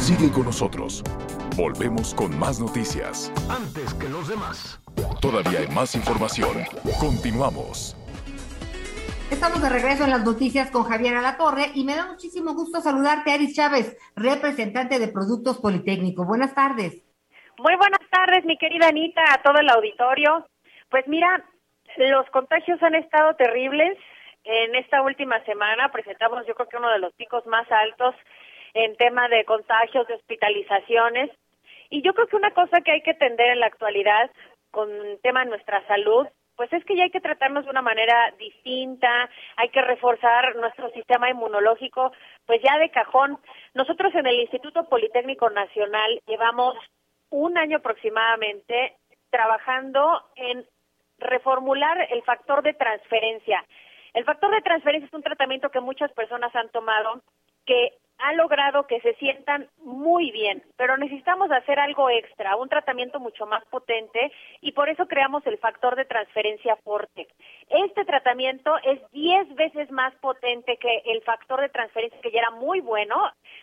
[0.00, 1.02] Sigue con nosotros.
[1.56, 3.32] Volvemos con más noticias.
[3.48, 4.78] Antes que los demás.
[5.20, 6.64] Todavía hay más información.
[7.00, 7.96] Continuamos.
[9.30, 13.32] Estamos de regreso en las noticias con Javier Alatorre y me da muchísimo gusto saludarte,
[13.32, 16.24] Aris Chávez, representante de Productos Politécnico.
[16.24, 17.02] Buenas tardes.
[17.58, 20.46] Muy buenas tardes, mi querida Anita, a todo el auditorio.
[20.90, 21.44] Pues mira,
[21.96, 23.98] los contagios han estado terribles.
[24.44, 28.14] En esta última semana presentamos yo creo que uno de los picos más altos
[28.74, 31.30] en tema de contagios, de hospitalizaciones.
[31.90, 34.30] Y yo creo que una cosa que hay que atender en la actualidad
[34.70, 34.90] con
[35.22, 39.30] tema de nuestra salud, pues es que ya hay que tratarnos de una manera distinta,
[39.56, 42.12] hay que reforzar nuestro sistema inmunológico,
[42.46, 43.38] pues ya de cajón.
[43.74, 46.76] Nosotros en el Instituto Politécnico Nacional llevamos
[47.30, 48.96] un año aproximadamente
[49.30, 50.66] trabajando en
[51.18, 53.64] reformular el factor de transferencia.
[54.14, 57.22] El factor de transferencia es un tratamiento que muchas personas han tomado
[57.64, 63.20] que ha logrado que se sientan muy bien, pero necesitamos hacer algo extra, un tratamiento
[63.20, 67.28] mucho más potente y por eso creamos el factor de transferencia Forte.
[67.68, 72.50] Este tratamiento es 10 veces más potente que el factor de transferencia que ya era
[72.50, 73.16] muy bueno,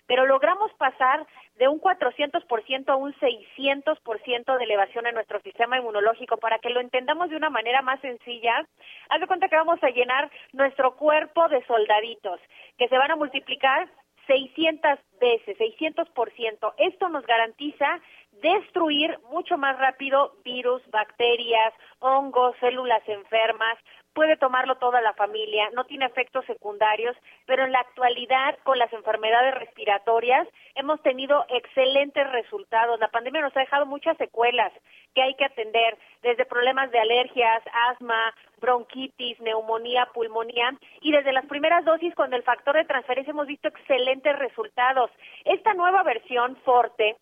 [0.08, 1.26] pero logramos pasar
[1.56, 6.80] de un 400% a un 600% de elevación en nuestro sistema inmunológico para que lo
[6.80, 8.66] entendamos de una manera más sencilla.
[9.10, 12.40] Haz de cuenta que vamos a llenar nuestro cuerpo de soldaditos
[12.78, 13.88] que se van a multiplicar
[14.28, 16.74] 600 veces, 600%.
[16.78, 18.00] Esto nos garantiza
[18.42, 23.78] destruir mucho más rápido virus, bacterias, hongos, células enfermas.
[24.14, 27.16] Puede tomarlo toda la familia, no tiene efectos secundarios,
[27.48, 33.00] pero en la actualidad con las enfermedades respiratorias hemos tenido excelentes resultados.
[33.00, 34.72] La pandemia nos ha dejado muchas secuelas
[35.16, 41.46] que hay que atender, desde problemas de alergias, asma, bronquitis, neumonía, pulmonía, y desde las
[41.48, 45.10] primeras dosis con el factor de transferencia hemos visto excelentes resultados.
[45.44, 47.18] Esta nueva versión Forte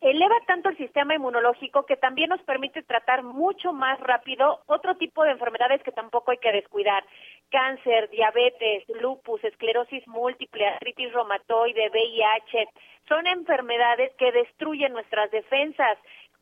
[0.00, 5.24] eleva tanto el sistema inmunológico que también nos permite tratar mucho más rápido otro tipo
[5.24, 7.04] de enfermedades que tampoco hay que descuidar.
[7.50, 12.68] Cáncer, diabetes, lupus, esclerosis múltiple, artritis reumatoide, VIH,
[13.08, 15.98] son enfermedades que destruyen nuestras defensas.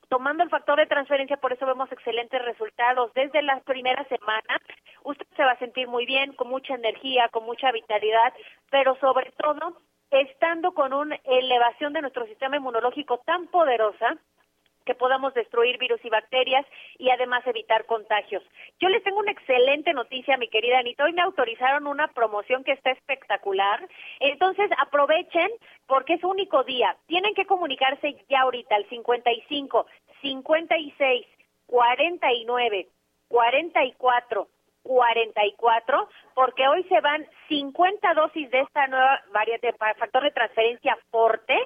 [0.08, 3.12] Tomando el factor de transferencia, por eso vemos excelentes resultados.
[3.14, 4.60] Desde las primeras semanas,
[5.02, 8.32] usted se va a sentir muy bien, con mucha energía, con mucha vitalidad,
[8.70, 9.76] pero sobre todo
[10.10, 14.16] estando con una elevación de nuestro sistema inmunológico tan poderosa
[14.86, 16.64] que podamos destruir virus y bacterias
[16.96, 18.42] y además evitar contagios.
[18.78, 21.04] Yo les tengo una excelente noticia, mi querida Anita.
[21.04, 23.86] Hoy me autorizaron una promoción que está espectacular.
[24.20, 25.50] Entonces aprovechen
[25.86, 26.96] porque es único día.
[27.06, 29.86] Tienen que comunicarse ya ahorita al 55
[30.22, 31.26] 56
[31.66, 32.88] 49
[33.28, 34.48] 44
[34.86, 41.56] 44, porque hoy se van 50 dosis de esta nueva variante factor de transferencia Forte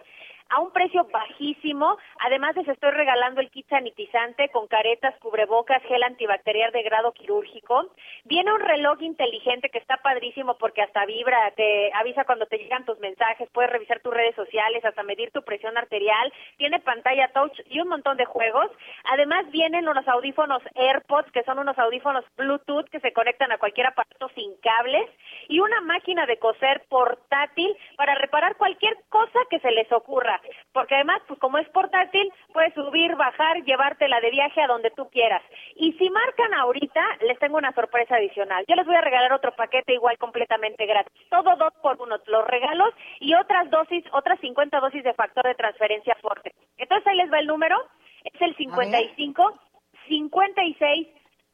[0.51, 1.97] a un precio bajísimo.
[2.19, 7.87] Además, les estoy regalando el kit sanitizante con caretas, cubrebocas, gel antibacterial de grado quirúrgico.
[8.25, 12.85] Viene un reloj inteligente que está padrísimo porque hasta vibra, te avisa cuando te llegan
[12.85, 16.33] tus mensajes, puedes revisar tus redes sociales, hasta medir tu presión arterial.
[16.57, 18.71] Tiene pantalla touch y un montón de juegos.
[19.05, 23.87] Además, vienen unos audífonos AirPods, que son unos audífonos Bluetooth que se conectan a cualquier
[23.87, 25.09] aparato sin cables.
[25.49, 30.40] Y una máquina de coser portátil para reparar cualquier cosa que se les ocurra
[30.73, 35.09] porque además, pues como es portátil, puedes subir, bajar, llevártela de viaje a donde tú
[35.11, 35.43] quieras.
[35.77, 38.65] Y si marcan ahorita, les tengo una sorpresa adicional.
[38.69, 41.13] Yo les voy a regalar otro paquete igual completamente gratis.
[41.29, 45.55] Todo dos por uno, los regalos y otras dosis, otras 50 dosis de factor de
[45.55, 46.55] transferencia fuerte.
[46.77, 47.77] Entonces ahí les va el número,
[48.25, 49.61] es el 55
[50.09, 51.09] 56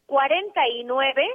[0.06, 1.28] 49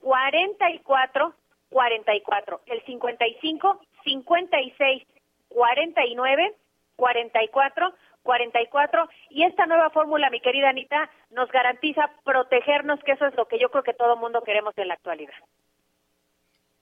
[0.00, 1.34] 44
[1.70, 2.60] 44.
[2.66, 5.06] El 55 56
[5.48, 6.54] 49
[7.00, 13.34] 44 44 y esta nueva fórmula, mi querida Anita, nos garantiza protegernos, que eso es
[13.34, 15.32] lo que yo creo que todo mundo queremos en la actualidad.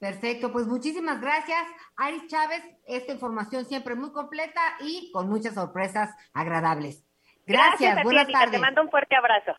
[0.01, 1.63] Perfecto, pues muchísimas gracias,
[1.97, 2.63] Aris Chávez.
[2.87, 7.05] Esta información siempre muy completa y con muchas sorpresas agradables.
[7.47, 8.51] Gracias, a ti, buenas tardes.
[8.53, 9.55] Te mando un fuerte abrazo.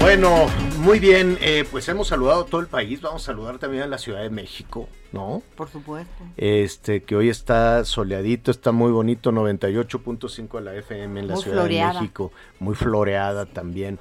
[0.00, 0.46] Bueno,
[0.78, 3.86] muy bien, eh, pues hemos saludado a todo el país, vamos a saludar también a
[3.86, 5.42] la Ciudad de México, ¿no?
[5.56, 6.24] Por supuesto.
[6.36, 11.42] Este, que hoy está soleadito, está muy bonito, 98.5 de la FM en la Muy
[11.42, 11.92] Ciudad floreada.
[11.94, 13.98] de México, muy floreada también.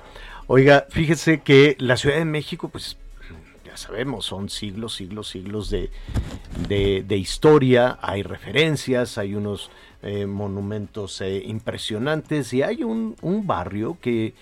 [0.47, 2.97] Oiga, fíjese que la Ciudad de México, pues
[3.65, 5.91] ya sabemos, son siglos, siglos, siglos de,
[6.67, 9.69] de, de historia, hay referencias, hay unos
[10.01, 14.33] eh, monumentos eh, impresionantes y hay un, un barrio que,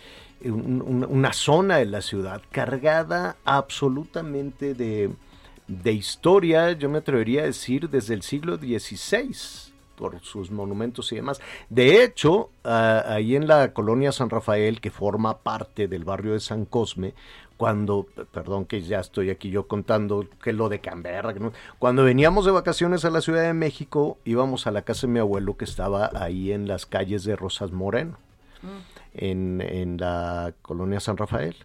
[0.45, 5.09] un- un- una zona de la ciudad cargada absolutamente de,
[5.67, 11.15] de historia, yo me atrevería a decir desde el siglo XVI por sus monumentos y
[11.15, 11.41] demás.
[11.69, 16.39] De hecho, ah, ahí en la colonia San Rafael, que forma parte del barrio de
[16.39, 17.15] San Cosme,
[17.57, 22.03] cuando, perdón que ya estoy aquí yo contando que lo de Canberra, que no- cuando
[22.03, 25.57] veníamos de vacaciones a la Ciudad de México, íbamos a la casa de mi abuelo
[25.57, 28.19] que estaba ahí en las calles de Rosas Moreno,
[29.15, 31.55] en, en la colonia San Rafael.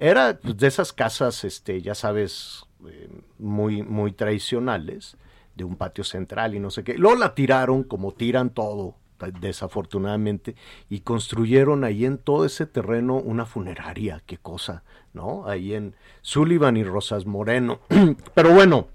[0.00, 3.08] Era pues, de esas casas, este, ya sabes, eh,
[3.38, 5.16] muy, muy tradicionales,
[5.54, 6.94] de un patio central y no sé qué.
[6.96, 8.96] Luego la tiraron como tiran todo,
[9.42, 10.56] desafortunadamente,
[10.88, 14.82] y construyeron ahí en todo ese terreno una funeraria, qué cosa,
[15.12, 15.46] ¿no?
[15.46, 17.80] Ahí en Sullivan y Rosas Moreno.
[18.34, 18.88] Pero bueno,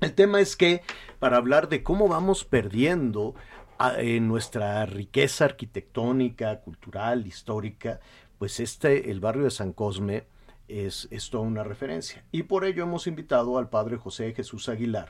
[0.00, 0.82] el tema es que
[1.18, 3.34] para hablar de cómo vamos perdiendo
[3.78, 7.98] a- eh, nuestra riqueza arquitectónica, cultural, histórica,
[8.38, 10.24] pues este, el barrio de San Cosme
[10.68, 12.24] es, es toda una referencia.
[12.32, 15.08] Y por ello hemos invitado al padre José Jesús Aguilar,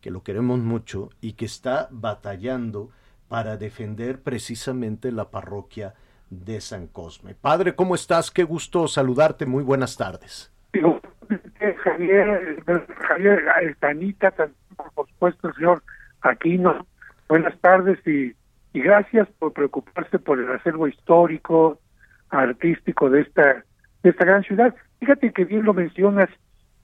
[0.00, 2.90] que lo queremos mucho y que está batallando
[3.28, 5.94] para defender precisamente la parroquia
[6.30, 7.34] de San Cosme.
[7.34, 8.30] Padre, ¿cómo estás?
[8.30, 9.46] Qué gusto saludarte.
[9.46, 10.52] Muy buenas tardes.
[10.72, 11.00] Digo,
[11.60, 14.54] eh, Javier, eh, Javier, eh, Tanita, tan-
[14.94, 15.82] por supuesto, el señor
[16.20, 16.86] Aquino,
[17.28, 18.34] buenas tardes y,
[18.72, 21.80] y gracias por preocuparse por el acervo histórico,
[22.30, 23.64] artístico de esta,
[24.02, 24.74] de esta gran ciudad.
[25.00, 26.28] Fíjate que bien lo mencionas,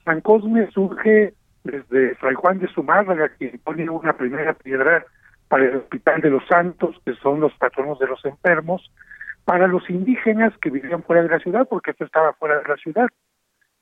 [0.03, 1.33] San Cosme surge
[1.63, 5.05] desde Fray Juan de Zumárraga, quien pone una primera piedra
[5.47, 8.91] para el Hospital de los Santos, que son los patronos de los enfermos,
[9.45, 12.75] para los indígenas que vivían fuera de la ciudad, porque esto estaba fuera de la
[12.77, 13.07] ciudad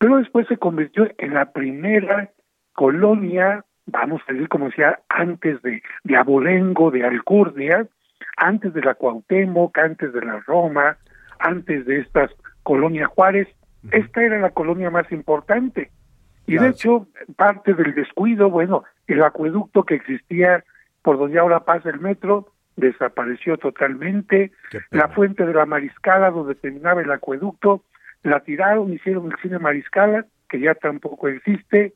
[0.03, 2.29] pero después se convirtió en la primera
[2.73, 7.87] colonia, vamos a decir como decía, antes de, de Abolengo, de Alcurnia,
[8.35, 10.97] antes de la Cuauhtémoc, antes de la Roma,
[11.39, 12.31] antes de estas
[12.63, 13.47] colonias Juárez,
[13.91, 15.91] esta era la colonia más importante.
[16.45, 20.63] Y de hecho, parte del descuido, bueno, el acueducto que existía
[21.01, 24.51] por donde ahora pasa el metro, desapareció totalmente.
[24.89, 27.83] La fuente de la Mariscala, donde terminaba el acueducto,
[28.23, 31.93] la tiraron, hicieron el cine Mariscala, que ya tampoco existe.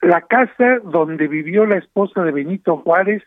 [0.00, 3.22] La casa donde vivió la esposa de Benito Juárez,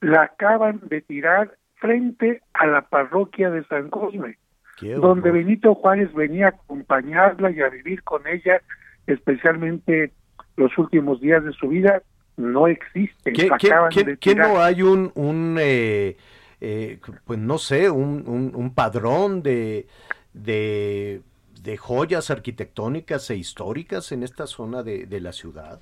[0.00, 4.38] la acaban de tirar frente a la parroquia de San Cosme,
[4.80, 8.60] donde Benito Juárez venía a acompañarla y a vivir con ella,
[9.06, 10.12] especialmente
[10.56, 12.02] los últimos días de su vida,
[12.36, 13.32] no existe.
[13.32, 16.16] ¿Qué, no hay un, un eh,
[16.60, 19.86] eh, pues no sé, un, un- un padrón de,
[20.34, 21.22] de,
[21.62, 25.80] de joyas arquitectónicas e históricas en esta zona de, de la ciudad?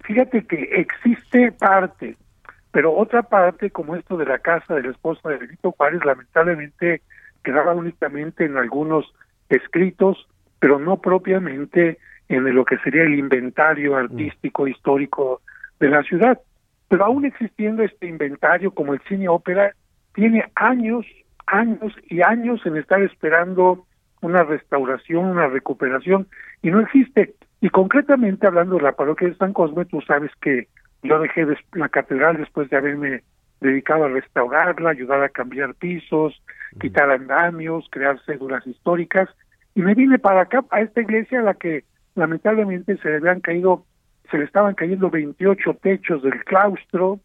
[0.00, 2.16] Fíjate que existe parte,
[2.70, 7.02] pero otra parte, como esto de la casa de la esposa de Benito Juárez, lamentablemente
[7.42, 9.12] quedaba únicamente en algunos
[9.48, 10.28] escritos,
[10.60, 11.98] pero no propiamente
[12.28, 15.40] en lo que sería el inventario artístico histórico
[15.80, 16.38] de la ciudad.
[16.88, 19.74] Pero aún existiendo este inventario, como el cine ópera,
[20.14, 21.06] tiene años,
[21.46, 23.86] años y años en estar esperando
[24.20, 26.26] una restauración, una recuperación,
[26.62, 27.34] y no existe.
[27.60, 30.68] Y concretamente hablando de la parroquia de San Cosme, tú sabes que
[31.02, 33.22] yo dejé la catedral después de haberme
[33.60, 36.40] dedicado a restaurarla, ayudar a cambiar pisos,
[36.80, 39.28] quitar andamios, crear cédulas históricas,
[39.74, 41.84] y me vine para acá, a esta iglesia a la que
[42.14, 43.84] lamentablemente se le habían caído,
[44.30, 47.20] se le estaban cayendo 28 techos del claustro,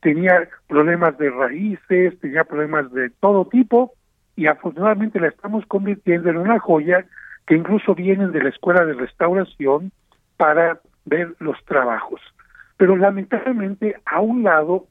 [0.00, 3.92] tenía problemas de raíces, tenía problemas de todo tipo,
[4.36, 7.06] y afortunadamente la estamos convirtiendo en una joya
[7.46, 9.92] que incluso vienen de la escuela de restauración
[10.36, 12.20] para ver los trabajos.
[12.76, 14.86] Pero lamentablemente a un lado,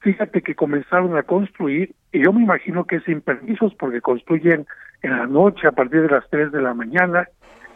[0.00, 4.66] fíjate que comenzaron a construir, y yo me imagino que sin permisos porque construyen
[5.02, 7.28] en la noche a partir de las 3 de la mañana,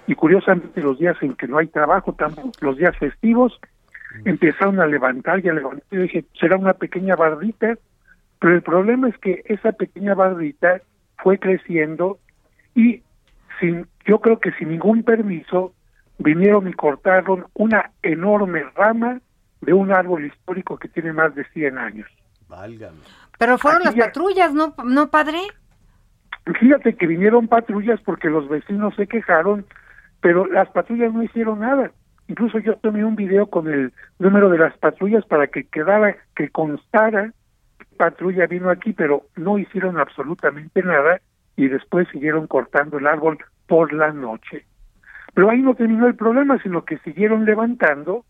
[0.06, 3.58] y curiosamente los días en que no hay trabajo, tampoco los días festivos,
[4.24, 5.84] empezaron a levantar y a levantar.
[5.90, 7.76] Yo dije, será una pequeña bardita,
[8.38, 10.80] pero el problema es que esa pequeña bardita
[11.18, 12.18] fue creciendo
[12.74, 13.02] y
[13.60, 15.72] sin, yo creo que sin ningún permiso
[16.18, 19.20] vinieron y cortaron una enorme rama
[19.62, 22.09] de un árbol histórico que tiene más de 100 años.
[22.48, 22.98] Válgame.
[23.39, 25.39] Pero fueron Aquí las ya- patrullas, ¿no, no padre?
[26.60, 29.64] Fíjate que vinieron patrullas porque los vecinos se quejaron,
[30.20, 31.93] pero las patrullas no hicieron nada.
[32.28, 36.48] Incluso yo tomé un video con el número de las patrullas para que quedara, que
[36.51, 37.32] constara
[37.78, 41.20] qué patrulla vino aquí, pero no hicieron absolutamente nada
[41.56, 44.66] y después siguieron cortando el árbol por la noche.
[45.34, 48.24] Pero ahí no terminó el problema, sino que siguieron levantando.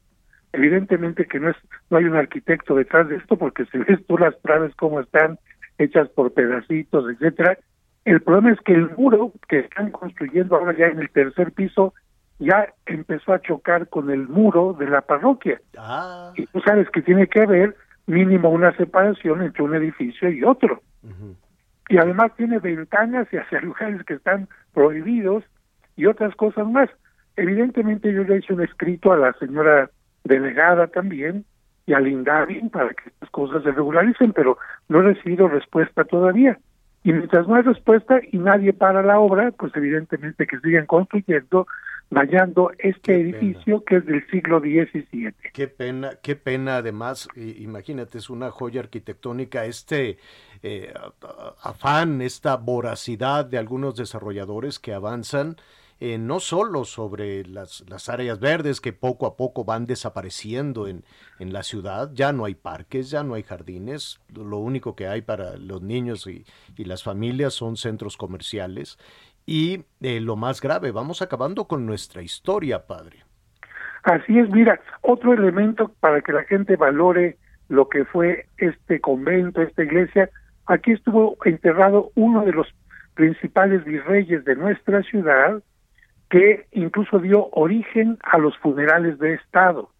[0.52, 1.56] Evidentemente que no es,
[1.90, 5.38] no hay un arquitecto detrás de esto, porque si ves tú las traves cómo están
[5.78, 7.58] hechas por pedacitos, etcétera.
[8.04, 11.94] El problema es que el muro que están construyendo ahora ya en el tercer piso
[12.38, 15.60] ya empezó a chocar con el muro de la parroquia.
[16.36, 17.76] Y tú sabes que tiene que haber
[18.06, 20.82] mínimo una separación entre un edificio y otro.
[21.88, 25.44] Y además tiene ventanas y hacia lugares que están prohibidos
[25.96, 26.90] y otras cosas más.
[27.36, 29.90] Evidentemente yo le hice un escrito a la señora
[30.24, 31.44] delegada también
[31.86, 32.24] y al
[32.70, 34.58] para que estas cosas se regularicen, pero
[34.88, 36.58] no he recibido respuesta todavía.
[37.04, 41.66] Y mientras no hay respuesta y nadie para la obra, pues evidentemente que siguen construyendo,
[42.10, 45.34] dañando este edificio que es del siglo XVII.
[45.52, 50.18] Qué pena, qué pena además, imagínate, es una joya arquitectónica, este
[50.62, 50.94] eh,
[51.62, 55.56] afán, esta voracidad de algunos desarrolladores que avanzan
[56.04, 61.04] eh, no solo sobre las, las áreas verdes que poco a poco van desapareciendo en,
[61.38, 65.22] en la ciudad, ya no hay parques, ya no hay jardines, lo único que hay
[65.22, 66.44] para los niños y,
[66.76, 68.98] y las familias son centros comerciales.
[69.46, 73.22] Y eh, lo más grave, vamos acabando con nuestra historia, padre.
[74.02, 77.38] Así es, mira, otro elemento para que la gente valore
[77.68, 80.30] lo que fue este convento, esta iglesia,
[80.66, 82.66] aquí estuvo enterrado uno de los
[83.14, 85.62] principales virreyes de nuestra ciudad,
[86.32, 89.90] que incluso dio origen a los funerales de Estado.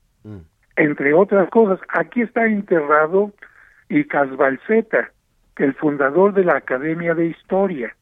[0.77, 3.33] Entre otras cosas, aquí está enterrado
[3.91, 5.11] Icas Balseta,
[5.57, 7.95] el fundador de la Academia de Historia.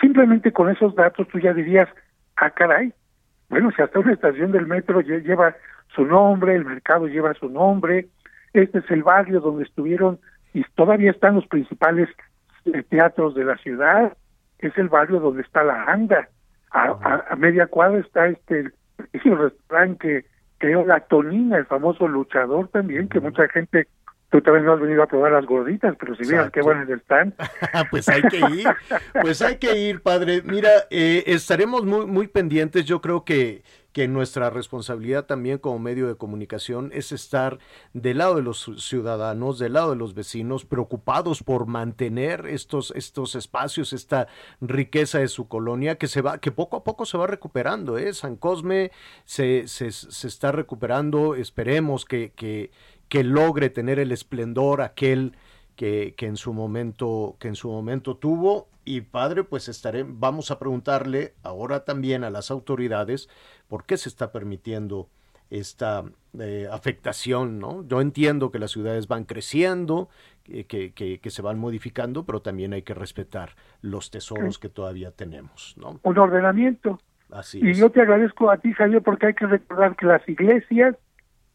[0.00, 1.90] Simplemente con esos datos tú ya dirías,
[2.36, 2.90] ah, caray,
[3.50, 5.54] bueno, si hasta una estación del metro lle- lleva
[5.94, 8.06] su nombre, el mercado lleva su nombre,
[8.54, 10.18] este es el barrio donde estuvieron
[10.54, 12.08] y todavía están los principales
[12.64, 14.16] eh, teatros de la ciudad,
[14.58, 16.30] es el barrio donde está la Anda,
[16.70, 18.70] a, a- a media cuadra está este
[19.12, 20.24] el restaurante que
[20.58, 23.86] creó la Tonina, el famoso luchador también, que mucha gente,
[24.30, 27.32] tú también no has venido a probar las gorditas, pero si vieras qué buenas están.
[27.92, 28.66] pues hay que ir,
[29.22, 30.42] pues hay que ir, padre.
[30.44, 32.84] Mira, eh, estaremos muy, muy pendientes.
[32.86, 33.62] Yo creo que,
[33.98, 37.58] que nuestra responsabilidad también como medio de comunicación es estar
[37.94, 43.34] del lado de los ciudadanos, del lado de los vecinos, preocupados por mantener estos, estos
[43.34, 44.28] espacios, esta
[44.60, 48.14] riqueza de su colonia que se va, que poco a poco se va recuperando, ¿eh?
[48.14, 48.92] San Cosme
[49.24, 52.70] se, se, se está recuperando, esperemos que, que,
[53.08, 55.36] que logre tener el esplendor aquel
[55.74, 60.50] que, que en su momento que en su momento tuvo y padre pues estaré vamos
[60.50, 63.28] a preguntarle ahora también a las autoridades
[63.68, 65.10] por qué se está permitiendo
[65.50, 66.04] esta
[66.38, 70.08] eh, afectación no yo entiendo que las ciudades van creciendo
[70.46, 73.50] eh, que, que, que se van modificando pero también hay que respetar
[73.82, 76.98] los tesoros que todavía tenemos no Un ordenamiento.
[77.30, 77.78] así Y es.
[77.78, 80.96] yo te agradezco a ti, Javier, porque hay que recordar que las iglesias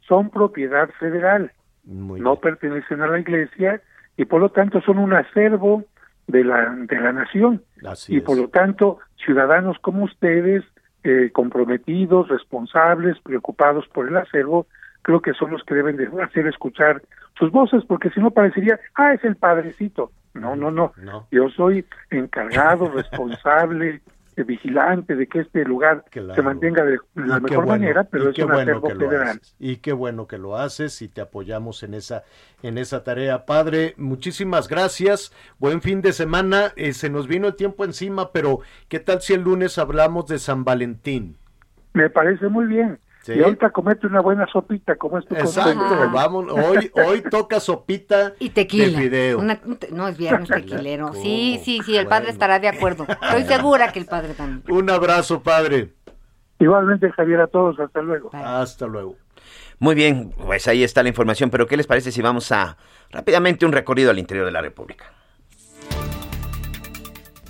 [0.01, 1.51] son propiedad federal,
[1.85, 3.81] no pertenecen a la iglesia
[4.17, 5.83] y por lo tanto son un acervo
[6.27, 7.63] de la, de la nación.
[7.87, 10.63] Así y por lo tanto, ciudadanos como ustedes,
[11.03, 14.67] eh, comprometidos, responsables, preocupados por el acervo,
[15.01, 17.01] creo que son los que deben de hacer escuchar
[17.37, 20.11] sus voces, porque si no parecería, ah, es el padrecito.
[20.33, 20.93] No, no, no.
[20.97, 21.27] No.
[21.31, 24.01] Yo soy encargado, responsable,
[24.37, 28.29] eh, vigilante de que este lugar se mantenga de la Y mejor bueno, manera, pero
[28.29, 29.41] es un bueno acervo que lo federal.
[29.41, 32.23] haces, y qué bueno que lo haces y te apoyamos en esa
[32.61, 37.55] en esa tarea padre muchísimas gracias buen fin de semana Eh, se nos vino el
[37.55, 41.37] tiempo encima pero qué tal si el lunes hablamos de San Valentín
[41.93, 42.99] Me parece muy bien.
[43.23, 43.33] Sí.
[43.35, 45.79] Y ahorita comete una buena sopita, como es tu exacto
[46.11, 48.99] vamos hoy hoy toca sopita Y tequila.
[48.99, 51.13] de Una- te- no, es viernes tequilero.
[51.13, 53.07] Sí, sí, sí, el padre estará de acuerdo.
[53.09, 54.61] Estoy segura que el padre también.
[54.77, 55.93] un abrazo padre
[56.59, 58.29] Igualmente, Javier, a todos, hasta luego.
[58.33, 59.15] hasta luego
[59.79, 62.75] Muy bien, pues ahí está la información, pero ¿qué les parece si vamos a
[63.09, 65.12] rápidamente un recorrido al interior de la República?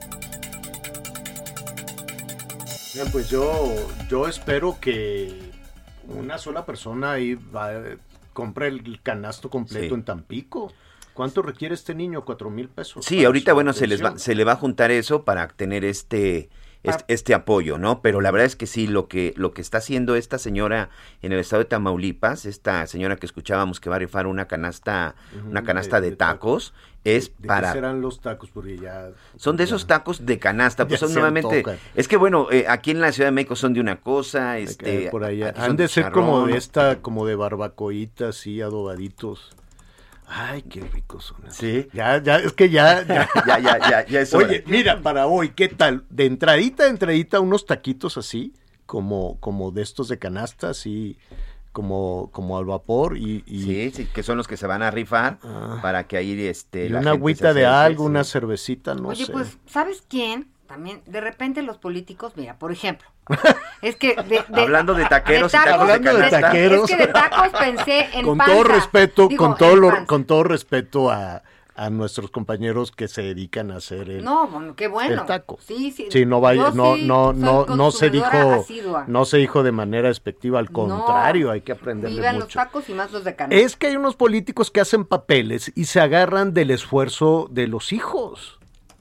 [2.93, 3.73] Bien, pues yo,
[4.09, 5.51] yo espero que
[6.09, 7.71] una sola persona ahí va,
[8.33, 9.93] compre el canasto completo Sí.
[9.93, 10.71] en Tampico.
[11.13, 12.23] ¿Cuánto requiere este niño?
[12.23, 13.03] Cuatro mil pesos.
[13.05, 16.49] Sí, ahorita bueno se les va, se le va a juntar eso para tener este
[16.83, 18.01] este, este apoyo, ¿no?
[18.01, 20.89] Pero la verdad es que sí, lo que lo que está haciendo esta señora
[21.21, 25.13] en el estado de Tamaulipas, esta señora que escuchábamos que va a rifar una canasta,
[25.47, 28.49] una canasta de- de, de tacos, es ¿De qué para serán los tacos?
[28.51, 29.09] Porque ya...
[29.35, 31.63] son de esos tacos de canasta, pues son nuevamente,
[31.95, 35.09] es que bueno, eh, aquí en la Ciudad de México son de una cosa, este,
[35.09, 35.53] por allá.
[35.57, 39.55] Han de ser como de esta, como de barbacoitas, así, adobaditos.
[40.33, 41.51] Ay, qué ricos son.
[41.51, 41.89] Sí.
[41.91, 43.27] Ya, ya, es que ya, ya.
[43.45, 44.47] Ya, ya, ya, ya es hora.
[44.47, 46.05] Oye, mira, para hoy, ¿qué tal?
[46.09, 48.53] De entradita, de entradita, unos taquitos así,
[48.85, 51.17] como, como de estos de canasta, así,
[51.71, 54.91] como, como al vapor y, y- Sí, sí, que son los que se van a
[54.91, 55.37] rifar
[55.81, 59.09] para que ahí este y la una gente se agüita de algo, una cervecita, no
[59.09, 59.31] Oye, sé.
[59.31, 60.47] pues, ¿sabes quién?
[60.67, 63.07] También, de repente los políticos, mira, por ejemplo,
[63.81, 66.89] es que de, de- Hablando de taqueros y tacos, tacos de Hablando de taqueros.
[66.89, 68.53] Es que de tacos pensé en con panza.
[68.53, 71.41] todo respeto, Digo, con todo lo- con todo respeto a,
[71.75, 75.21] a nuestros compañeros que se dedican a hacer el, No, bueno, qué bueno.
[75.21, 75.57] el taco.
[75.65, 76.07] Sí, sí.
[76.11, 79.05] Sí, no vaya, no, sí no, no, no se dijo, asidua.
[79.07, 82.59] no se dijo de manera despectiva, al contrario, hay que aprenderle Vivan los mucho.
[82.59, 83.55] tacos y más los de canasta.
[83.63, 87.93] Es que hay unos políticos que hacen papeles y se agarran del esfuerzo de los
[87.93, 88.59] hijos.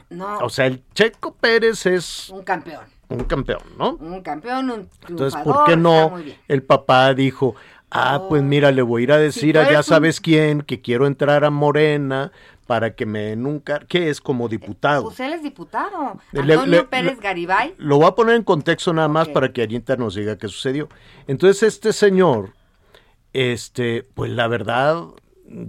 [0.08, 2.84] No, O sea, el Checo Pérez es un campeón.
[3.08, 3.92] un campeón, ¿no?
[3.94, 6.18] Un campeón, un Entonces, ¿por qué no
[6.48, 7.54] el papá dijo,
[7.90, 11.06] ah, pues mira, le voy a ir a decir a ya sabes quién, que quiero
[11.06, 12.32] entrar a Morena
[12.70, 15.02] para que me den un car- ¿Qué es como diputado?
[15.02, 16.20] Pues él es diputado.
[16.30, 17.74] Le- Antonio le- Pérez Garibay.
[17.78, 20.88] Lo voy a poner en contexto nada más para que Anita nos diga qué sucedió.
[21.26, 22.52] Entonces, este señor,
[23.32, 25.02] este, pues la verdad,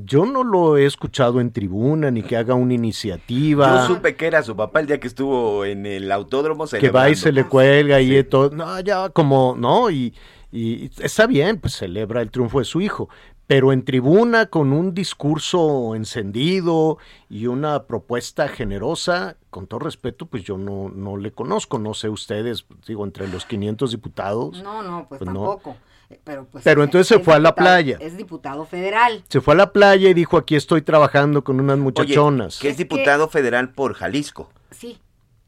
[0.05, 3.87] yo no lo he escuchado en tribuna ni que haga una iniciativa.
[3.87, 7.09] Yo supe que era su papá el día que estuvo en el autódromo que va
[7.09, 7.15] y celebrando.
[7.15, 8.51] se le cuelga y todo.
[8.51, 10.13] No, ya como, no, y,
[10.51, 13.09] y está bien, pues celebra el triunfo de su hijo.
[13.51, 16.99] Pero en tribuna, con un discurso encendido
[17.29, 21.77] y una propuesta generosa, con todo respeto, pues yo no, no le conozco.
[21.77, 24.63] No sé ustedes, digo, entre los 500 diputados.
[24.63, 25.75] No, no, pues, Pues tampoco.
[26.09, 27.97] Eh, Pero, pues, Pero es- entonces se fue a la playa.
[27.99, 29.21] Es diputado federal.
[29.27, 32.57] Se fue a la playa y dijo, aquí estoy trabajando con unas Oye, muchachonas.
[32.57, 34.49] que es diputado federal por Jalisco.
[34.69, 34.97] Sí.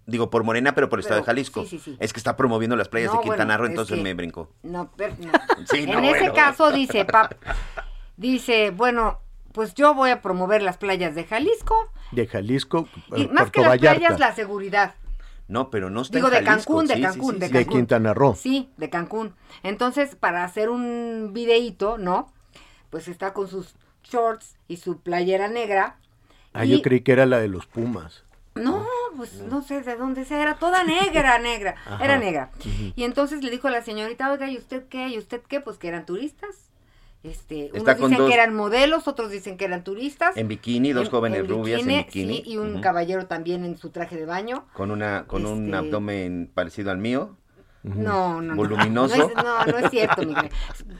[0.06, 1.62] Digo, por Morena, pero por el estado de Jalisco.
[1.64, 1.98] sí, sí, sí.
[2.02, 4.14] Es que está promoviendo las playas No, de Quintana bueno, Roo, es entonces que- me
[4.14, 4.50] brincó.
[4.62, 5.32] No, pero no.
[5.72, 7.32] Sí, en ese caso dice, pap,
[8.18, 9.20] dice, bueno,
[9.52, 11.76] pues yo voy a promover las playas de Jalisco
[12.12, 14.96] De Jalisco, y eh, más que las Vallarta, playas la seguridad.
[15.48, 16.72] No, pero no está Digo, en de Jalisco.
[16.74, 17.54] Cancún, de Sí, Cancún, sí, de sí.
[17.54, 17.78] de Cancún.
[17.80, 18.36] Quintana Roo.
[18.36, 19.36] Sí, de Cancún.
[19.62, 22.32] Entonces, para hacer un videíto, ¿no?
[22.90, 25.98] Pues está con sus shorts y su playera negra.
[26.54, 28.24] Ah, y- yo creí que era la de los Pumas.
[28.56, 28.86] No,
[29.18, 32.04] pues no sé de dónde sea, era toda negra, negra, Ajá.
[32.06, 32.52] era negra.
[32.96, 35.10] Y entonces le dijo a la señorita, oiga, ¿y usted qué?
[35.10, 35.60] ¿Y usted qué?
[35.60, 36.70] Pues que eran turistas.
[37.24, 40.36] Este, unos Está dicen dos- que eran modelos, otros dicen que eran turistas.
[40.36, 42.36] En bikini, dos En- jóvenes en rubias en bikini.
[42.38, 44.66] sí, y un caballero también en su traje de baño.
[44.74, 47.38] Con, una, con un Este- abdomen parecido al mío.
[47.84, 48.56] No, no, no.
[48.56, 49.18] Voluminoso.
[49.18, 50.50] No es, no, no es cierto, Miguel.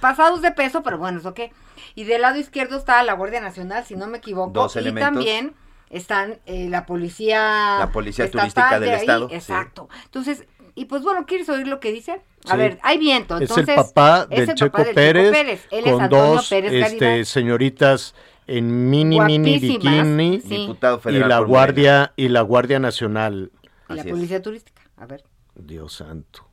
[0.02, 1.52] Pasados de peso, pero bueno, eso qué.
[1.96, 4.52] Y del lado izquierdo está la Guardia Nacional, si no me equivoco.
[4.52, 5.14] Dos y elementos.
[5.14, 5.54] también
[5.90, 7.78] están eh, la policía.
[7.80, 9.36] La policía turística de del estado, sí.
[9.36, 9.88] Exacto.
[10.06, 10.46] Entonces,
[10.76, 12.22] y pues bueno, ¿quieres oír lo que dice?
[12.48, 12.58] A Sí.
[12.58, 13.36] ver, hay viento.
[13.38, 15.68] Es Entonces, el papá es del el Checo papá del Pérez, Pérez.
[15.72, 18.16] Él es con Antonio dos Pérez este, señoritas
[18.48, 20.48] en mini mini bikini sí.
[20.50, 23.52] Diputado y federal la por guardia y la guardia nacional.
[23.90, 24.08] Y la es.
[24.10, 24.82] policía turística.
[24.98, 25.24] A ver.
[25.56, 26.48] Dios santo.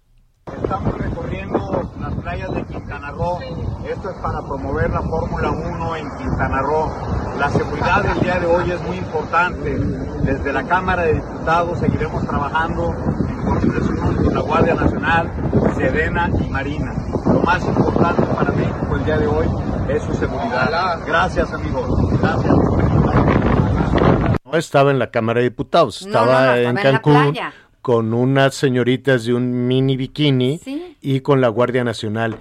[0.63, 3.39] Estamos recorriendo las playas de Quintana Roo.
[3.89, 6.91] Esto es para promover la Fórmula 1 en Quintana Roo.
[7.39, 9.79] La seguridad del día de hoy es muy importante.
[10.25, 12.95] Desde la Cámara de Diputados seguiremos trabajando
[13.45, 15.31] con la Guardia Nacional,
[15.77, 16.93] Sedena y Marina.
[17.27, 19.47] Lo más importante para México el día de hoy
[19.89, 21.01] es su seguridad.
[21.07, 22.19] Gracias amigos.
[22.21, 22.55] Gracias.
[24.45, 26.83] No estaba en la Cámara de Diputados, No, estaba, no, no, en estaba en la
[26.83, 27.53] Cancún playa.
[27.83, 30.97] con unas señoritas de un mini bikini Sí.
[31.01, 32.41] y con la Guardia Nacional.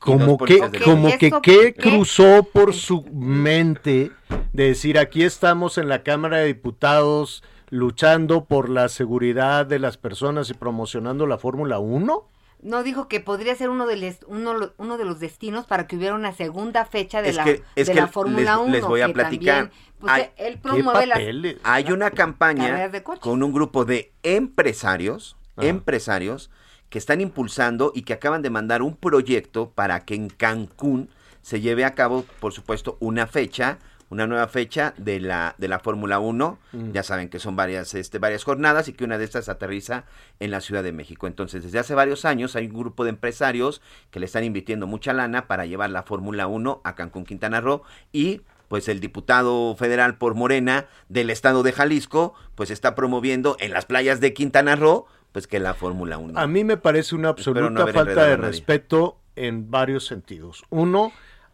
[0.00, 1.74] Como que, como ¿Y que qué?
[1.74, 4.10] cruzó por su mente
[4.52, 9.96] de decir aquí estamos en la Cámara de Diputados luchando por la seguridad de las
[9.96, 12.28] personas y promocionando la Fórmula 1.
[12.62, 15.96] No dijo que podría ser uno de, les- uno, uno de los destinos para que
[15.96, 18.72] hubiera una segunda fecha de Es la, que, es de que la Fórmula les, 1.
[18.72, 19.56] les voy a platicar.
[19.68, 21.18] también, pues, Hay- él promueve las...
[21.62, 25.66] Hay una campaña con un grupo de empresarios, Ajá.
[25.68, 26.50] empresarios
[26.88, 31.10] que están impulsando y que acaban de mandar un proyecto para que en Cancún
[31.42, 33.78] se lleve a cabo, por supuesto, una fecha,
[34.10, 36.58] una nueva fecha de la de la Fórmula 1.
[36.72, 36.92] Mm.
[36.92, 40.04] Ya saben que son varias este varias jornadas y que una de estas aterriza
[40.40, 41.26] en la Ciudad de México.
[41.26, 45.12] Entonces, desde hace varios años hay un grupo de empresarios que le están invirtiendo mucha
[45.12, 47.82] lana para llevar la Fórmula 1 a Cancún, Quintana Roo
[48.12, 53.72] y pues el diputado federal por Morena del estado de Jalisco, pues está promoviendo en
[53.72, 56.38] las playas de Quintana Roo, pues que la Fórmula 1.
[56.38, 60.64] A mí me parece una absoluta no falta de respeto en varios sentidos.
[60.70, 61.12] Uno,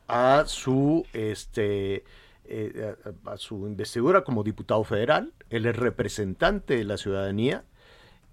[0.09, 2.05] a su este
[2.53, 2.97] eh,
[3.27, 5.33] a, su investidura como diputado federal.
[5.51, 7.63] Él es representante de la ciudadanía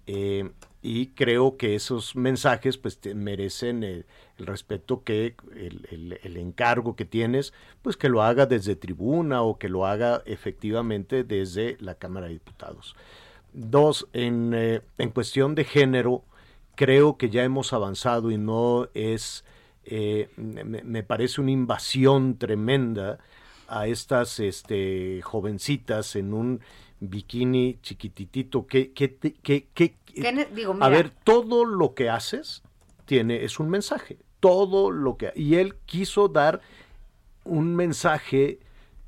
[0.08, 0.50] eh,
[0.82, 4.06] y creo que esos mensajes pues merecen el,
[4.38, 9.86] respeto que el, encargo que tienes, pues que lo haga desde tribuna o que lo
[9.86, 12.96] haga efectivamente desde la Cámara de Diputados.
[13.52, 16.24] Dos, en, eh, en cuestión de género,
[16.74, 19.44] creo que ya hemos avanzado y no es,
[20.36, 23.20] me parece una invasión tremenda
[23.68, 26.60] a estas este, jovencitas en un
[27.00, 28.92] bikini chiquititito ¿Qué
[30.80, 32.62] a ver, todo lo que haces
[33.04, 36.60] tiene, es un mensaje, todo lo que, y él quiso dar
[37.44, 38.58] un mensaje,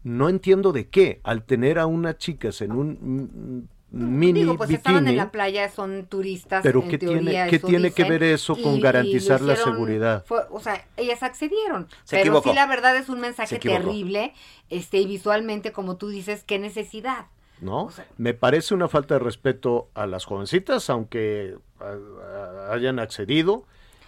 [0.04, 4.70] no entiendo de qué, al tener a unas chicas en un mm, mini Digo, pues
[4.70, 6.62] estaban en bikini, la playa, son turistas.
[6.62, 9.40] pero en ¿qué teoría, tiene, qué tiene que dicen, ver eso y- con y garantizar
[9.40, 10.24] la hicieron- seguridad?
[10.26, 11.88] fue- o sea, ellas accedieron.
[12.04, 12.50] Se pero equivocó.
[12.50, 14.32] sí, la verdad es un mensaje terrible,
[14.68, 17.26] este, y visualmente, como tú dices, qué necesidad.
[17.60, 17.90] ¿no?
[18.16, 23.64] Me parece una falta de respeto a las jovencitas, aunque a- a- hayan accedido,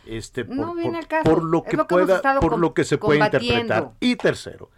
[0.07, 1.25] este, por, No viene por- al caso.
[1.25, 3.91] por lo Es que lo que pueda, por lo que se puede interpretar.
[4.01, 4.71] Y tercero,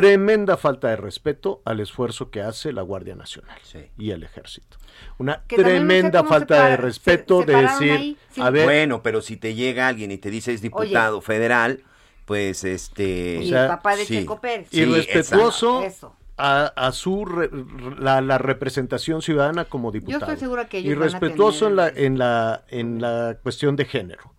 [0.00, 3.58] tremenda falta de respeto al esfuerzo que hace la Guardia Nacional
[3.98, 4.78] y el Ejército.
[5.18, 8.40] Una Que también no sé tremenda falta de respeto se- de decir, ahí, sí.
[8.40, 11.82] a ver, Bueno, pero si te llega alguien y te dice es diputado federal,
[12.24, 13.40] pues este...
[13.42, 14.20] Y el papá de sí.
[14.20, 14.72] Checo Pérez.
[14.72, 16.16] Irrespetuoso Eso.
[16.38, 17.50] a, a su re-
[17.98, 20.20] la, la representación ciudadana como diputado.
[20.24, 23.84] estoy segura que ellos van a irrespetuoso en la en la en la cuestión de
[23.84, 24.31] género.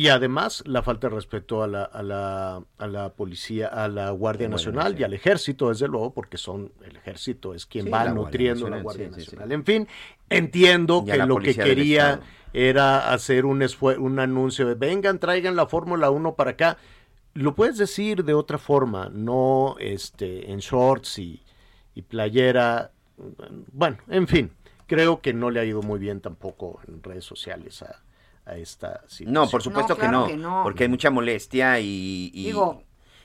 [0.00, 4.10] Y además la falta de respeto a la, a la, a la policía, a la
[4.12, 8.06] Guardia Nacional y al ejército, desde luego, porque son el ejército es quien Sí, va
[8.06, 9.36] la Guardia nutriendo la Guardia sí, sí, sí.
[9.36, 9.52] Nacional.
[9.52, 9.88] En fin,
[10.30, 12.22] entiendo Y que lo que quería
[12.54, 13.62] era hacer un,
[13.98, 16.78] un anuncio de vengan, traigan la Fórmula 1 para acá.
[17.34, 21.42] Lo puedes decir de otra forma, no este, en shorts y,
[21.94, 22.90] y playera.
[23.70, 24.50] Bueno, en fin,
[24.86, 28.00] creo que no le ha ido muy bien tampoco en redes sociales a,
[28.50, 29.32] a esta situación.
[29.32, 30.60] No, por supuesto que, claro no, que no.
[30.62, 32.30] porque hay mucha molestia y...
[32.34, 32.82] y- Digo,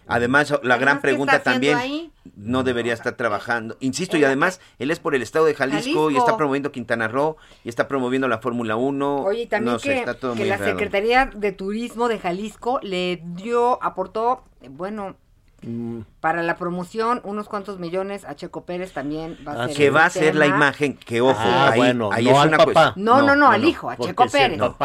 [0.08, 2.12] Además, la gran además, ¿qué pregunta también, ahí?
[2.36, 3.76] no debería estar trabajando.
[3.80, 7.38] Insisto, y además, él es por el estado de Jalisco, y está promoviendo Quintana Roo
[7.64, 9.24] y está promoviendo la Fórmula 1.
[9.24, 10.72] Oye, y también no sé, que, está todo que muy la raro.
[10.74, 15.16] Secretaría de Turismo de Jalisco le dio, aportó, eh, bueno,
[15.62, 19.78] Mm, para la promoción unos cuantos millones a Checo Pérez también va a Ah, ser
[19.78, 22.48] que va a ser la imagen que, ojo, Ah, ahí, bueno, ahí no es al
[22.50, 22.72] una papá.
[22.74, 23.06] cuestión.
[23.06, 24.58] No, no, no, al hijo, a Checo Pérez.
[24.60, 24.76] No,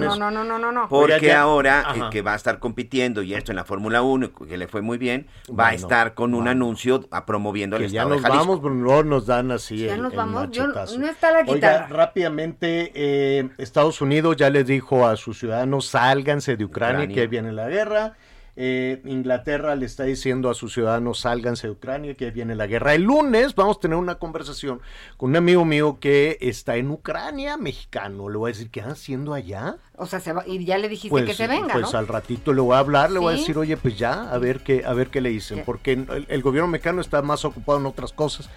[0.00, 0.88] no, no, no, no, no, no.
[0.88, 1.94] Porque ya- ahora Ajá.
[2.06, 4.80] eh, que va a estar compitiendo y esto en la Fórmula 1, que le fue
[4.82, 8.22] muy bien, va a estar con un anuncio a promoviendo el que ya estado nos
[8.22, 11.32] de vamos, pero no nos dan así Ya el, nos el vamos, yo- no está
[11.32, 11.86] la Oiga, guitarra.
[11.88, 17.14] rápidamente, eh, Estados Unidos ya les dijo a sus ciudadanos, sálganse de Ucrania, Ucrania.
[17.14, 18.14] que viene la guerra.
[18.56, 22.94] Eh, Inglaterra le está diciendo a sus ciudadanos, sálganse de Ucrania, que viene la guerra.
[22.94, 24.80] El lunes vamos a tener una conversación
[25.16, 28.28] con un amigo mío que está en Ucrania, mexicano.
[28.28, 29.76] Le voy a decir, ¿qué están haciendo allá?
[29.96, 31.98] O sea, se va- y ya le dijiste Pues, que se venga, pues ¿no?
[31.98, 34.60] al ratito le voy a hablar, le voy a decir, oye, pues ya, a ver
[34.60, 37.86] qué, a ver qué le dicen, porque el, el gobierno mexicano está más ocupado en
[37.86, 38.48] otras cosas.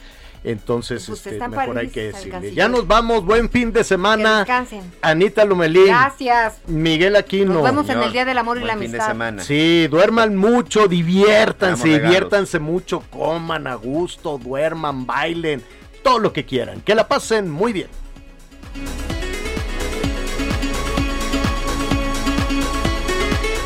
[0.44, 2.54] Entonces, Pues este, mejor hay que decirle.
[2.54, 4.40] Ya nos vamos, buen fin de Que semana.
[4.40, 4.82] descansen.
[5.02, 5.86] Anita Lomelín.
[5.88, 6.56] Gracias.
[6.68, 7.54] Miguel Aquino.
[7.54, 9.08] Nos vemos en Señor, el Día del Amor y la fin de Amistad.
[9.08, 9.44] semana.
[9.44, 15.64] Sí, duerman mucho, diviértanse, diviértanse mucho, coman a gusto, duerman, bailen,
[16.04, 16.82] todo lo que quieran.
[16.82, 17.88] Que la pasen muy bien.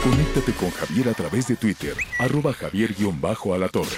[0.04, 3.98] Conéctate con Javier a través de Twitter, arroba javier-alatorre.